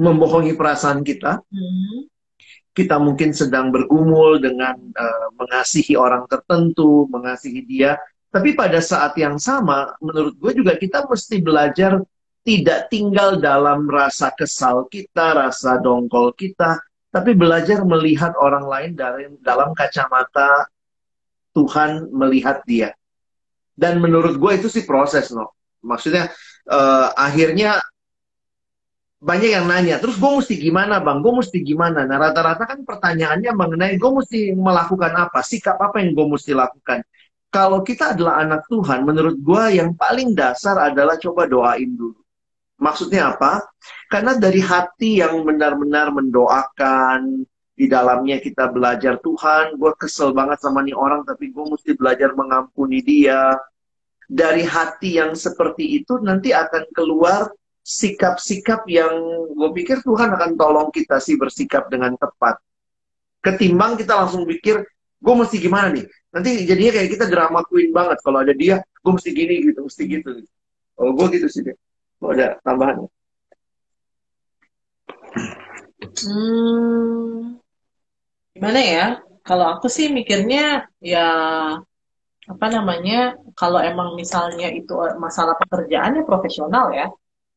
membohongi 0.00 0.56
perasaan 0.56 1.04
kita. 1.04 1.44
Hmm. 1.44 2.08
Kita 2.72 2.96
mungkin 2.96 3.36
sedang 3.36 3.68
bergumul 3.68 4.40
dengan 4.40 4.74
eh, 4.80 5.28
mengasihi 5.36 5.94
orang 6.00 6.24
tertentu, 6.24 7.04
mengasihi 7.12 7.60
dia. 7.68 8.00
Tapi 8.30 8.54
pada 8.56 8.78
saat 8.80 9.12
yang 9.20 9.36
sama, 9.36 9.92
menurut 10.00 10.38
gue 10.38 10.62
juga 10.64 10.78
kita 10.78 11.04
mesti 11.04 11.42
belajar 11.42 12.00
tidak 12.40 12.88
tinggal 12.88 13.36
dalam 13.36 13.84
rasa 13.84 14.32
kesal 14.32 14.88
kita, 14.88 15.36
rasa 15.36 15.76
dongkol 15.82 16.32
kita, 16.32 16.80
tapi 17.10 17.34
belajar 17.36 17.82
melihat 17.84 18.32
orang 18.38 18.64
lain 18.64 18.90
dari 18.96 19.28
dalam 19.42 19.74
kacamata 19.76 20.70
Tuhan 21.52 22.08
melihat 22.14 22.62
dia. 22.64 22.94
Dan 23.74 23.98
menurut 23.98 24.38
gue 24.38 24.52
itu 24.56 24.70
sih 24.70 24.86
proses, 24.86 25.34
no. 25.34 25.52
Maksudnya 25.82 26.30
eh, 26.70 27.08
akhirnya 27.18 27.82
banyak 29.20 29.50
yang 29.52 29.68
nanya, 29.68 30.00
terus 30.00 30.16
gue 30.16 30.32
mesti 30.32 30.56
gimana 30.56 30.96
bang? 30.96 31.20
Gue 31.20 31.44
mesti 31.44 31.60
gimana? 31.60 32.08
Nah 32.08 32.16
rata-rata 32.16 32.64
kan 32.64 32.80
pertanyaannya 32.88 33.52
mengenai 33.52 33.94
gue 34.00 34.10
mesti 34.16 34.56
melakukan 34.56 35.12
apa? 35.12 35.44
Sikap 35.44 35.76
apa 35.76 36.00
yang 36.00 36.16
gue 36.16 36.26
mesti 36.40 36.56
lakukan? 36.56 37.04
Kalau 37.52 37.84
kita 37.84 38.16
adalah 38.16 38.40
anak 38.40 38.64
Tuhan, 38.72 39.04
menurut 39.04 39.36
gue 39.36 39.76
yang 39.76 39.92
paling 39.92 40.32
dasar 40.32 40.80
adalah 40.80 41.20
coba 41.20 41.44
doain 41.44 41.92
dulu. 41.92 42.16
Maksudnya 42.80 43.36
apa? 43.36 43.60
Karena 44.08 44.40
dari 44.40 44.64
hati 44.64 45.20
yang 45.20 45.44
benar-benar 45.44 46.08
mendoakan, 46.16 47.44
di 47.76 47.88
dalamnya 47.92 48.40
kita 48.40 48.72
belajar 48.72 49.20
Tuhan, 49.20 49.76
gue 49.76 49.92
kesel 50.00 50.32
banget 50.32 50.64
sama 50.64 50.80
nih 50.80 50.96
orang, 50.96 51.28
tapi 51.28 51.52
gue 51.52 51.64
mesti 51.64 51.92
belajar 51.92 52.32
mengampuni 52.32 53.04
dia. 53.04 53.52
Dari 54.30 54.64
hati 54.64 55.20
yang 55.20 55.36
seperti 55.36 56.00
itu 56.00 56.16
nanti 56.24 56.56
akan 56.56 56.88
keluar 56.96 57.52
sikap-sikap 57.90 58.86
yang 58.86 59.10
gue 59.50 59.70
pikir 59.82 59.98
Tuhan 60.06 60.30
akan 60.30 60.54
tolong 60.54 60.88
kita 60.94 61.18
sih 61.18 61.34
bersikap 61.34 61.90
dengan 61.90 62.14
tepat. 62.14 62.62
Ketimbang 63.42 63.98
kita 63.98 64.14
langsung 64.14 64.46
pikir, 64.46 64.78
gue 65.18 65.34
mesti 65.34 65.58
gimana 65.58 65.90
nih? 65.90 66.06
Nanti 66.30 66.62
jadinya 66.70 66.92
kayak 66.94 67.10
kita 67.18 67.26
drama 67.26 67.66
queen 67.66 67.90
banget. 67.90 68.22
Kalau 68.22 68.46
ada 68.46 68.54
dia, 68.54 68.78
gue 68.78 69.10
mesti 69.10 69.30
gini 69.34 69.54
gitu, 69.66 69.82
mesti 69.82 70.02
gitu. 70.06 70.30
Kalau 70.94 71.10
gue 71.18 71.26
gitu 71.34 71.46
sih 71.50 71.66
deh. 71.66 71.74
Kalau 72.22 72.30
ada 72.30 72.48
tambahan. 72.62 72.96
Hmm, 76.20 77.58
gimana 78.54 78.80
ya? 78.86 79.06
Kalau 79.42 79.66
aku 79.66 79.90
sih 79.90 80.14
mikirnya 80.14 80.86
ya 81.02 81.26
apa 82.46 82.66
namanya? 82.70 83.34
Kalau 83.58 83.82
emang 83.82 84.14
misalnya 84.14 84.70
itu 84.70 84.94
masalah 85.18 85.58
pekerjaannya 85.58 86.22
profesional 86.22 86.94
ya. 86.94 87.10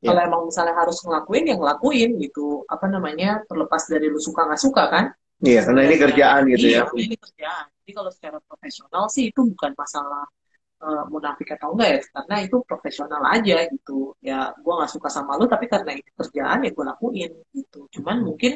Yeah. 0.04 0.12
Kalau 0.12 0.22
emang 0.28 0.41
misalnya 0.51 0.76
harus 0.76 0.99
ngelakuin 0.99 1.47
yang 1.47 1.60
ngelakuin 1.64 2.20
gitu. 2.20 2.68
Apa 2.68 2.91
namanya? 2.91 3.39
Terlepas 3.47 3.88
dari 3.88 4.12
lu 4.12 4.20
suka 4.20 4.43
nggak 4.43 4.60
suka 4.60 4.84
kan? 4.91 5.06
Iya, 5.39 5.64
karena 5.64 5.82
ini 5.88 5.95
kerjaan 5.95 6.41
gitu 6.51 6.68
iya, 6.68 6.80
ya. 6.80 6.84
Iya, 6.91 7.04
ini 7.08 7.16
kerjaan. 7.16 7.66
Jadi 7.84 7.91
kalau 7.95 8.12
secara 8.12 8.38
profesional 8.43 9.04
sih 9.12 9.32
itu 9.32 9.41
bukan 9.43 9.72
masalah 9.76 10.24
uh, 10.84 11.04
munafik 11.12 11.51
atau 11.56 11.76
enggak 11.76 11.89
ya, 11.91 11.99
karena 12.16 12.36
itu 12.47 12.58
profesional 12.64 13.24
aja 13.28 13.58
gitu. 13.68 14.16
Ya, 14.24 14.56
gue 14.56 14.74
nggak 14.76 14.91
suka 14.91 15.12
sama 15.12 15.36
lu, 15.36 15.47
tapi 15.51 15.68
karena 15.68 15.91
itu 15.95 16.08
kerjaan 16.16 16.64
ya 16.64 16.72
gue 16.72 16.86
lakuin 16.88 17.32
gitu. 17.51 17.91
Cuman 17.99 18.24
mungkin 18.24 18.56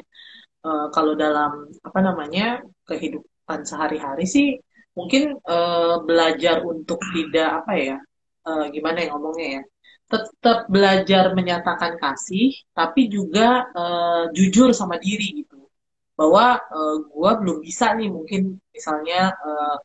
uh, 0.64 0.88
kalau 0.96 1.16
dalam 1.16 1.72
apa 1.84 2.00
namanya 2.00 2.64
kehidupan 2.88 3.68
sehari-hari 3.68 4.24
sih, 4.24 4.56
mungkin 4.96 5.36
uh, 5.44 6.00
belajar 6.08 6.64
untuk 6.64 7.04
tidak 7.12 7.64
apa 7.64 7.74
ya, 7.76 7.98
uh, 8.48 8.72
gimana 8.72 9.04
yang 9.04 9.20
ngomongnya 9.20 9.60
ya, 9.60 9.64
tetap 10.08 10.72
belajar 10.72 11.36
menyatakan 11.36 12.00
kasih, 12.00 12.56
tapi 12.72 13.12
juga 13.12 13.68
uh, 13.76 14.24
jujur 14.32 14.72
sama 14.72 14.96
diri 14.96 15.44
gitu. 15.44 15.68
Bahwa 16.18 16.58
uh, 16.58 16.98
eh, 16.98 16.98
gue 17.06 17.32
belum 17.44 17.58
bisa 17.62 17.94
nih 17.94 18.10
mungkin 18.10 18.58
misalnya 18.74 19.36
uh, 19.36 19.78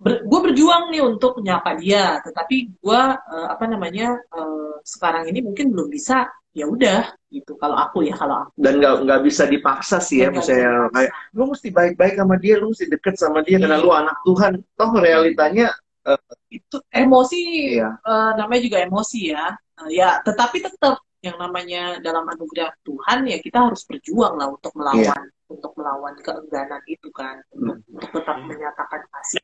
ber, 0.00 0.24
gue 0.24 0.40
berjuang 0.50 0.88
nih 0.90 1.04
untuk 1.04 1.38
menyapa 1.38 1.76
dia. 1.76 2.18
Tetapi 2.24 2.56
gue 2.80 3.02
uh, 3.12 3.46
apa 3.52 3.64
namanya 3.68 4.16
uh, 4.32 4.80
sekarang 4.82 5.28
ini 5.28 5.44
mungkin 5.44 5.70
belum 5.70 5.92
bisa 5.92 6.26
ya 6.56 6.64
udah 6.64 7.12
gitu. 7.28 7.60
Kalau 7.60 7.76
aku 7.76 8.08
ya 8.08 8.16
kalau 8.16 8.48
aku. 8.48 8.56
Dan 8.56 8.80
nggak 8.80 9.04
nggak 9.04 9.20
bisa 9.20 9.44
dipaksa 9.44 10.00
sih 10.00 10.24
ya 10.24 10.32
misalnya 10.32 10.88
kayak 10.96 11.12
lu 11.36 11.52
mesti 11.52 11.68
baik-baik 11.68 12.16
sama 12.16 12.34
dia 12.40 12.56
lu 12.56 12.72
mesti 12.72 12.86
deket 12.88 13.14
sama 13.20 13.44
dia 13.44 13.60
karena 13.60 13.76
lu 13.76 13.92
iya. 13.92 14.00
anak 14.00 14.16
Tuhan. 14.24 14.52
Toh 14.80 14.92
realitanya 14.96 15.68
uh, 16.06 16.34
itu 16.48 16.76
emosi 16.88 17.42
iya. 17.82 17.90
uh, 18.00 18.30
namanya 18.38 18.62
juga 18.62 18.78
emosi 18.86 19.20
ya 19.34 19.50
uh, 19.52 19.90
ya 19.90 20.22
tetapi 20.22 20.62
tetap 20.62 21.02
yang 21.20 21.36
namanya 21.42 21.98
dalam 21.98 22.22
anugerah 22.22 22.70
Tuhan 22.86 23.26
ya 23.26 23.42
kita 23.42 23.66
harus 23.66 23.82
berjuang 23.84 24.38
lah 24.38 24.48
untuk 24.54 24.70
melawan 24.78 25.02
yeah 25.02 25.34
untuk 25.46 25.72
melawan 25.78 26.14
keengganan 26.22 26.82
itu 26.90 27.08
kan 27.14 27.38
untuk, 27.54 27.78
hmm. 27.78 27.94
untuk 27.94 28.10
tetap 28.10 28.36
menyatakan 28.42 29.02
kasih 29.14 29.42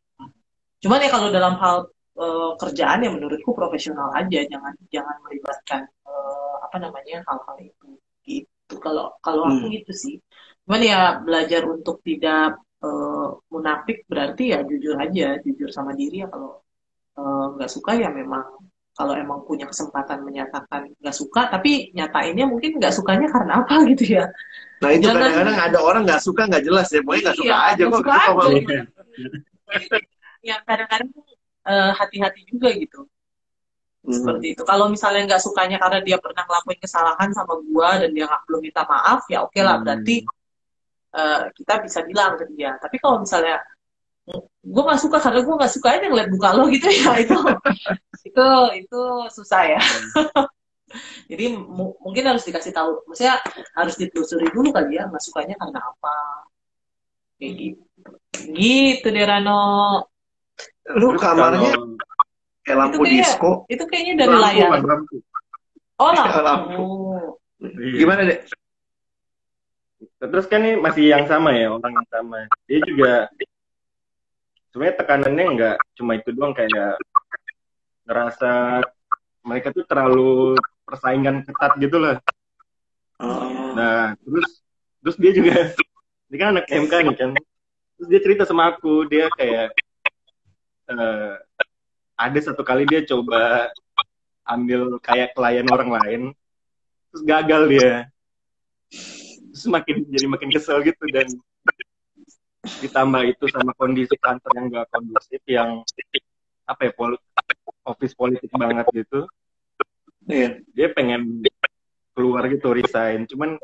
cuman 0.83 0.99
ya 0.99 1.11
kalau 1.15 1.29
dalam 1.31 1.55
hal 1.63 1.77
uh, 2.19 2.53
kerjaan 2.59 3.07
ya 3.07 3.11
menurutku 3.11 3.55
profesional 3.55 4.11
aja 4.19 4.43
jangan 4.51 4.75
jangan 4.91 5.17
melibatkan 5.23 5.87
uh, 6.03 6.59
apa 6.67 6.77
namanya 6.83 7.23
hal-hal 7.23 7.57
itu 7.63 7.89
gitu 8.27 8.75
kalau 8.83 9.15
kalau 9.23 9.47
aku 9.47 9.71
hmm. 9.71 9.75
gitu 9.79 9.93
sih 9.95 10.15
cuman 10.67 10.83
ya 10.83 11.01
belajar 11.23 11.63
untuk 11.71 12.03
tidak 12.03 12.59
uh, 12.83 13.28
munafik 13.49 14.05
berarti 14.11 14.53
ya 14.53 14.61
jujur 14.66 14.99
aja 14.99 15.39
jujur 15.41 15.70
sama 15.70 15.95
diri 15.95 16.26
ya 16.26 16.28
kalau 16.28 16.61
nggak 17.57 17.70
uh, 17.70 17.72
suka 17.72 17.97
ya 17.97 18.09
memang 18.11 18.43
kalau 18.93 19.16
emang 19.16 19.41
punya 19.49 19.64
kesempatan 19.64 20.20
menyatakan 20.20 20.93
nggak 21.01 21.16
suka 21.16 21.49
tapi 21.49 21.89
nyatainnya 21.97 22.45
mungkin 22.45 22.76
nggak 22.76 22.93
sukanya 22.93 23.28
karena 23.33 23.64
apa 23.64 23.74
gitu 23.93 24.20
ya 24.20 24.24
nah 24.83 24.91
itu 24.91 25.07
kadang-kadang 25.07 25.59
ada 25.59 25.78
orang 25.80 26.03
nggak 26.05 26.22
suka 26.22 26.45
nggak 26.51 26.64
jelas 26.66 26.89
ya 26.93 27.01
pokoknya 27.01 27.22
nggak 27.30 27.39
suka 27.39 27.55
iya, 27.55 27.70
aja 27.70 27.83
kok 27.87 28.01
suka 28.01 28.12
aja. 28.12 28.80
Ya 30.43 30.59
kadang-kadang 30.66 31.07
uh, 31.70 31.95
hati-hati 31.95 32.43
juga 32.51 32.74
gitu 32.74 33.07
hmm. 34.03 34.11
seperti 34.11 34.47
itu 34.59 34.62
kalau 34.66 34.91
misalnya 34.91 35.22
nggak 35.30 35.43
sukanya 35.43 35.78
karena 35.78 36.03
dia 36.03 36.18
pernah 36.18 36.43
ngelakuin 36.43 36.80
kesalahan 36.83 37.30
sama 37.30 37.62
gua 37.70 38.03
dan 38.03 38.11
dia 38.11 38.26
nggak 38.26 38.43
belum 38.51 38.61
minta 38.66 38.83
maaf 38.83 39.22
ya 39.30 39.47
oke 39.47 39.55
okay 39.55 39.62
lah 39.62 39.78
hmm. 39.78 40.26
Uh, 41.17 41.49
kita 41.55 41.85
bisa 41.85 42.01
bilang 42.05 42.37
ke 42.41 42.45
dia. 42.53 42.77
Tapi 42.81 42.97
kalau 42.99 43.23
misalnya 43.23 43.61
gue 44.63 44.83
gak 44.87 45.03
suka 45.03 45.19
karena 45.19 45.43
gue 45.43 45.55
gak 45.59 45.73
suka 45.75 45.89
aja 45.99 46.07
ngeliat 46.07 46.31
muka 46.31 46.55
lo 46.55 46.71
gitu 46.75 46.87
ya 46.87 47.19
itu 47.19 47.37
itu 48.27 48.47
itu 48.79 49.01
susah 49.33 49.63
ya. 49.79 49.83
Jadi 51.31 51.57
mungkin 52.05 52.25
harus 52.29 52.45
dikasih 52.45 52.77
tahu 52.77 53.01
maksudnya 53.09 53.41
harus 53.73 53.97
ditelusuri 53.97 54.53
dulu 54.53 54.77
kali 54.77 55.01
ya 55.01 55.09
nggak 55.09 55.25
sukanya 55.25 55.57
karena 55.57 55.81
apa. 55.81 56.17
Kayak 57.41 57.53
gitu 57.57 57.83
gitu 58.53 59.07
deh 59.09 59.25
Rano. 59.25 59.63
Lu 61.01 61.17
kamarnya 61.17 61.73
kayak 62.63 62.79
lampu 62.79 63.03
itu 63.09 63.19
disco. 63.19 63.67
itu 63.67 63.83
kayaknya 63.91 64.27
dari 64.27 64.37
lampu, 64.37 64.45
layar. 64.47 64.71
Lampu. 64.85 65.17
oh 65.99 66.11
lampu, 66.15 66.41
lampu. 66.45 66.89
Iya. 67.63 67.95
gimana 67.99 68.21
deh 68.27 68.39
terus 70.18 70.46
kan 70.50 70.62
ini 70.62 70.78
masih 70.78 71.11
yang 71.11 71.24
sama 71.26 71.55
ya 71.55 71.74
orang 71.74 71.92
yang 71.94 72.09
sama 72.11 72.38
dia 72.66 72.80
juga 72.82 73.12
sebenarnya 74.72 74.96
tekanannya 74.98 75.44
nggak 75.55 75.76
cuma 76.00 76.12
itu 76.16 76.30
doang 76.32 76.57
kayak 76.57 76.96
ngerasa 78.09 78.82
mereka 79.42 79.74
tuh 79.74 79.84
terlalu 79.86 80.57
persaingan 80.86 81.42
ketat 81.46 81.72
gitu 81.78 81.98
lah. 81.98 82.16
Oh. 83.18 83.74
Nah, 83.74 84.14
terus 84.18 84.62
terus 85.03 85.16
dia 85.18 85.32
juga 85.34 85.55
dia 86.30 86.38
kan 86.38 86.48
anak 86.57 86.66
MK 86.70 86.92
nih 87.11 87.16
kan. 87.18 87.30
Terus 87.98 88.09
dia 88.09 88.20
cerita 88.22 88.42
sama 88.46 88.74
aku, 88.74 89.07
dia 89.07 89.30
kayak 89.38 89.74
uh, 90.90 91.38
ada 92.18 92.38
satu 92.42 92.62
kali 92.62 92.86
dia 92.86 93.03
coba 93.07 93.70
ambil 94.42 94.98
kayak 94.98 95.34
klien 95.38 95.66
orang 95.70 95.90
lain, 95.90 96.22
terus 97.11 97.22
gagal 97.22 97.62
dia. 97.70 97.92
Terus 99.53 99.68
makin 99.68 99.96
jadi 100.09 100.26
makin 100.32 100.48
kesel 100.48 100.80
gitu 100.80 101.05
dan 101.12 101.28
ditambah 102.62 103.22
itu 103.28 103.44
sama 103.53 103.76
kondisi 103.76 104.16
kantor 104.16 104.50
yang 104.57 104.66
gak 104.72 104.86
kondusif 104.88 105.42
yang 105.44 105.84
apa 106.64 106.80
ya 106.88 106.92
pol 106.94 107.12
office 107.84 108.14
politik 108.16 108.48
banget 108.57 108.86
gitu. 108.96 109.28
Yeah. 110.30 110.62
dia 110.70 110.88
pengen 110.94 111.42
keluar 112.16 112.48
gitu 112.48 112.72
resign. 112.72 113.26
Cuman 113.26 113.61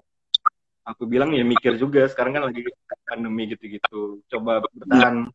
aku 0.85 1.07
bilang 1.07 1.33
ya 1.33 1.47
mikir 1.47 1.79
juga 1.79 2.05
sekarang 2.11 2.37
kan 2.37 2.45
lagi 2.51 2.67
pandemi 3.07 3.49
gitu-gitu. 3.49 4.21
Coba 4.29 4.61
bertahan 4.77 5.31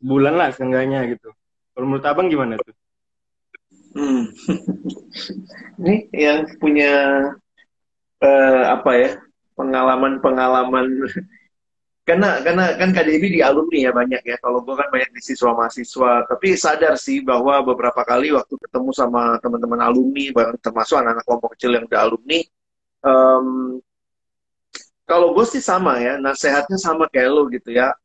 bulan 0.00 0.34
lah 0.34 0.48
seenggaknya 0.50 1.06
gitu. 1.12 1.30
Kalau 1.76 1.86
menurut 1.86 2.06
abang 2.08 2.26
gimana 2.32 2.58
tuh? 2.58 2.74
Hmm. 3.94 4.26
ini 5.78 6.10
yang 6.10 6.50
punya 6.58 6.92
uh, 8.18 8.62
apa 8.74 8.90
ya 8.98 9.10
pengalaman-pengalaman. 9.58 10.86
Karena 12.04 12.36
karena 12.44 12.76
kan 12.76 12.92
KDB 12.92 13.32
di 13.32 13.40
alumni 13.40 13.88
ya 13.88 13.92
banyak 13.96 14.22
ya. 14.28 14.36
Kalau 14.36 14.60
gue 14.60 14.76
kan 14.76 14.92
banyak 14.92 15.08
di 15.16 15.24
siswa 15.24 15.56
mahasiswa 15.56 16.28
tapi 16.28 16.52
sadar 16.52 17.00
sih 17.00 17.24
bahwa 17.24 17.64
beberapa 17.64 18.04
kali 18.04 18.28
waktu 18.28 18.60
ketemu 18.60 18.92
sama 18.92 19.40
teman-teman 19.40 19.80
alumni 19.80 20.28
termasuk 20.60 21.00
anak-anak 21.00 21.24
kelompok 21.24 21.56
kecil 21.56 21.72
yang 21.72 21.88
udah 21.88 22.00
alumni 22.04 22.44
um, 23.08 23.80
kalau 25.08 25.32
gue 25.32 25.48
sih 25.48 25.64
sama 25.64 25.96
ya. 25.96 26.20
Nasehatnya 26.20 26.76
sama 26.76 27.08
kayak 27.08 27.32
lo 27.32 27.48
gitu 27.48 27.72
ya 27.72 27.96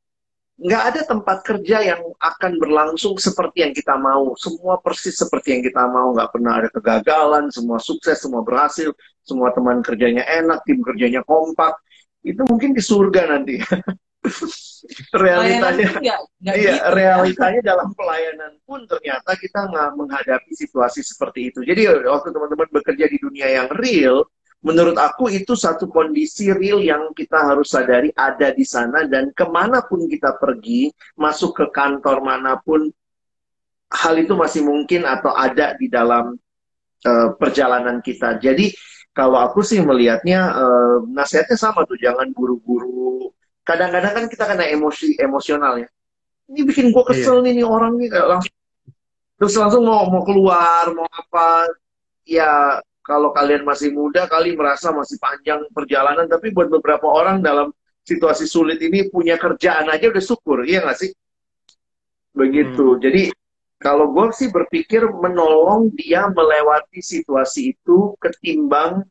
nggak 0.59 0.83
ada 0.91 1.01
tempat 1.07 1.37
kerja 1.39 1.77
yang 1.95 2.01
akan 2.19 2.59
berlangsung 2.59 3.15
seperti 3.15 3.63
yang 3.63 3.71
kita 3.71 3.95
mau 3.95 4.35
semua 4.35 4.75
persis 4.83 5.15
seperti 5.15 5.55
yang 5.55 5.63
kita 5.63 5.87
mau 5.87 6.11
nggak 6.11 6.35
pernah 6.35 6.59
ada 6.59 6.67
kegagalan 6.67 7.47
semua 7.47 7.79
sukses 7.79 8.19
semua 8.19 8.43
berhasil 8.43 8.91
semua 9.23 9.55
teman 9.55 9.79
kerjanya 9.79 10.27
enak 10.27 10.67
tim 10.67 10.83
kerjanya 10.83 11.23
kompak 11.23 11.79
itu 12.23 12.41
mungkin 12.43 12.75
di 12.75 12.83
surga 12.83 13.21
nanti. 13.31 13.55
realitanya, 15.15 15.95
gak, 15.95 16.19
gak 16.43 16.55
iya, 16.59 16.75
gitu. 16.75 16.91
realitanya 16.91 17.61
dalam 17.63 17.95
pelayanan 17.95 18.59
pun 18.67 18.83
ternyata 18.83 19.31
kita 19.39 19.71
nggak 19.71 19.89
menghadapi 19.95 20.51
situasi 20.55 21.03
seperti 21.03 21.51
itu. 21.51 21.63
Jadi 21.63 21.87
waktu 22.03 22.35
teman-teman 22.35 22.67
bekerja 22.67 23.05
di 23.07 23.17
dunia 23.19 23.47
yang 23.47 23.67
real, 23.79 24.27
menurut 24.59 24.99
aku 24.99 25.31
itu 25.31 25.55
satu 25.55 25.87
kondisi 25.87 26.51
real 26.51 26.83
yang 26.83 27.15
kita 27.15 27.47
harus 27.47 27.71
sadari 27.71 28.11
ada 28.15 28.51
di 28.51 28.67
sana 28.67 29.07
dan 29.07 29.31
ke 29.31 29.45
mana 29.47 29.79
pun 29.83 30.03
kita 30.05 30.35
pergi, 30.35 30.91
masuk 31.15 31.55
ke 31.55 31.65
kantor 31.71 32.19
mana 32.19 32.59
pun, 32.59 32.91
hal 33.89 34.13
itu 34.19 34.35
masih 34.35 34.67
mungkin 34.67 35.07
atau 35.07 35.31
ada 35.33 35.73
di 35.79 35.87
dalam 35.87 36.35
uh, 37.07 37.29
perjalanan 37.39 38.03
kita. 38.03 38.37
Jadi 38.37 38.69
kalau 39.15 39.39
aku 39.41 39.59
sih 39.65 39.83
melihatnya 39.83 40.39
uh, 40.53 40.97
nasihatnya 41.09 41.57
sama 41.57 41.83
tuh 41.83 41.97
jangan 41.99 42.31
buru-buru 42.31 43.33
kadang-kadang 43.67 44.13
kan 44.15 44.25
kita 44.25 44.43
kena 44.49 44.65
emosi 44.65 45.19
emosional 45.21 45.77
ya 45.77 45.89
ini 46.49 46.65
bikin 46.65 46.89
gue 46.89 47.03
kesel 47.05 47.45
iya. 47.45 47.45
nih, 47.45 47.53
nih 47.61 47.65
orang 47.67 47.93
nih 48.01 48.09
kayak 48.09 48.27
langsung 48.31 48.55
terus 49.37 49.53
langsung 49.59 49.83
mau 49.85 50.09
mau 50.09 50.23
keluar 50.25 50.89
mau 50.95 51.05
apa 51.05 51.69
ya 52.25 52.81
kalau 53.09 53.33
kalian 53.33 53.65
masih 53.65 53.89
muda 53.89 54.29
kali 54.29 54.53
merasa 54.53 54.93
masih 54.93 55.17
panjang 55.17 55.65
perjalanan 55.73 56.29
tapi 56.29 56.53
buat 56.53 56.69
beberapa 56.69 57.09
orang 57.09 57.41
dalam 57.41 57.73
situasi 58.05 58.45
sulit 58.45 58.77
ini 58.85 59.09
punya 59.09 59.33
kerjaan 59.41 59.89
aja 59.89 60.13
udah 60.13 60.21
syukur 60.21 60.61
iya 60.61 60.85
nggak 60.85 60.97
sih 61.01 61.11
begitu 62.37 62.93
hmm. 62.93 63.01
jadi 63.01 63.23
kalau 63.81 64.13
gue 64.13 64.29
sih 64.37 64.53
berpikir 64.53 65.09
menolong 65.09 65.89
dia 65.97 66.29
melewati 66.29 67.01
situasi 67.01 67.73
itu 67.73 68.13
ketimbang 68.21 69.01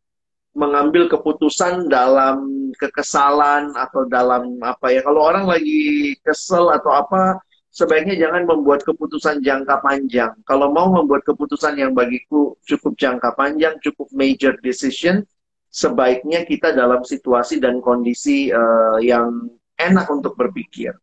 mengambil 0.55 1.11
keputusan 1.11 1.91
dalam 1.91 2.71
kekesalan 2.79 3.75
atau 3.75 4.07
dalam 4.07 4.63
apa 4.63 4.95
ya 4.95 5.03
kalau 5.03 5.27
orang 5.27 5.51
lagi 5.51 6.15
kesel 6.23 6.71
atau 6.71 6.95
apa 6.95 7.43
sebaiknya 7.69 8.17
jangan 8.17 8.49
membuat 8.49 8.81
keputusan 8.83 9.45
jangka 9.45 9.85
panjang 9.85 10.33
kalau 10.49 10.73
mau 10.73 10.89
membuat 10.89 11.23
keputusan 11.23 11.77
yang 11.77 11.93
bagiku 11.93 12.57
cukup 12.65 12.97
jangka 12.97 13.37
panjang 13.37 13.77
cukup 13.85 14.09
major 14.11 14.57
decision 14.65 15.23
sebaiknya 15.69 16.49
kita 16.49 16.73
dalam 16.73 17.05
situasi 17.05 17.61
dan 17.61 17.85
kondisi 17.85 18.49
uh, 18.49 18.97
yang 19.05 19.53
enak 19.79 20.09
untuk 20.11 20.35
berpikir. 20.35 20.97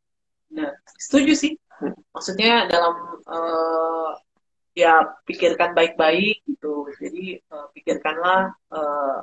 Nah, 0.51 0.73
setuju 0.99 1.33
sih. 1.37 1.53
Maksudnya 2.11 2.67
dalam 2.67 2.95
uh, 3.27 4.11
ya 4.75 5.05
pikirkan 5.23 5.71
baik-baik 5.77 6.43
gitu. 6.49 6.89
Jadi 6.97 7.39
uh, 7.51 7.67
pikirkanlah 7.71 8.51
uh, 8.73 9.19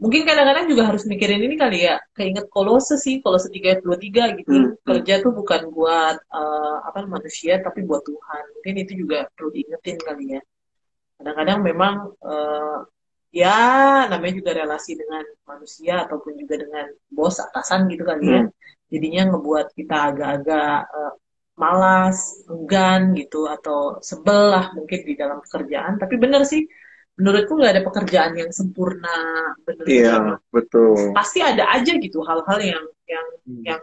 mungkin 0.00 0.24
kadang-kadang 0.24 0.66
juga 0.72 0.82
harus 0.88 1.04
mikirin 1.04 1.44
ini 1.44 1.60
kali 1.60 1.84
ya. 1.84 2.00
Keinget 2.16 2.48
kolose 2.48 2.96
sih 2.96 3.20
kolose 3.20 3.52
tiga 3.52 3.76
dua 3.84 4.00
tiga 4.00 4.32
gitu. 4.32 4.48
Hmm, 4.50 4.66
hmm. 4.72 4.82
kerja 4.88 5.14
tuh 5.20 5.36
bukan 5.36 5.68
buat 5.70 6.16
uh, 6.32 6.76
apa 6.88 7.04
manusia 7.04 7.60
tapi 7.60 7.84
buat 7.84 8.00
Tuhan. 8.08 8.42
Mungkin 8.56 8.74
itu 8.80 8.92
juga 9.04 9.28
perlu 9.36 9.52
diingetin 9.52 10.00
kali 10.00 10.24
ya. 10.34 10.40
Kadang-kadang 11.20 11.58
memang 11.60 11.94
uh, 12.24 12.80
ya 13.30 13.60
namanya 14.08 14.34
juga 14.40 14.50
relasi 14.56 14.96
dengan 14.96 15.22
manusia 15.46 16.02
ataupun 16.08 16.32
juga 16.34 16.58
dengan 16.58 16.86
bos 17.12 17.36
atasan 17.38 17.86
gitu 17.92 18.02
kali 18.08 18.26
ya. 18.26 18.42
Hmm. 18.48 18.50
jadinya 18.90 19.22
ngebuat 19.30 19.70
kita 19.78 19.96
agak-agak 20.10 20.90
uh, 20.90 21.14
malas 21.54 22.42
enggan 22.50 23.12
gitu 23.14 23.46
atau 23.46 24.00
sebel 24.02 24.50
lah 24.50 24.72
mungkin 24.72 25.04
di 25.04 25.14
dalam 25.14 25.44
pekerjaan. 25.44 26.00
Tapi 26.00 26.14
bener 26.16 26.42
sih 26.48 26.64
menurutku 27.20 27.52
nggak 27.60 27.72
ada 27.76 27.82
pekerjaan 27.84 28.32
yang 28.32 28.48
sempurna 28.48 29.16
bener 29.68 29.84
iya 29.84 30.16
betul. 30.48 31.12
Pasti 31.12 31.44
ada 31.44 31.68
aja 31.76 31.92
gitu 31.92 32.24
hal-hal 32.24 32.58
yang 32.64 32.84
yang 33.04 33.26
hmm. 33.44 33.62
yang 33.68 33.82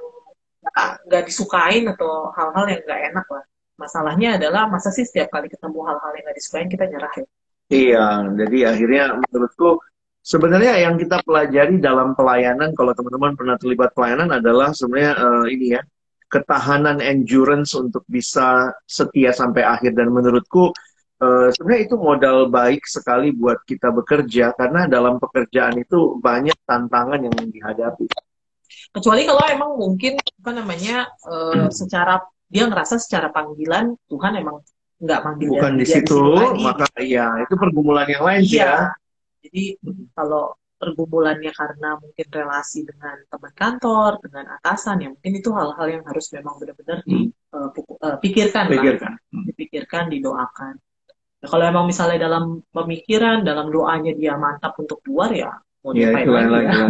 nggak 1.05 1.23
disukain 1.29 1.85
atau 1.85 2.33
hal-hal 2.33 2.65
yang 2.65 2.81
nggak 2.81 3.01
enak 3.13 3.27
lah. 3.29 3.45
Masalahnya 3.77 4.41
adalah 4.41 4.65
masa 4.65 4.89
sih 4.89 5.05
setiap 5.05 5.29
kali 5.29 5.53
ketemu 5.53 5.85
hal-hal 5.85 6.11
yang 6.17 6.23
nggak 6.25 6.37
disukain 6.41 6.67
kita 6.67 6.85
nyerah 6.89 7.13
ya. 7.13 7.25
Iya 7.67 8.07
jadi 8.33 8.57
akhirnya 8.73 9.03
menurutku 9.21 9.77
sebenarnya 10.25 10.73
yang 10.81 10.97
kita 10.97 11.21
pelajari 11.21 11.77
dalam 11.77 12.17
pelayanan 12.17 12.73
kalau 12.73 12.97
teman-teman 12.97 13.37
pernah 13.37 13.55
terlibat 13.61 13.93
pelayanan 13.93 14.33
adalah 14.33 14.73
sebenarnya 14.73 15.13
uh, 15.13 15.45
ini 15.45 15.77
ya 15.77 15.81
ketahanan 16.27 16.99
endurance 16.99 17.71
untuk 17.73 18.03
bisa 18.07 18.71
setia 18.83 19.31
sampai 19.31 19.63
akhir. 19.63 19.95
Dan 19.95 20.11
menurutku 20.11 20.75
uh, 21.21 21.47
sebenarnya 21.53 21.81
itu 21.89 21.95
modal 21.97 22.37
baik 22.49 22.85
sekali 22.85 23.33
buat 23.33 23.61
kita 23.65 23.93
bekerja 23.93 24.53
karena 24.53 24.85
dalam 24.85 25.17
pekerjaan 25.17 25.77
itu 25.77 26.17
banyak 26.21 26.57
tantangan 26.65 27.19
yang 27.21 27.33
dihadapi. 27.33 28.05
Kecuali 28.91 29.21
kalau 29.27 29.43
emang 29.47 29.71
mungkin 29.77 30.17
apa 30.19 30.51
namanya 30.51 31.07
uh, 31.27 31.67
secara 31.69 32.23
dia 32.47 32.63
ngerasa 32.67 32.95
secara 32.97 33.29
panggilan 33.29 33.95
Tuhan 34.07 34.39
emang 34.39 34.63
nggak 34.97 35.19
manggil 35.21 35.47
bukan 35.53 35.73
di 35.77 35.85
situ, 35.85 36.21
maka 36.63 36.89
ya 37.05 37.37
itu 37.45 37.53
pergumulan 37.53 38.07
yang 38.09 38.23
lain 38.25 38.41
iya. 38.49 38.57
ya. 38.57 38.75
Jadi 39.45 39.77
kalau 40.17 40.57
pergumulannya 40.77 41.51
karena 41.53 41.97
mungkin 41.97 42.27
relasi 42.29 42.85
dengan 42.85 43.17
teman 43.29 43.53
kantor, 43.53 44.21
dengan 44.21 44.45
atasan, 44.61 45.05
ya 45.05 45.09
mungkin 45.09 45.33
itu 45.37 45.49
hal-hal 45.53 45.87
yang 45.89 46.03
harus 46.05 46.29
memang 46.33 46.55
benar-benar 46.61 47.01
hmm. 47.05 47.29
dipikirkan, 48.21 48.65
uh, 48.65 48.71
pikirkan. 48.71 49.13
Lah, 49.13 49.43
dipikirkan, 49.49 50.03
didoakan. 50.13 50.73
Nah, 51.37 51.47
kalau 51.53 51.63
emang 51.69 51.85
misalnya 51.85 52.17
dalam 52.17 52.65
pemikiran, 52.73 53.45
dalam 53.45 53.69
doanya 53.69 54.09
dia 54.17 54.33
mantap 54.41 54.73
untuk 54.81 55.05
keluar 55.05 55.29
ya, 55.29 55.53
mau 55.85 55.93
ya, 55.93 56.09
itu 56.09 56.33
lagi, 56.33 56.49
lagi 56.49 56.73
ya. 56.73 56.87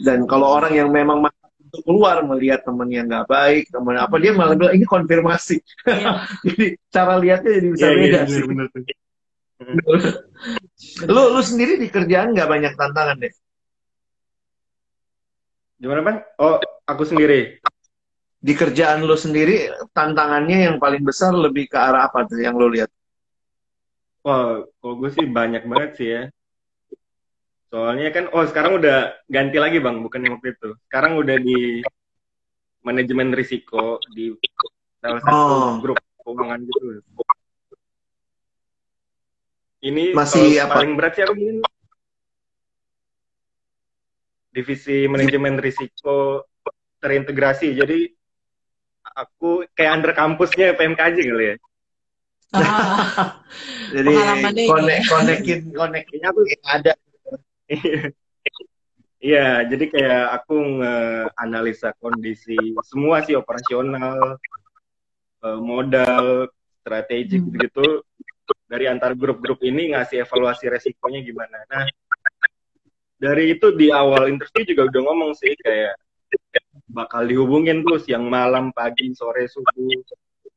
Dan 0.00 0.24
kalau 0.24 0.48
orang 0.48 0.72
yang 0.72 0.88
memang 0.88 1.28
mantap 1.28 1.52
untuk 1.60 1.82
keluar 1.84 2.24
melihat 2.24 2.64
temennya 2.64 3.04
nggak 3.04 3.26
baik, 3.28 3.68
temen 3.68 4.00
apa 4.00 4.16
dia 4.16 4.32
malah 4.32 4.56
bilang 4.56 4.74
ini 4.80 4.88
konfirmasi. 4.88 5.60
Ya. 5.84 6.24
jadi 6.48 6.66
cara 6.88 7.20
lihatnya 7.20 7.52
jadi 7.52 7.68
bisa 7.68 7.86
ya, 7.86 7.92
beda 8.00 8.20
ya, 8.24 8.32
sih. 8.32 8.42
Bener, 8.48 8.66
bener. 8.72 8.96
lu 11.14 11.22
lu 11.38 11.42
sendiri 11.44 11.78
di 11.78 11.86
kerjaan 11.92 12.32
nggak 12.32 12.48
banyak 12.48 12.72
tantangan 12.72 13.20
deh. 13.20 13.32
Gimana 15.76 16.00
bang? 16.00 16.18
Oh 16.40 16.56
aku 16.88 17.04
sendiri. 17.04 17.60
Di 18.42 18.52
kerjaan 18.56 19.04
lu 19.04 19.14
sendiri 19.14 19.70
tantangannya 19.92 20.72
yang 20.72 20.76
paling 20.80 21.04
besar 21.04 21.36
lebih 21.36 21.68
ke 21.68 21.78
arah 21.78 22.08
apa 22.08 22.24
tuh 22.24 22.40
yang 22.40 22.56
lu 22.56 22.72
lihat? 22.72 22.90
Wah, 24.22 24.62
kalau 24.78 24.94
gue 25.02 25.10
sih 25.10 25.26
banyak 25.26 25.66
banget 25.66 25.90
sih 25.98 26.08
ya. 26.14 26.22
Soalnya 27.74 28.08
kan, 28.14 28.30
oh 28.30 28.44
sekarang 28.46 28.78
udah 28.78 29.16
ganti 29.26 29.58
lagi 29.58 29.82
bang, 29.82 29.98
bukan 29.98 30.22
yang 30.22 30.38
waktu 30.38 30.54
itu. 30.54 30.70
Sekarang 30.86 31.18
udah 31.18 31.36
di 31.42 31.82
manajemen 32.86 33.34
risiko 33.34 33.98
di 34.14 34.34
salah 35.02 35.22
satu 35.22 35.34
oh. 35.34 35.72
grup 35.82 35.98
keuangan 36.22 36.60
gitu. 36.62 36.86
Ini 39.82 40.14
masih 40.14 40.62
apa? 40.62 40.78
paling 40.78 40.94
berat 40.94 41.18
sih 41.18 41.26
aku 41.26 41.34
mungkin 41.34 41.58
divisi 44.54 45.10
manajemen 45.10 45.58
risiko 45.58 46.46
terintegrasi. 47.02 47.74
Jadi 47.74 48.06
aku 49.02 49.66
kayak 49.74 49.92
under 49.98 50.12
kampusnya 50.14 50.78
PMKJ 50.78 51.18
kali 51.18 51.46
ya. 51.50 51.56
Ah, 52.52 53.40
Jadi 53.96 54.12
konek 54.68 55.00
konekin 55.08 55.60
koneknya 55.72 56.28
tuh 56.32 56.44
ada. 56.68 56.92
Iya, 59.22 59.70
jadi 59.70 59.86
kayak 59.86 60.24
aku 60.42 60.82
nge-analisa 60.82 61.94
kondisi 62.02 62.58
semua 62.82 63.22
sih 63.22 63.38
operasional, 63.38 64.34
eh, 65.46 65.60
modal, 65.62 66.50
strategik 66.82 67.38
hmm. 67.38 67.54
gitu 67.62 68.02
dari 68.66 68.90
antar 68.90 69.14
grup-grup 69.14 69.62
ini 69.62 69.94
ngasih 69.94 70.26
evaluasi 70.26 70.66
resikonya 70.66 71.22
gimana. 71.22 71.54
Nah, 71.70 71.86
dari 73.14 73.54
itu 73.54 73.70
di 73.78 73.94
awal 73.94 74.26
interview 74.26 74.74
juga 74.74 74.90
udah 74.90 75.02
ngomong 75.06 75.32
sih 75.38 75.54
kayak 75.54 75.94
bakal 76.90 77.22
dihubungin 77.22 77.86
tuh 77.86 78.02
siang 78.02 78.26
malam, 78.26 78.74
pagi, 78.74 79.14
sore, 79.14 79.46
subuh 79.46 80.02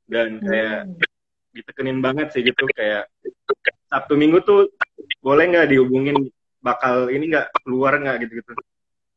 dan 0.10 0.42
kayak 0.42 0.90
hmm 0.90 1.15
ditekenin 1.56 2.04
banget 2.04 2.36
sih 2.36 2.44
gitu 2.44 2.68
kayak 2.76 3.08
Sabtu 3.88 4.20
Minggu 4.20 4.44
tuh 4.44 4.68
boleh 5.24 5.48
nggak 5.48 5.72
dihubungin? 5.72 6.28
Bakal 6.60 7.08
ini 7.16 7.32
nggak? 7.32 7.64
Keluar 7.64 7.96
nggak? 7.96 8.28
Gitu 8.28 8.44
gitu. 8.44 8.52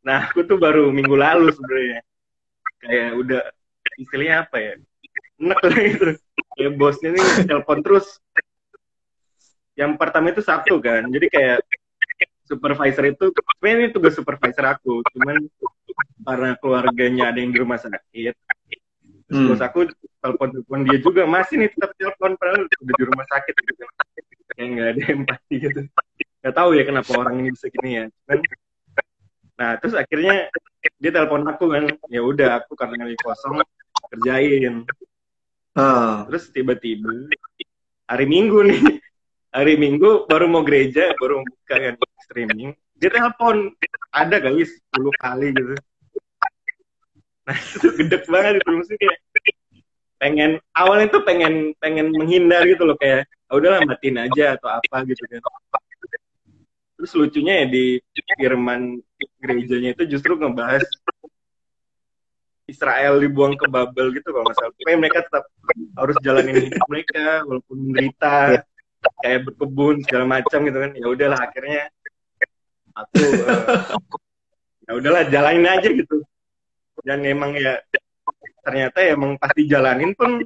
Nah 0.07 0.30
aku 0.30 0.47
tuh 0.47 0.57
baru 0.57 0.95
minggu 0.95 1.18
lalu 1.18 1.51
sebenarnya. 1.51 2.01
Kayak 2.78 3.11
udah 3.18 3.43
istilahnya 3.99 4.47
apa 4.47 4.57
ya? 4.62 4.72
Enak 5.43 5.59
lah 5.59 5.78
gitu. 5.82 6.07
Kayak 6.55 6.72
bosnya 6.78 7.11
nih 7.12 7.26
telepon 7.51 7.82
terus. 7.82 8.07
Yang 9.78 9.93
pertama 9.95 10.34
itu 10.34 10.43
Sabtu 10.43 10.82
kan, 10.82 11.07
jadi 11.07 11.30
kayak 11.30 11.59
supervisor 12.51 13.14
itu 13.14 13.30
sebenarnya 13.30 13.76
ini 13.78 13.89
tugas 13.95 14.18
supervisor 14.18 14.66
aku, 14.74 15.07
cuman 15.14 15.47
karena 16.26 16.51
keluarganya 16.59 17.30
ada 17.30 17.39
yang 17.39 17.55
di 17.55 17.62
rumah 17.62 17.78
sakit, 17.78 18.34
terus 19.29 19.39
hmm. 19.45 19.49
bos 19.53 19.61
aku 19.61 19.79
telepon 20.24 20.49
telepon 20.57 20.81
dia 20.89 20.99
juga 21.05 21.22
masih 21.29 21.61
nih 21.61 21.68
tetap 21.68 21.93
telepon 22.01 22.33
padahal 22.41 22.64
udah 22.64 22.95
di 22.97 23.05
rumah 23.05 23.26
sakit. 23.29 23.55
Gitu 23.55 23.85
kayak 24.49 24.68
nggak 24.72 24.89
ada 24.89 25.03
empati 25.12 25.55
gitu. 25.61 25.81
Nggak 26.41 26.55
tahu 26.57 26.70
ya 26.74 26.83
kenapa 26.89 27.11
orang 27.14 27.35
ini 27.45 27.49
bisa 27.53 27.66
gini 27.68 27.91
ya. 27.95 28.05
Kan 28.24 28.39
nah 29.59 29.70
terus 29.76 29.95
akhirnya 29.99 30.49
dia 31.03 31.11
telepon 31.11 31.43
aku 31.45 31.64
kan 31.68 31.85
ya 32.09 32.20
udah 32.24 32.62
aku 32.62 32.72
karena 32.72 33.05
lagi 33.05 33.18
kosong 33.20 33.61
kerjain. 34.16 34.89
Uh. 35.79 36.26
terus 36.26 36.51
tiba-tiba 36.51 37.31
hari 38.11 38.26
minggu 38.26 38.66
nih 38.66 38.83
hari 39.57 39.79
minggu 39.79 40.26
baru 40.26 40.51
mau 40.51 40.66
gereja 40.66 41.14
baru 41.22 41.47
buka 41.47 41.76
kan 41.79 41.95
streaming 42.26 42.74
dia 42.99 43.12
telepon. 43.12 43.76
Ada 44.09 44.41
kali 44.41 44.64
10 44.64 45.22
kali 45.22 45.53
gitu 45.53 45.76
nah 47.49 47.57
itu 47.57 47.88
gede 47.96 48.18
banget 48.28 48.53
itu 48.61 48.68
maksudnya 48.76 48.99
kayak 49.01 49.18
pengen 50.18 50.51
awalnya 50.76 51.07
tuh 51.09 51.22
pengen 51.24 51.72
pengen 51.80 52.12
menghindar 52.12 52.68
gitu 52.68 52.84
loh 52.84 52.96
kayak 53.01 53.24
ah, 53.49 53.57
udahlah 53.57 53.80
matiin 53.88 54.20
aja 54.20 54.61
atau 54.61 54.68
apa 54.68 54.96
gitu 55.09 55.24
kan 55.24 55.40
terus 56.99 57.12
lucunya 57.16 57.64
ya 57.64 57.66
di 57.70 57.84
firman 58.36 59.01
gerejanya 59.40 59.96
itu 59.96 60.18
justru 60.18 60.36
ngebahas 60.36 60.82
Israel 62.68 63.16
dibuang 63.16 63.57
ke 63.57 63.64
Babel 63.64 64.12
gitu 64.12 64.28
kalau 64.28 64.53
salah. 64.53 64.68
Pokoknya 64.76 64.99
mereka 65.01 65.18
tetap 65.24 65.44
harus 65.96 66.16
jalanin 66.20 66.68
hidup 66.68 66.84
mereka 66.84 67.40
walaupun 67.49 67.76
menderita, 67.80 68.61
kayak 69.24 69.40
berkebun 69.49 69.94
segala 70.05 70.24
macam 70.28 70.59
gitu 70.68 70.78
kan. 70.84 70.92
Ya 70.92 71.07
udahlah 71.09 71.40
akhirnya 71.40 71.88
aku 72.92 73.24
uh, 73.24 73.96
ya 74.84 74.92
udahlah 75.01 75.22
jalanin 75.32 75.64
aja 75.64 75.88
gitu. 75.88 76.20
Dan 77.07 77.22
emang 77.24 77.55
ya 77.55 77.78
ternyata 78.68 78.99
ya 79.01 79.16
emang 79.16 79.40
pasti 79.40 79.64
jalanin 79.64 80.12
pun 80.12 80.44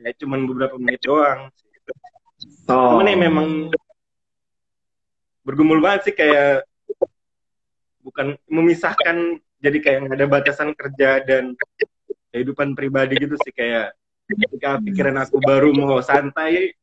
ya 0.00 0.10
cuman 0.18 0.50
beberapa 0.50 0.74
menit 0.80 1.04
doang 1.04 1.46
oh. 2.66 2.98
cuman 2.98 3.06
ya 3.06 3.16
memang 3.16 3.48
bergumul 5.46 5.78
banget 5.78 6.10
sih 6.10 6.14
kayak 6.16 6.66
bukan 8.02 8.34
memisahkan 8.50 9.38
jadi 9.60 9.78
kayak 9.78 9.98
nggak 10.08 10.18
ada 10.18 10.26
batasan 10.26 10.74
kerja 10.74 11.22
dan 11.22 11.54
kehidupan 12.32 12.74
pribadi 12.74 13.20
gitu 13.20 13.36
sih 13.44 13.52
kayak 13.52 13.92
ketika 14.26 14.82
pikiran 14.82 15.16
aku 15.20 15.38
baru 15.38 15.70
mau 15.70 16.00
santai 16.00 16.74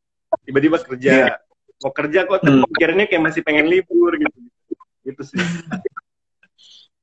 tiba-tiba 0.48 0.80
kerja 0.80 1.12
yeah. 1.34 1.36
mau 1.84 1.92
kerja 1.92 2.24
kok 2.24 2.44
hmm. 2.44 2.64
pikirannya 2.72 3.06
kayak 3.12 3.24
masih 3.24 3.42
pengen 3.44 3.68
libur 3.68 4.16
gitu 4.16 4.38
gitu 5.04 5.22
sih 5.26 5.40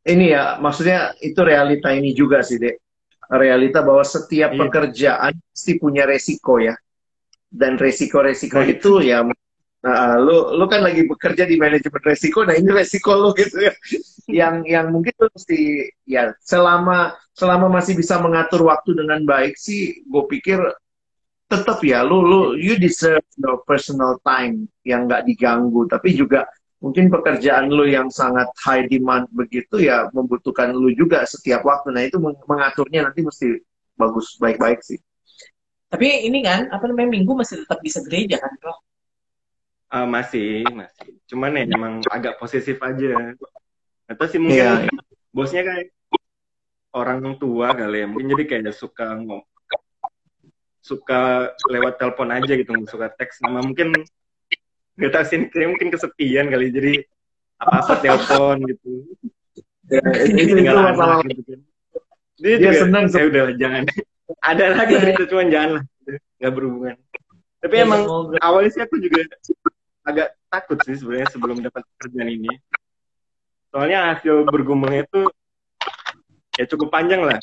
ini 0.05 0.37
ya 0.37 0.61
maksudnya 0.61 1.17
itu 1.21 1.41
realita 1.41 1.93
ini 1.93 2.13
juga 2.13 2.45
sih 2.45 2.61
dek. 2.61 2.77
Realita 3.25 3.81
bahwa 3.81 4.05
setiap 4.05 4.53
yeah. 4.53 4.61
pekerjaan 4.61 5.33
pasti 5.41 5.73
punya 5.81 6.05
resiko 6.05 6.61
ya. 6.61 6.77
Dan 7.55 7.79
resiko-resiko 7.79 8.61
nah, 8.61 8.67
itu 8.67 8.93
ya 9.01 9.23
Nah, 9.85 10.17
lu 10.17 10.57
lu 10.57 10.65
kan 10.65 10.81
lagi 10.81 11.05
bekerja 11.05 11.45
di 11.45 11.61
manajemen 11.61 12.01
resiko, 12.01 12.41
nah 12.41 12.57
ini 12.57 12.73
resiko 12.73 13.13
lu 13.21 13.37
gitu 13.37 13.69
ya. 13.69 13.73
yang 14.41 14.65
yang 14.65 14.89
mungkin 14.89 15.13
lu 15.21 15.29
mesti 15.29 15.93
ya 16.09 16.33
selama 16.41 17.13
selama 17.37 17.69
masih 17.69 17.93
bisa 17.93 18.17
mengatur 18.17 18.65
waktu 18.65 18.97
dengan 18.97 19.21
baik 19.29 19.61
sih, 19.61 20.01
gue 20.09 20.25
pikir 20.25 20.57
tetap 21.53 21.85
ya 21.85 22.01
lu 22.01 22.25
lu 22.25 22.41
you 22.57 22.81
deserve 22.81 23.21
your 23.37 23.61
personal 23.69 24.17
time 24.25 24.73
yang 24.89 25.05
nggak 25.05 25.29
diganggu, 25.29 25.85
tapi 25.85 26.17
juga 26.17 26.49
mungkin 26.85 27.09
pekerjaan 27.09 27.73
lu 27.73 27.89
yang 27.89 28.13
sangat 28.13 28.45
high 28.61 28.85
demand 28.85 29.25
begitu 29.33 29.81
ya 29.81 30.13
membutuhkan 30.13 30.77
lu 30.77 30.93
juga 30.93 31.25
setiap 31.25 31.65
waktu. 31.65 31.97
Nah 31.97 32.05
itu 32.05 32.21
mengaturnya 32.21 33.09
nanti 33.09 33.25
mesti 33.25 33.57
bagus 33.97 34.37
baik-baik 34.37 34.85
sih. 34.85 35.01
Tapi 35.89 36.29
ini 36.29 36.45
kan 36.45 36.69
apa 36.69 36.85
namanya 36.85 37.17
minggu 37.17 37.33
masih 37.33 37.65
tetap 37.65 37.81
bisa 37.81 38.05
gereja 38.05 38.37
kan, 38.37 38.53
bro? 38.61 38.77
Uh, 39.95 40.07
masih, 40.11 40.67
masih. 40.77 41.17
Cuman 41.25 41.57
ya 41.57 41.65
emang 41.73 42.05
agak 42.13 42.37
posesif 42.37 42.77
aja. 42.85 43.33
Atau 44.05 44.27
sih 44.29 44.37
mungkin 44.37 44.85
yeah. 44.85 44.85
bosnya 45.33 45.65
kayak 45.65 45.89
orang 46.93 47.25
tua 47.41 47.73
kali 47.73 48.05
ya. 48.05 48.07
Mungkin 48.11 48.29
jadi 48.37 48.45
kayak 48.45 48.77
suka 48.77 49.17
ngomong 49.25 49.41
suka 50.85 51.49
lewat 51.73 51.97
telepon 51.97 52.29
aja 52.29 52.53
gitu, 52.61 52.77
suka 52.85 53.09
teks. 53.09 53.41
Nama 53.41 53.65
mungkin 53.65 53.97
nggak 54.95 55.11
tahu 55.11 55.25
sih 55.27 55.39
mungkin 55.67 55.89
kesepian 55.91 56.47
kali. 56.51 56.67
Jadi 56.71 56.95
apa 57.59 57.75
apa 57.83 57.95
telepon 58.03 58.57
gitu. 58.69 58.91
Ya, 59.91 60.01
itu, 60.29 60.57
itu 60.57 60.73
masalah. 60.75 61.21
Gitu 61.27 61.43
kan. 61.45 61.61
Dia, 62.41 62.55
dia 62.59 62.73
juga, 62.73 62.81
senang. 62.83 63.05
Saya 63.11 63.25
udah 63.31 63.45
jangan. 63.57 63.85
Ada 64.49 64.65
lagi 64.73 64.95
gitu, 64.97 65.23
cuman 65.37 65.47
jangan 65.53 65.71
lah. 65.81 65.85
Nggak 66.41 66.53
berhubungan. 66.57 66.97
Tapi 67.61 67.75
ya, 67.81 67.85
emang 67.85 68.03
awalnya 68.45 68.71
sih 68.73 68.83
aku 68.85 69.01
juga 69.01 69.25
agak 70.05 70.37
takut 70.53 70.79
sih 70.85 71.01
sebenarnya 71.01 71.29
sebelum 71.33 71.65
dapat 71.65 71.81
kerjaan 71.97 72.29
ini. 72.29 72.53
Soalnya 73.73 74.15
hasil 74.15 74.45
bergumulnya 74.49 75.09
itu 75.09 75.29
ya 76.61 76.65
cukup 76.69 76.93
panjang 76.93 77.25
lah. 77.25 77.41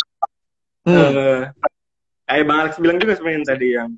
Hmm. 0.86 0.98
Uh, 0.98 1.42
kayak 2.26 2.46
Bang 2.48 2.60
Alex 2.66 2.74
bilang 2.82 2.98
juga 3.02 3.14
sebenarnya 3.18 3.46
tadi 3.46 3.68
yang 3.76 3.90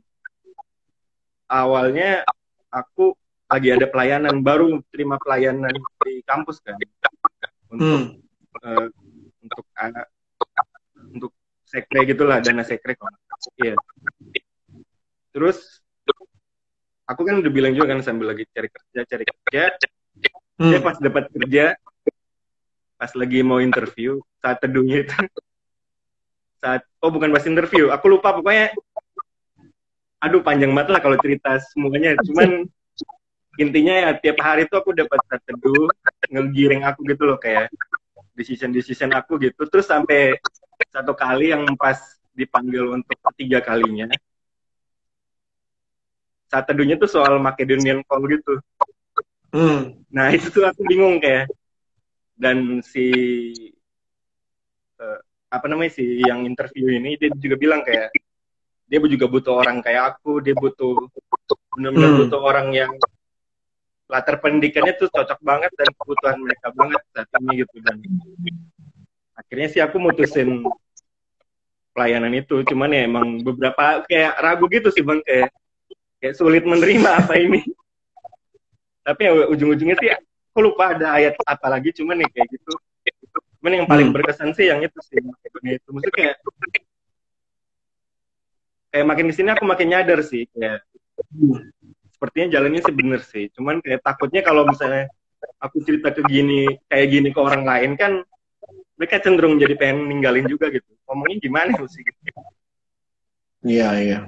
awalnya 1.48 2.26
aku 2.74 3.14
lagi 3.54 3.70
ada 3.70 3.86
pelayanan 3.86 4.42
baru 4.42 4.82
terima 4.90 5.22
pelayanan 5.22 5.70
di 6.02 6.26
kampus 6.26 6.58
kan 6.66 6.74
untuk 7.70 7.86
hmm. 7.86 8.04
uh, 8.66 8.88
untuk 9.46 9.66
anak 9.78 10.10
untuk 11.14 11.32
sekre 11.70 12.02
gitulah 12.10 12.42
dana 12.42 12.66
sekre 12.66 12.98
kok. 12.98 13.14
Iya. 13.62 13.78
Terus 15.34 15.84
aku 17.10 17.22
kan 17.28 17.36
udah 17.46 17.52
bilang 17.52 17.74
juga 17.78 17.94
kan 17.94 18.02
sambil 18.02 18.34
lagi 18.34 18.48
cari 18.50 18.70
kerja 18.72 19.00
cari 19.06 19.24
kerja 19.28 19.64
hmm. 20.60 20.72
saya 20.72 20.80
pas 20.80 20.98
dapat 20.98 21.24
kerja 21.30 21.66
pas 22.96 23.12
lagi 23.20 23.40
mau 23.44 23.60
interview 23.60 24.24
saat 24.40 24.64
teduhnya 24.64 25.04
itu 25.04 25.18
saat 26.64 26.82
oh 27.04 27.12
bukan 27.12 27.36
pas 27.36 27.44
interview 27.44 27.92
aku 27.92 28.06
lupa 28.08 28.32
pokoknya 28.32 28.72
aduh 30.24 30.40
panjang 30.40 30.72
banget 30.72 30.96
lah 30.96 31.02
kalau 31.04 31.20
cerita 31.20 31.60
semuanya 31.76 32.16
cuman 32.24 32.72
intinya 33.62 33.94
ya 33.94 34.10
tiap 34.18 34.38
hari 34.42 34.66
tuh 34.66 34.82
aku 34.82 34.98
dapat 34.98 35.20
teduh 35.46 35.90
ngegiring 36.30 36.84
aku 36.86 37.06
gitu 37.06 37.24
loh 37.30 37.38
kayak 37.38 37.70
decision 38.34 38.74
decision 38.74 39.14
aku 39.14 39.38
gitu 39.38 39.70
terus 39.70 39.86
sampai 39.86 40.38
satu 40.90 41.14
kali 41.14 41.54
yang 41.54 41.66
pas 41.78 41.98
dipanggil 42.34 42.98
untuk 42.98 43.14
ketiga 43.30 43.62
kalinya 43.62 44.10
saat 46.54 46.70
teduhnya 46.70 47.02
tuh 47.02 47.10
soal 47.10 47.42
Macedonian 47.42 48.06
Call 48.06 48.30
gitu. 48.30 48.62
Hmm. 49.50 50.06
Nah 50.14 50.30
itu 50.30 50.54
tuh 50.54 50.70
aku 50.70 50.86
bingung 50.86 51.18
kayak 51.18 51.50
dan 52.38 52.86
si 52.86 53.10
uh, 55.02 55.18
apa 55.50 55.66
namanya 55.66 55.98
sih 55.98 56.22
yang 56.22 56.46
interview 56.46 56.94
ini 56.94 57.18
dia 57.18 57.34
juga 57.34 57.58
bilang 57.58 57.82
kayak 57.82 58.14
dia 58.86 59.02
juga 59.02 59.26
butuh 59.26 59.54
orang 59.66 59.82
kayak 59.82 60.18
aku, 60.18 60.46
dia 60.46 60.54
butuh 60.54 61.10
benar-benar 61.74 62.10
hmm. 62.14 62.20
butuh 62.26 62.42
orang 62.46 62.68
yang 62.70 62.94
latar 64.12 64.36
pendidikannya 64.44 64.94
tuh 65.00 65.08
cocok 65.10 65.40
banget 65.42 65.72
dan 65.80 65.90
kebutuhan 65.96 66.38
mereka 66.44 66.68
banget 66.76 67.02
saat 67.16 67.30
ini 67.40 67.64
gitu 67.64 67.76
dan. 67.82 67.98
Akhirnya 69.34 69.68
sih 69.72 69.82
aku 69.82 69.98
mutusin 69.98 70.62
pelayanan 71.96 72.34
itu. 72.38 72.62
Cuman 72.68 72.94
ya 72.94 73.02
emang 73.08 73.42
beberapa 73.42 74.06
kayak 74.06 74.34
ragu 74.42 74.66
gitu 74.70 74.90
sih 74.94 75.02
bang 75.02 75.22
kayak 75.26 75.50
kayak 76.22 76.36
sulit 76.38 76.64
menerima 76.66 77.10
apa 77.24 77.34
ini. 77.38 77.62
Tapi 79.04 79.22
ya 79.26 79.32
ujung-ujungnya 79.50 79.98
sih 80.00 80.10
aku 80.14 80.60
lupa 80.64 80.94
ada 80.96 81.18
ayat 81.18 81.34
apa 81.44 81.68
lagi 81.68 81.92
cuman 81.98 82.22
nih 82.22 82.30
kayak 82.30 82.48
gitu. 82.54 82.72
Cuman 83.60 83.72
yang 83.80 83.88
paling 83.88 84.12
hmm. 84.12 84.16
berkesan 84.16 84.54
sih 84.54 84.70
yang 84.70 84.84
itu 84.84 85.00
sih 85.02 85.18
itu. 85.20 85.88
Maksudnya 85.90 86.14
kayak 86.14 86.36
kayak 88.94 89.06
makin 89.10 89.26
di 89.26 89.34
sini 89.34 89.50
aku 89.50 89.66
makin 89.66 89.88
nyadar 89.90 90.22
sih 90.22 90.46
kayak 90.54 90.86
sepertinya 92.24 92.56
jalannya 92.56 92.80
sih 92.80 92.96
bener 92.96 93.20
sih 93.20 93.46
cuman 93.52 93.84
kayak 93.84 94.00
takutnya 94.00 94.40
kalau 94.40 94.64
misalnya 94.64 95.12
aku 95.60 95.84
cerita 95.84 96.16
ke 96.16 96.24
gini 96.24 96.72
kayak 96.88 97.08
gini 97.12 97.36
ke 97.36 97.40
orang 97.44 97.68
lain 97.68 98.00
kan 98.00 98.24
mereka 98.96 99.20
cenderung 99.20 99.60
jadi 99.60 99.76
pengen 99.76 100.08
ninggalin 100.08 100.48
juga 100.48 100.72
gitu 100.72 100.88
ngomongnya 101.04 101.38
gimana 101.44 101.76
sih 101.84 102.00
iya 103.68 103.92
iya 104.00 104.20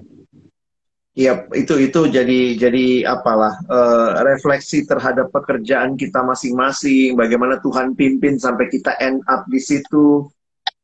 Iya, 1.15 1.47
itu 1.55 1.79
itu 1.79 2.11
jadi 2.11 2.59
jadi 2.59 3.07
apalah 3.07 3.55
uh, 3.71 4.19
refleksi 4.27 4.83
terhadap 4.83 5.31
pekerjaan 5.31 5.95
kita 5.95 6.19
masing-masing, 6.19 7.15
bagaimana 7.15 7.55
Tuhan 7.63 7.95
pimpin 7.95 8.35
sampai 8.35 8.67
kita 8.67 8.99
end 8.99 9.23
up 9.23 9.47
di 9.47 9.63
situ. 9.63 10.27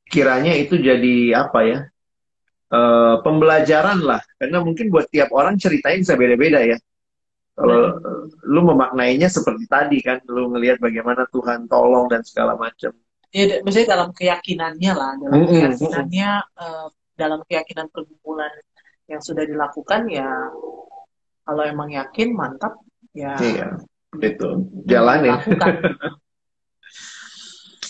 Kiranya 0.08 0.56
itu 0.56 0.80
jadi 0.80 1.36
apa 1.36 1.60
ya? 1.68 1.80
Uh, 2.72 3.20
pembelajaran 3.28 4.00
lah, 4.00 4.24
karena 4.40 4.64
mungkin 4.64 4.88
buat 4.88 5.12
tiap 5.12 5.36
orang 5.36 5.60
ceritanya 5.60 6.00
bisa 6.00 6.16
beda-beda 6.16 6.64
ya. 6.64 6.80
Kalau 7.52 7.80
hmm. 8.00 8.48
lu 8.48 8.62
memaknainya 8.64 9.28
seperti 9.28 9.66
tadi 9.68 9.98
kan, 10.00 10.24
lu 10.28 10.50
ngelihat 10.56 10.80
bagaimana 10.80 11.28
Tuhan 11.30 11.68
tolong 11.68 12.08
dan 12.08 12.24
segala 12.24 12.56
macam. 12.56 12.96
Ya, 13.32 13.64
maksudnya 13.64 13.96
dalam 13.96 14.10
keyakinannya 14.12 14.92
lah, 14.92 15.12
dalam 15.16 15.36
mm 15.40 15.46
-hmm. 15.48 15.56
keyakinannya, 15.56 16.32
uh, 16.60 16.88
dalam 17.16 17.40
keyakinan 17.48 17.88
pergumulan 17.94 18.52
yang 19.12 19.22
sudah 19.22 19.44
dilakukan 19.44 20.08
ya 20.08 20.50
kalau 21.44 21.64
emang 21.68 21.92
yakin 21.92 22.32
mantap 22.32 22.80
ya 23.12 23.36
iya 23.44 23.76
itu 24.24 24.50
jalanin 24.88 25.36
oke 25.36 25.52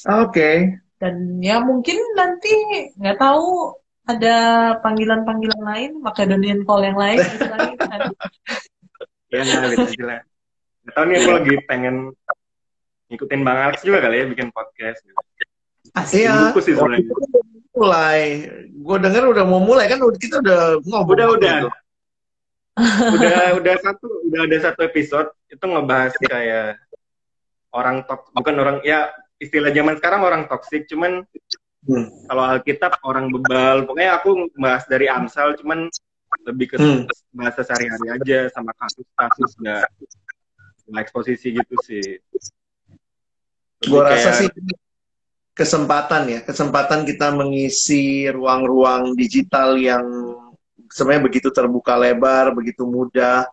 okay. 0.04 0.82
dan 0.98 1.38
ya 1.38 1.62
mungkin 1.62 1.98
nanti 2.18 2.54
nggak 2.98 3.22
tahu 3.22 3.78
ada 4.10 4.36
panggilan-panggilan 4.82 5.62
lain 5.62 5.92
Macedonian 6.02 6.66
Call 6.66 6.90
yang 6.90 6.98
lain 6.98 7.22
lagi 9.40 9.76
kan 9.76 9.88
ya 9.88 9.96
nggak 9.98 10.22
nggak 10.82 10.94
tahu 10.98 11.04
nih 11.06 11.16
aku 11.22 11.32
lagi 11.32 11.54
pengen 11.70 11.96
ngikutin 13.12 13.42
Bang 13.44 13.60
Alex 13.60 13.80
juga 13.84 14.00
kali 14.04 14.16
ya 14.24 14.26
bikin 14.28 14.48
podcast 14.56 15.00
gitu. 15.04 15.22
Asli 15.92 16.24
iya. 16.24 16.52
buku 16.52 16.60
sih 16.64 16.74
sebenarnya 16.80 17.12
mulai. 17.76 18.22
Gue 18.72 18.98
denger 19.00 19.24
udah 19.36 19.44
mau 19.44 19.60
mulai 19.60 19.92
kan 19.92 20.00
kita 20.16 20.40
udah 20.40 20.80
ngobrol. 20.88 21.16
Udah 21.16 21.28
udah. 21.36 21.56
udah 23.20 23.40
udah 23.60 23.76
satu 23.84 24.08
udah 24.32 24.42
ada 24.48 24.58
satu 24.64 24.82
episode 24.88 25.28
itu 25.52 25.60
ngebahas 25.60 26.16
kayak 26.24 26.80
orang 27.76 28.08
tok 28.08 28.32
bukan 28.32 28.56
orang 28.64 28.78
ya 28.88 29.12
istilah 29.44 29.76
zaman 29.76 30.00
sekarang 30.00 30.22
orang 30.24 30.44
toksik 30.48 30.88
cuman 30.88 31.28
hmm. 31.84 32.32
kalau 32.32 32.44
Alkitab 32.48 32.96
orang 33.04 33.28
bebal 33.28 33.84
pokoknya 33.84 34.24
aku 34.24 34.48
bahas 34.56 34.88
dari 34.88 35.12
Amsal 35.12 35.60
cuman 35.60 35.92
lebih 36.48 36.74
ke 36.74 36.78
hmm. 36.80 37.06
bahasa 37.36 37.62
sehari-hari 37.62 38.08
aja 38.18 38.40
sama 38.52 38.72
kasus-kasus 38.78 39.52
nggak 39.62 39.86
nggak 40.92 41.02
eksposisi 41.04 41.48
gitu 41.56 41.76
sih. 41.84 42.06
Gue 43.82 44.02
rasa 44.02 44.38
sih 44.38 44.50
kesempatan 45.52 46.24
ya, 46.32 46.40
kesempatan 46.42 47.04
kita 47.04 47.34
mengisi 47.36 48.30
ruang-ruang 48.32 49.14
digital 49.18 49.76
yang 49.76 50.06
sebenarnya 50.90 51.24
begitu 51.28 51.50
terbuka 51.52 51.96
lebar, 52.00 52.56
begitu 52.56 52.88
mudah, 52.88 53.48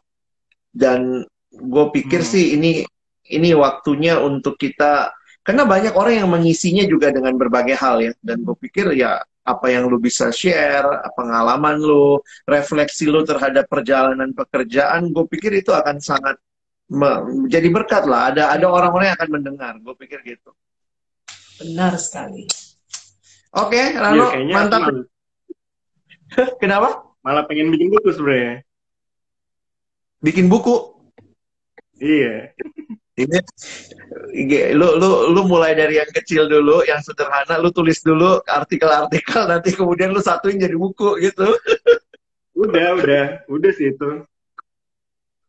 dan 0.73 1.25
gue 1.53 1.85
pikir 1.95 2.23
hmm. 2.23 2.31
sih 2.31 2.45
ini 2.55 2.85
ini 3.29 3.51
waktunya 3.53 4.21
untuk 4.21 4.57
kita 4.57 5.13
karena 5.45 5.65
banyak 5.65 5.97
orang 5.97 6.15
yang 6.25 6.29
mengisinya 6.29 6.85
juga 6.85 7.09
dengan 7.09 7.33
berbagai 7.37 7.77
hal 7.77 8.05
ya 8.05 8.13
dan 8.21 8.45
gue 8.45 8.57
pikir 8.69 8.93
ya 8.93 9.21
apa 9.49 9.73
yang 9.73 9.89
lu 9.89 9.97
bisa 9.97 10.29
share, 10.29 10.85
pengalaman 11.17 11.81
lu, 11.81 12.21
refleksi 12.45 13.09
lu 13.09 13.25
terhadap 13.25 13.65
perjalanan 13.65 14.37
pekerjaan, 14.37 15.09
gue 15.09 15.25
pikir 15.25 15.65
itu 15.65 15.73
akan 15.73 15.97
sangat 15.99 16.37
menjadi 16.93 17.69
berkat 17.73 18.05
lah. 18.05 18.29
Ada 18.33 18.53
ada 18.53 18.67
orang-orang 18.69 19.13
yang 19.13 19.19
akan 19.19 19.31
mendengar, 19.33 19.73
gue 19.81 19.95
pikir 20.05 20.21
gitu. 20.29 20.53
Benar 21.65 21.97
sekali. 21.97 22.45
Oke, 23.57 23.81
okay, 23.81 23.87
Rano, 23.97 24.29
ya, 24.37 24.55
mantap. 24.55 24.93
Kenapa? 26.63 27.09
Malah 27.25 27.49
pengen 27.49 27.73
bikin 27.73 27.89
buku 27.89 28.09
sebenarnya. 28.13 28.61
Bikin 30.21 30.47
buku? 30.53 30.77
Iya. 31.99 32.53
Ini 33.19 34.79
lu 34.79 34.95
lu 35.01 35.35
lu 35.35 35.41
mulai 35.51 35.75
dari 35.75 35.99
yang 35.99 36.11
kecil 36.15 36.47
dulu, 36.47 36.87
yang 36.87 37.03
sederhana, 37.03 37.59
lu 37.59 37.75
tulis 37.75 37.99
dulu 38.05 38.39
artikel-artikel, 38.47 39.51
nanti 39.51 39.75
kemudian 39.75 40.15
lu 40.15 40.23
satuin 40.23 40.61
jadi 40.61 40.79
buku 40.79 41.19
gitu. 41.19 41.51
udah, 42.63 42.87
udah, 42.99 43.25
udah 43.51 43.71
sih 43.75 43.91
itu. 43.91 44.23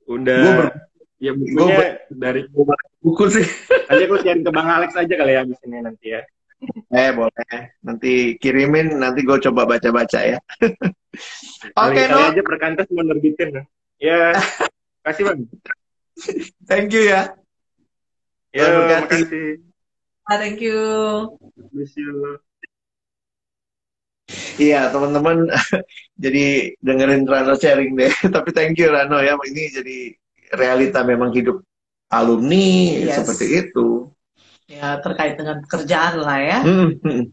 Udah. 0.09 0.41
Gua 0.41 0.53
ber... 0.57 0.69
Ya 1.19 1.35
bukunya 1.35 1.75
ber... 1.75 1.89
dari 2.15 2.41
buku 3.03 3.25
sih. 3.27 3.45
Nanti 3.91 4.03
aku 4.07 4.15
kirim 4.23 4.39
ke 4.47 4.51
Bang 4.55 4.71
Alex 4.71 4.95
aja 4.95 5.13
kali 5.19 5.35
ya 5.35 5.43
abis 5.43 5.59
ini 5.67 5.77
nanti 5.83 6.15
ya. 6.15 6.23
Eh 6.91 7.11
boleh, 7.15 7.79
nanti 7.79 8.35
kirimin, 8.35 8.99
nanti 8.99 9.23
gue 9.23 9.39
coba 9.39 9.63
baca-baca 9.63 10.19
ya. 10.19 10.39
Oke, 11.79 11.95
okay, 11.95 12.05
no. 12.11 12.29
aja 12.31 12.41
perkantas 12.43 12.87
mau 12.91 13.03
nerbitin. 13.05 13.63
Ya, 13.99 14.35
kasih 15.07 15.23
bang. 15.31 15.39
Thank 16.67 16.91
you 16.91 17.07
ya. 17.07 17.31
Ya, 18.49 18.65
terima 18.65 19.05
kasih. 19.05 19.61
Ah, 20.25 20.37
thank 20.41 20.61
you. 20.61 20.81
Miss 21.73 21.93
you. 21.93 22.37
Iya, 24.57 24.89
teman-teman. 24.89 25.49
jadi 26.23 26.73
dengerin 26.81 27.25
Rano 27.29 27.53
sharing 27.57 27.93
deh. 27.97 28.13
Tapi 28.35 28.49
thank 28.53 28.77
you 28.77 28.89
Rano 28.89 29.21
ya. 29.21 29.37
Ini 29.37 29.63
jadi 29.81 29.97
realita 30.53 31.05
memang 31.05 31.33
hidup 31.33 31.61
alumni 32.09 33.05
yes. 33.05 33.21
seperti 33.21 33.69
itu. 33.69 34.09
Ya, 34.69 35.01
terkait 35.01 35.37
dengan 35.37 35.61
pekerjaan 35.65 36.21
lah 36.21 36.37
ya. 36.41 36.59
Hmm, 36.61 36.93
hmm. 37.01 37.23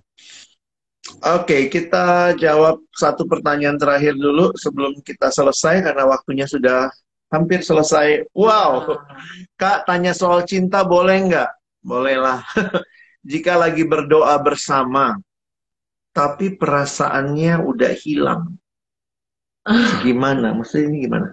Oke, 1.22 1.48
okay, 1.48 1.62
kita 1.72 2.36
jawab 2.36 2.82
satu 2.92 3.24
pertanyaan 3.24 3.78
terakhir 3.80 4.16
dulu 4.16 4.52
sebelum 4.56 5.00
kita 5.00 5.32
selesai 5.32 5.80
karena 5.84 6.04
waktunya 6.08 6.44
sudah 6.44 6.90
hampir 7.30 7.60
selesai. 7.62 8.28
Wow, 8.32 9.00
Kak 9.58 9.86
tanya 9.88 10.12
soal 10.14 10.46
cinta 10.46 10.86
boleh 10.86 11.30
nggak? 11.30 11.50
Bolehlah. 11.82 12.42
Jika 13.30 13.58
lagi 13.58 13.82
berdoa 13.82 14.38
bersama, 14.38 15.18
tapi 16.14 16.54
perasaannya 16.54 17.62
udah 17.66 17.92
hilang. 17.98 18.54
Gimana? 20.06 20.54
Maksudnya 20.54 20.86
ini 20.94 20.98
gimana? 21.10 21.28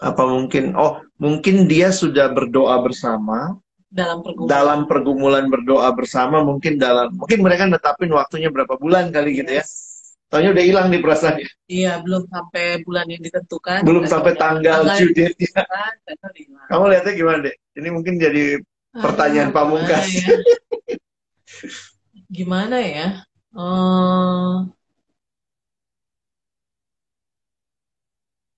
Apa 0.00 0.24
mungkin, 0.24 0.72
oh 0.74 1.04
mungkin 1.20 1.68
dia 1.68 1.92
sudah 1.92 2.32
berdoa 2.32 2.80
bersama, 2.80 3.52
dalam 3.94 4.18
pergumulan. 4.26 4.50
dalam 4.50 4.80
pergumulan 4.90 5.46
berdoa 5.46 5.88
bersama 5.94 6.42
mungkin 6.42 6.82
dalam 6.82 7.14
mungkin 7.14 7.38
mereka 7.46 7.70
netapin 7.70 8.10
waktunya 8.10 8.50
berapa 8.50 8.74
bulan 8.74 9.14
kali 9.14 9.38
gitu 9.38 9.54
ya 9.54 9.64
Soalnya 10.34 10.50
udah 10.50 10.64
hilang 10.66 10.86
nih 10.90 10.98
perasaannya. 10.98 11.46
Iya, 11.70 12.02
belum 12.02 12.26
sampai 12.26 12.82
bulan 12.82 13.06
yang 13.06 13.22
ditentukan. 13.22 13.86
Belum 13.86 14.02
sampai 14.02 14.34
tanggal 14.34 14.82
due 14.98 15.14
date-nya. 15.14 15.62
Kamu 16.66 16.90
lihatnya 16.90 17.14
gimana, 17.14 17.38
Dek? 17.46 17.54
Ini 17.78 17.88
mungkin 17.94 18.18
jadi 18.18 18.58
pertanyaan 18.98 19.50
ah, 19.50 19.54
pamungkas. 19.54 20.10
Ya. 20.10 20.34
gimana 22.26 22.82
ya? 22.82 23.08
Uh, 23.54 24.66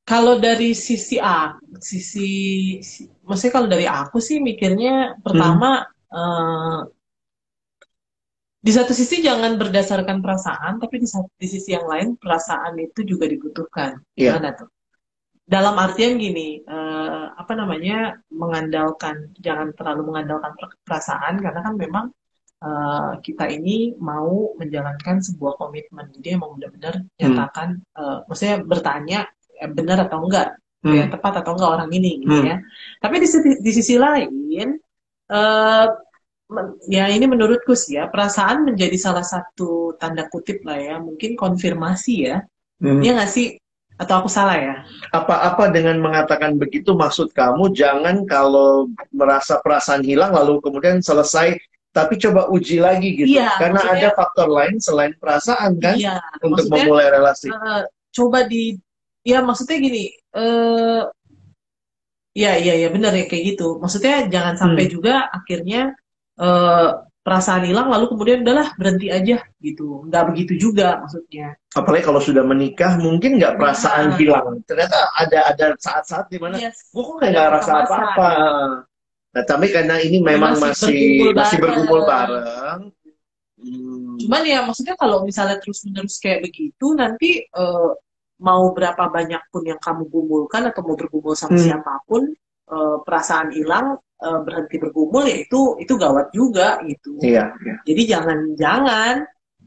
kalau 0.09 0.41
dari 0.41 0.73
sisi 0.73 1.21
A, 1.21 1.53
sisi, 1.77 2.81
maksudnya 3.21 3.53
kalau 3.53 3.69
dari 3.69 3.85
aku 3.85 4.25
sih 4.25 4.41
mikirnya 4.41 5.21
pertama 5.21 5.85
hmm. 5.85 6.17
uh, 6.17 6.81
di 8.67 8.75
satu 8.75 8.91
sisi 8.91 9.23
jangan 9.23 9.55
berdasarkan 9.55 10.19
perasaan, 10.19 10.83
tapi 10.83 10.99
di, 10.99 11.07
di 11.39 11.47
sisi 11.47 11.71
yang 11.71 11.87
lain 11.87 12.19
perasaan 12.19 12.75
itu 12.83 13.07
juga 13.07 13.31
dibutuhkan. 13.31 14.03
Yeah. 14.19 14.35
Gimana 14.35 14.59
tuh? 14.59 14.69
Dalam 15.47 15.79
artian 15.79 16.19
gini, 16.19 16.67
uh, 16.67 17.31
apa 17.39 17.55
namanya 17.55 18.19
mengandalkan, 18.35 19.31
jangan 19.39 19.71
terlalu 19.79 20.11
mengandalkan 20.11 20.59
perasaan 20.83 21.39
karena 21.39 21.63
kan 21.63 21.75
memang 21.79 22.11
uh, 22.59 23.23
kita 23.23 23.47
ini 23.47 23.95
mau 24.03 24.59
menjalankan 24.59 25.23
sebuah 25.23 25.55
komitmen. 25.63 26.11
Jadi 26.19 26.35
emang 26.35 26.59
benar-benar 26.59 27.07
hmm. 27.07 27.15
nyatakan, 27.23 27.79
uh, 27.95 28.27
maksudnya 28.27 28.67
bertanya 28.67 29.31
eh, 29.63 29.71
benar 29.71 30.11
atau 30.11 30.27
enggak, 30.27 30.59
hmm. 30.83 30.91
ya, 30.91 31.05
tepat 31.07 31.47
atau 31.47 31.55
enggak 31.55 31.71
orang 31.71 31.91
ini, 31.95 32.19
gitu 32.27 32.43
hmm. 32.43 32.51
ya. 32.51 32.57
Tapi 32.99 33.15
di, 33.23 33.29
di 33.63 33.71
sisi 33.71 33.95
lain, 33.95 34.75
uh, 35.31 35.87
ya 36.87 37.11
ini 37.11 37.27
menurutku 37.27 37.75
sih 37.75 37.99
ya 37.99 38.07
perasaan 38.07 38.63
menjadi 38.71 38.95
salah 38.95 39.27
satu 39.27 39.99
tanda 39.99 40.31
kutip 40.31 40.63
lah 40.63 40.79
ya 40.79 40.97
mungkin 41.03 41.35
konfirmasi 41.35 42.15
ya. 42.31 42.47
Hmm. 42.77 43.01
ya 43.03 43.17
nggak 43.17 43.33
sih? 43.33 43.57
Atau 43.97 44.21
aku 44.21 44.29
salah 44.29 44.61
ya? 44.61 44.75
Apa-apa 45.09 45.73
dengan 45.73 45.97
mengatakan 46.05 46.61
begitu 46.61 46.93
maksud 46.93 47.33
kamu? 47.33 47.73
Jangan 47.73 48.29
kalau 48.29 48.93
merasa 49.09 49.57
perasaan 49.65 50.05
hilang 50.05 50.37
lalu 50.37 50.61
kemudian 50.61 51.01
selesai 51.01 51.57
tapi 51.97 52.21
coba 52.21 52.53
uji 52.53 52.77
lagi 52.77 53.17
gitu. 53.17 53.41
Iya, 53.41 53.57
karena 53.57 53.81
ada 53.81 54.13
faktor 54.13 54.53
lain 54.53 54.77
selain 54.77 55.17
perasaan 55.17 55.81
kan 55.81 55.97
iya, 55.97 56.21
untuk 56.45 56.69
memulai 56.69 57.09
relasi. 57.09 57.49
uh, 57.49 57.89
coba 58.13 58.45
di 58.45 58.77
ya 59.25 59.41
maksudnya 59.41 59.81
gini 59.81 60.13
uh, 60.37 61.09
ya 62.37 62.61
iya 62.61 62.85
ya 62.85 62.93
benar 62.93 63.17
ya 63.17 63.25
kayak 63.25 63.57
gitu. 63.57 63.81
Maksudnya 63.81 64.29
jangan 64.29 64.61
sampai 64.61 64.85
hmm. 64.85 64.93
juga 64.93 65.25
akhirnya 65.33 65.97
uh, 66.41 67.07
perasaan 67.27 67.67
hilang 67.67 67.91
lalu 67.91 68.15
kemudian 68.15 68.47
udahlah 68.47 68.71
berhenti 68.79 69.11
aja 69.11 69.43
gitu 69.59 70.07
nggak 70.07 70.31
begitu 70.31 70.71
juga 70.71 71.03
maksudnya 71.03 71.59
apalagi 71.75 72.07
kalau 72.07 72.23
sudah 72.23 72.47
menikah 72.47 72.95
mungkin 73.03 73.43
nggak 73.43 73.59
perasaan 73.59 74.15
nah. 74.15 74.17
hilang 74.17 74.47
ternyata 74.63 75.11
ada 75.19 75.51
ada 75.51 75.67
saat-saat 75.75 76.31
di 76.31 76.39
mana 76.39 76.55
yes. 76.63 76.87
gue 76.95 77.03
kok 77.03 77.19
nggak 77.19 77.49
rasa 77.51 77.71
apa-apa 77.83 78.31
nah 79.35 79.43
tapi 79.43 79.75
karena 79.75 79.99
ini 79.99 80.23
memang 80.23 80.55
masih 80.63 80.71
masih 80.71 80.95
bergumul 80.95 81.35
masih 81.35 81.59
bergumul 81.59 82.01
bareng 82.07 82.81
hmm. 83.59 84.17
cuman 84.23 84.43
ya 84.47 84.59
maksudnya 84.63 84.95
kalau 84.95 85.27
misalnya 85.27 85.59
terus 85.59 85.83
menerus 85.83 86.23
kayak 86.23 86.47
begitu 86.47 86.95
nanti 86.95 87.43
uh, 87.59 87.91
mau 88.39 88.71
berapa 88.71 89.11
banyak 89.11 89.43
pun 89.51 89.67
yang 89.67 89.83
kamu 89.83 90.07
gumulkan 90.07 90.71
atau 90.71 90.87
mau 90.87 90.95
bergumul 90.95 91.35
sama 91.35 91.59
hmm. 91.59 91.65
siapa 91.67 92.07
pun 92.07 92.31
uh, 92.71 93.03
perasaan 93.03 93.51
hilang 93.51 93.99
uh, 94.23 94.41
berhenti 94.45 94.77
bergumul 94.81 95.25
ya 95.29 95.37
itu 95.45 95.77
itu 95.81 95.93
gawat 95.97 96.33
juga 96.33 96.81
gitu. 96.85 97.21
Iya. 97.21 97.53
iya. 97.61 97.75
Jadi 97.85 98.03
jangan 98.09 98.39
jangan 98.57 99.15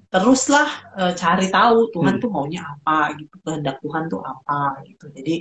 teruslah 0.09 0.69
uh, 0.97 1.13
cari 1.13 1.53
tahu 1.53 1.93
Tuhan 1.93 2.17
hmm. 2.17 2.21
tuh 2.21 2.29
maunya 2.33 2.61
apa 2.65 3.13
gitu 3.17 3.35
kehendak 3.45 3.77
Tuhan 3.81 4.09
tuh 4.09 4.21
apa 4.25 4.81
gitu. 4.89 5.05
Jadi 5.13 5.35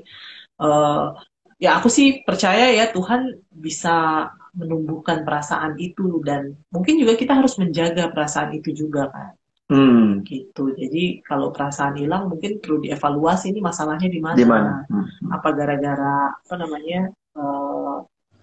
uh, 0.60 1.16
ya 1.56 1.80
aku 1.80 1.88
sih 1.88 2.20
percaya 2.22 2.70
ya 2.72 2.92
Tuhan 2.92 3.40
bisa 3.48 4.28
menumbuhkan 4.52 5.24
perasaan 5.24 5.78
itu 5.80 6.20
dan 6.24 6.56
mungkin 6.72 7.00
juga 7.00 7.14
kita 7.16 7.38
harus 7.38 7.56
menjaga 7.56 8.10
perasaan 8.12 8.52
itu 8.56 8.72
juga 8.74 9.08
kan. 9.08 9.32
Hmm. 9.68 10.24
gitu 10.24 10.72
jadi 10.72 11.20
kalau 11.20 11.52
perasaan 11.52 12.00
hilang 12.00 12.32
mungkin 12.32 12.56
perlu 12.56 12.80
dievaluasi 12.80 13.52
ini 13.52 13.60
masalahnya 13.60 14.08
di 14.08 14.16
mana 14.16 14.36
di 14.40 14.48
mana 14.48 14.80
hmm. 14.88 15.28
apa 15.28 15.48
gara-gara 15.52 16.32
apa 16.40 16.54
namanya 16.56 17.12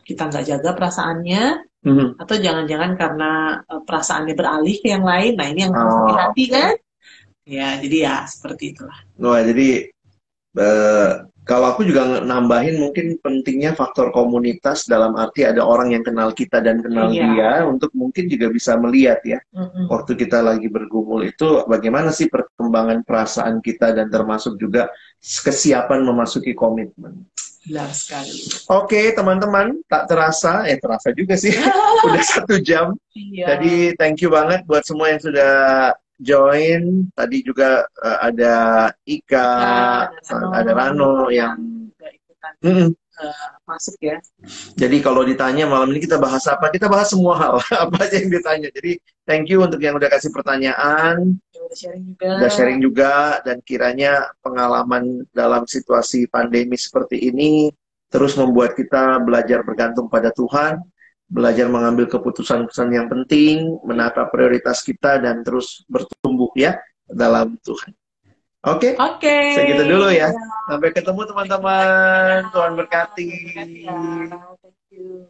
kita 0.06 0.30
nggak 0.30 0.46
jaga 0.46 0.70
perasaannya 0.78 1.44
mm-hmm. 1.82 2.08
atau 2.22 2.36
jangan-jangan 2.38 2.92
karena 2.94 3.32
uh, 3.66 3.82
perasaannya 3.82 4.38
beralih 4.38 4.78
ke 4.78 4.88
yang 4.94 5.02
lain 5.02 5.34
nah 5.34 5.48
ini 5.50 5.60
yang 5.66 5.74
harus 5.74 5.96
oh. 5.98 6.14
hati 6.14 6.46
kan 6.54 6.74
ya 7.46 7.82
jadi 7.82 7.98
ya 7.98 8.16
seperti 8.30 8.78
itulah 8.78 8.98
Wah, 9.18 9.42
jadi 9.42 9.90
uh, 10.62 11.12
kalau 11.46 11.78
aku 11.78 11.86
juga 11.86 12.26
nambahin 12.26 12.82
mungkin 12.82 13.22
pentingnya 13.22 13.78
faktor 13.78 14.10
komunitas 14.10 14.90
dalam 14.90 15.14
arti 15.14 15.46
ada 15.46 15.62
orang 15.62 15.94
yang 15.94 16.02
kenal 16.02 16.34
kita 16.34 16.58
dan 16.58 16.82
kenal 16.82 17.14
iya. 17.14 17.30
dia 17.30 17.52
untuk 17.70 17.94
mungkin 17.94 18.26
juga 18.26 18.50
bisa 18.50 18.74
melihat 18.82 19.22
ya 19.22 19.40
mm-hmm. 19.54 19.86
waktu 19.90 20.18
kita 20.18 20.42
lagi 20.42 20.66
bergumul 20.70 21.22
itu 21.22 21.66
bagaimana 21.70 22.10
sih 22.10 22.34
perkembangan 22.34 23.06
perasaan 23.06 23.62
kita 23.62 23.94
dan 23.94 24.10
termasuk 24.10 24.58
juga 24.58 24.90
kesiapan 25.26 26.06
memasuki 26.06 26.54
komitmen. 26.54 27.26
Benar 27.66 27.90
sekali. 27.98 28.46
Oke, 28.70 29.10
teman-teman, 29.18 29.82
tak 29.90 30.06
terasa, 30.06 30.70
eh 30.70 30.78
terasa 30.78 31.10
juga 31.18 31.34
sih, 31.34 31.50
udah 32.06 32.24
satu 32.24 32.62
jam. 32.62 32.94
Iya. 33.18 33.58
Jadi 33.58 33.98
thank 33.98 34.22
you 34.22 34.30
banget 34.30 34.62
buat 34.70 34.86
semua 34.86 35.10
yang 35.10 35.22
sudah 35.22 35.54
join. 36.22 37.10
Tadi 37.18 37.38
juga 37.42 37.90
uh, 38.06 38.18
ada 38.22 38.54
Ika, 39.10 39.50
ya, 39.58 39.82
ada 40.14 40.30
Rano, 40.30 40.50
ada 40.54 40.72
Rano 40.78 41.12
yang 41.34 41.58
mm, 42.62 42.90
uh, 43.22 43.48
masuk 43.68 43.96
ya. 44.02 44.18
Jadi 44.76 44.98
kalau 45.00 45.24
ditanya 45.24 45.66
malam 45.66 45.92
ini 45.94 46.04
kita 46.04 46.20
bahas 46.20 46.44
apa? 46.48 46.72
Kita 46.72 46.88
bahas 46.88 47.12
semua 47.12 47.36
hal 47.38 47.56
apa 47.88 47.96
aja 48.04 48.20
yang 48.20 48.32
ditanya. 48.32 48.70
Jadi 48.72 49.00
thank 49.24 49.48
you 49.52 49.64
untuk 49.64 49.80
yang 49.80 49.96
udah 49.96 50.10
kasih 50.12 50.32
pertanyaan, 50.32 51.38
udah 51.56 51.78
sharing 51.78 52.04
juga, 52.14 52.28
udah 52.40 52.52
sharing 52.52 52.80
juga 52.84 53.14
dan 53.44 53.58
kiranya 53.66 54.30
pengalaman 54.44 55.26
dalam 55.34 55.66
situasi 55.66 56.28
pandemi 56.30 56.78
seperti 56.78 57.32
ini 57.32 57.72
terus 58.16 58.38
membuat 58.40 58.80
kita 58.80 59.20
belajar 59.20 59.66
bergantung 59.66 60.08
pada 60.08 60.32
Tuhan, 60.32 60.80
belajar 61.28 61.68
mengambil 61.68 62.08
keputusan-keputusan 62.08 62.90
yang 62.94 63.08
penting, 63.12 63.76
menata 63.84 64.24
prioritas 64.30 64.86
kita 64.86 65.20
dan 65.20 65.44
terus 65.44 65.84
bertumbuh 65.90 66.48
ya 66.56 66.80
dalam 67.10 67.58
Tuhan. 67.60 67.92
Oke. 68.66 68.78
Okay? 68.82 68.94
Oke. 68.98 69.22
Okay. 69.22 69.54
Segitu 69.54 69.84
dulu 69.86 70.10
ya. 70.10 70.34
Sampai 70.66 70.90
ketemu 70.90 71.22
teman-teman. 71.30 72.50
Tuhan 72.50 72.74
berkati. 72.74 73.30
Thank 73.54 74.90
you. 74.90 75.30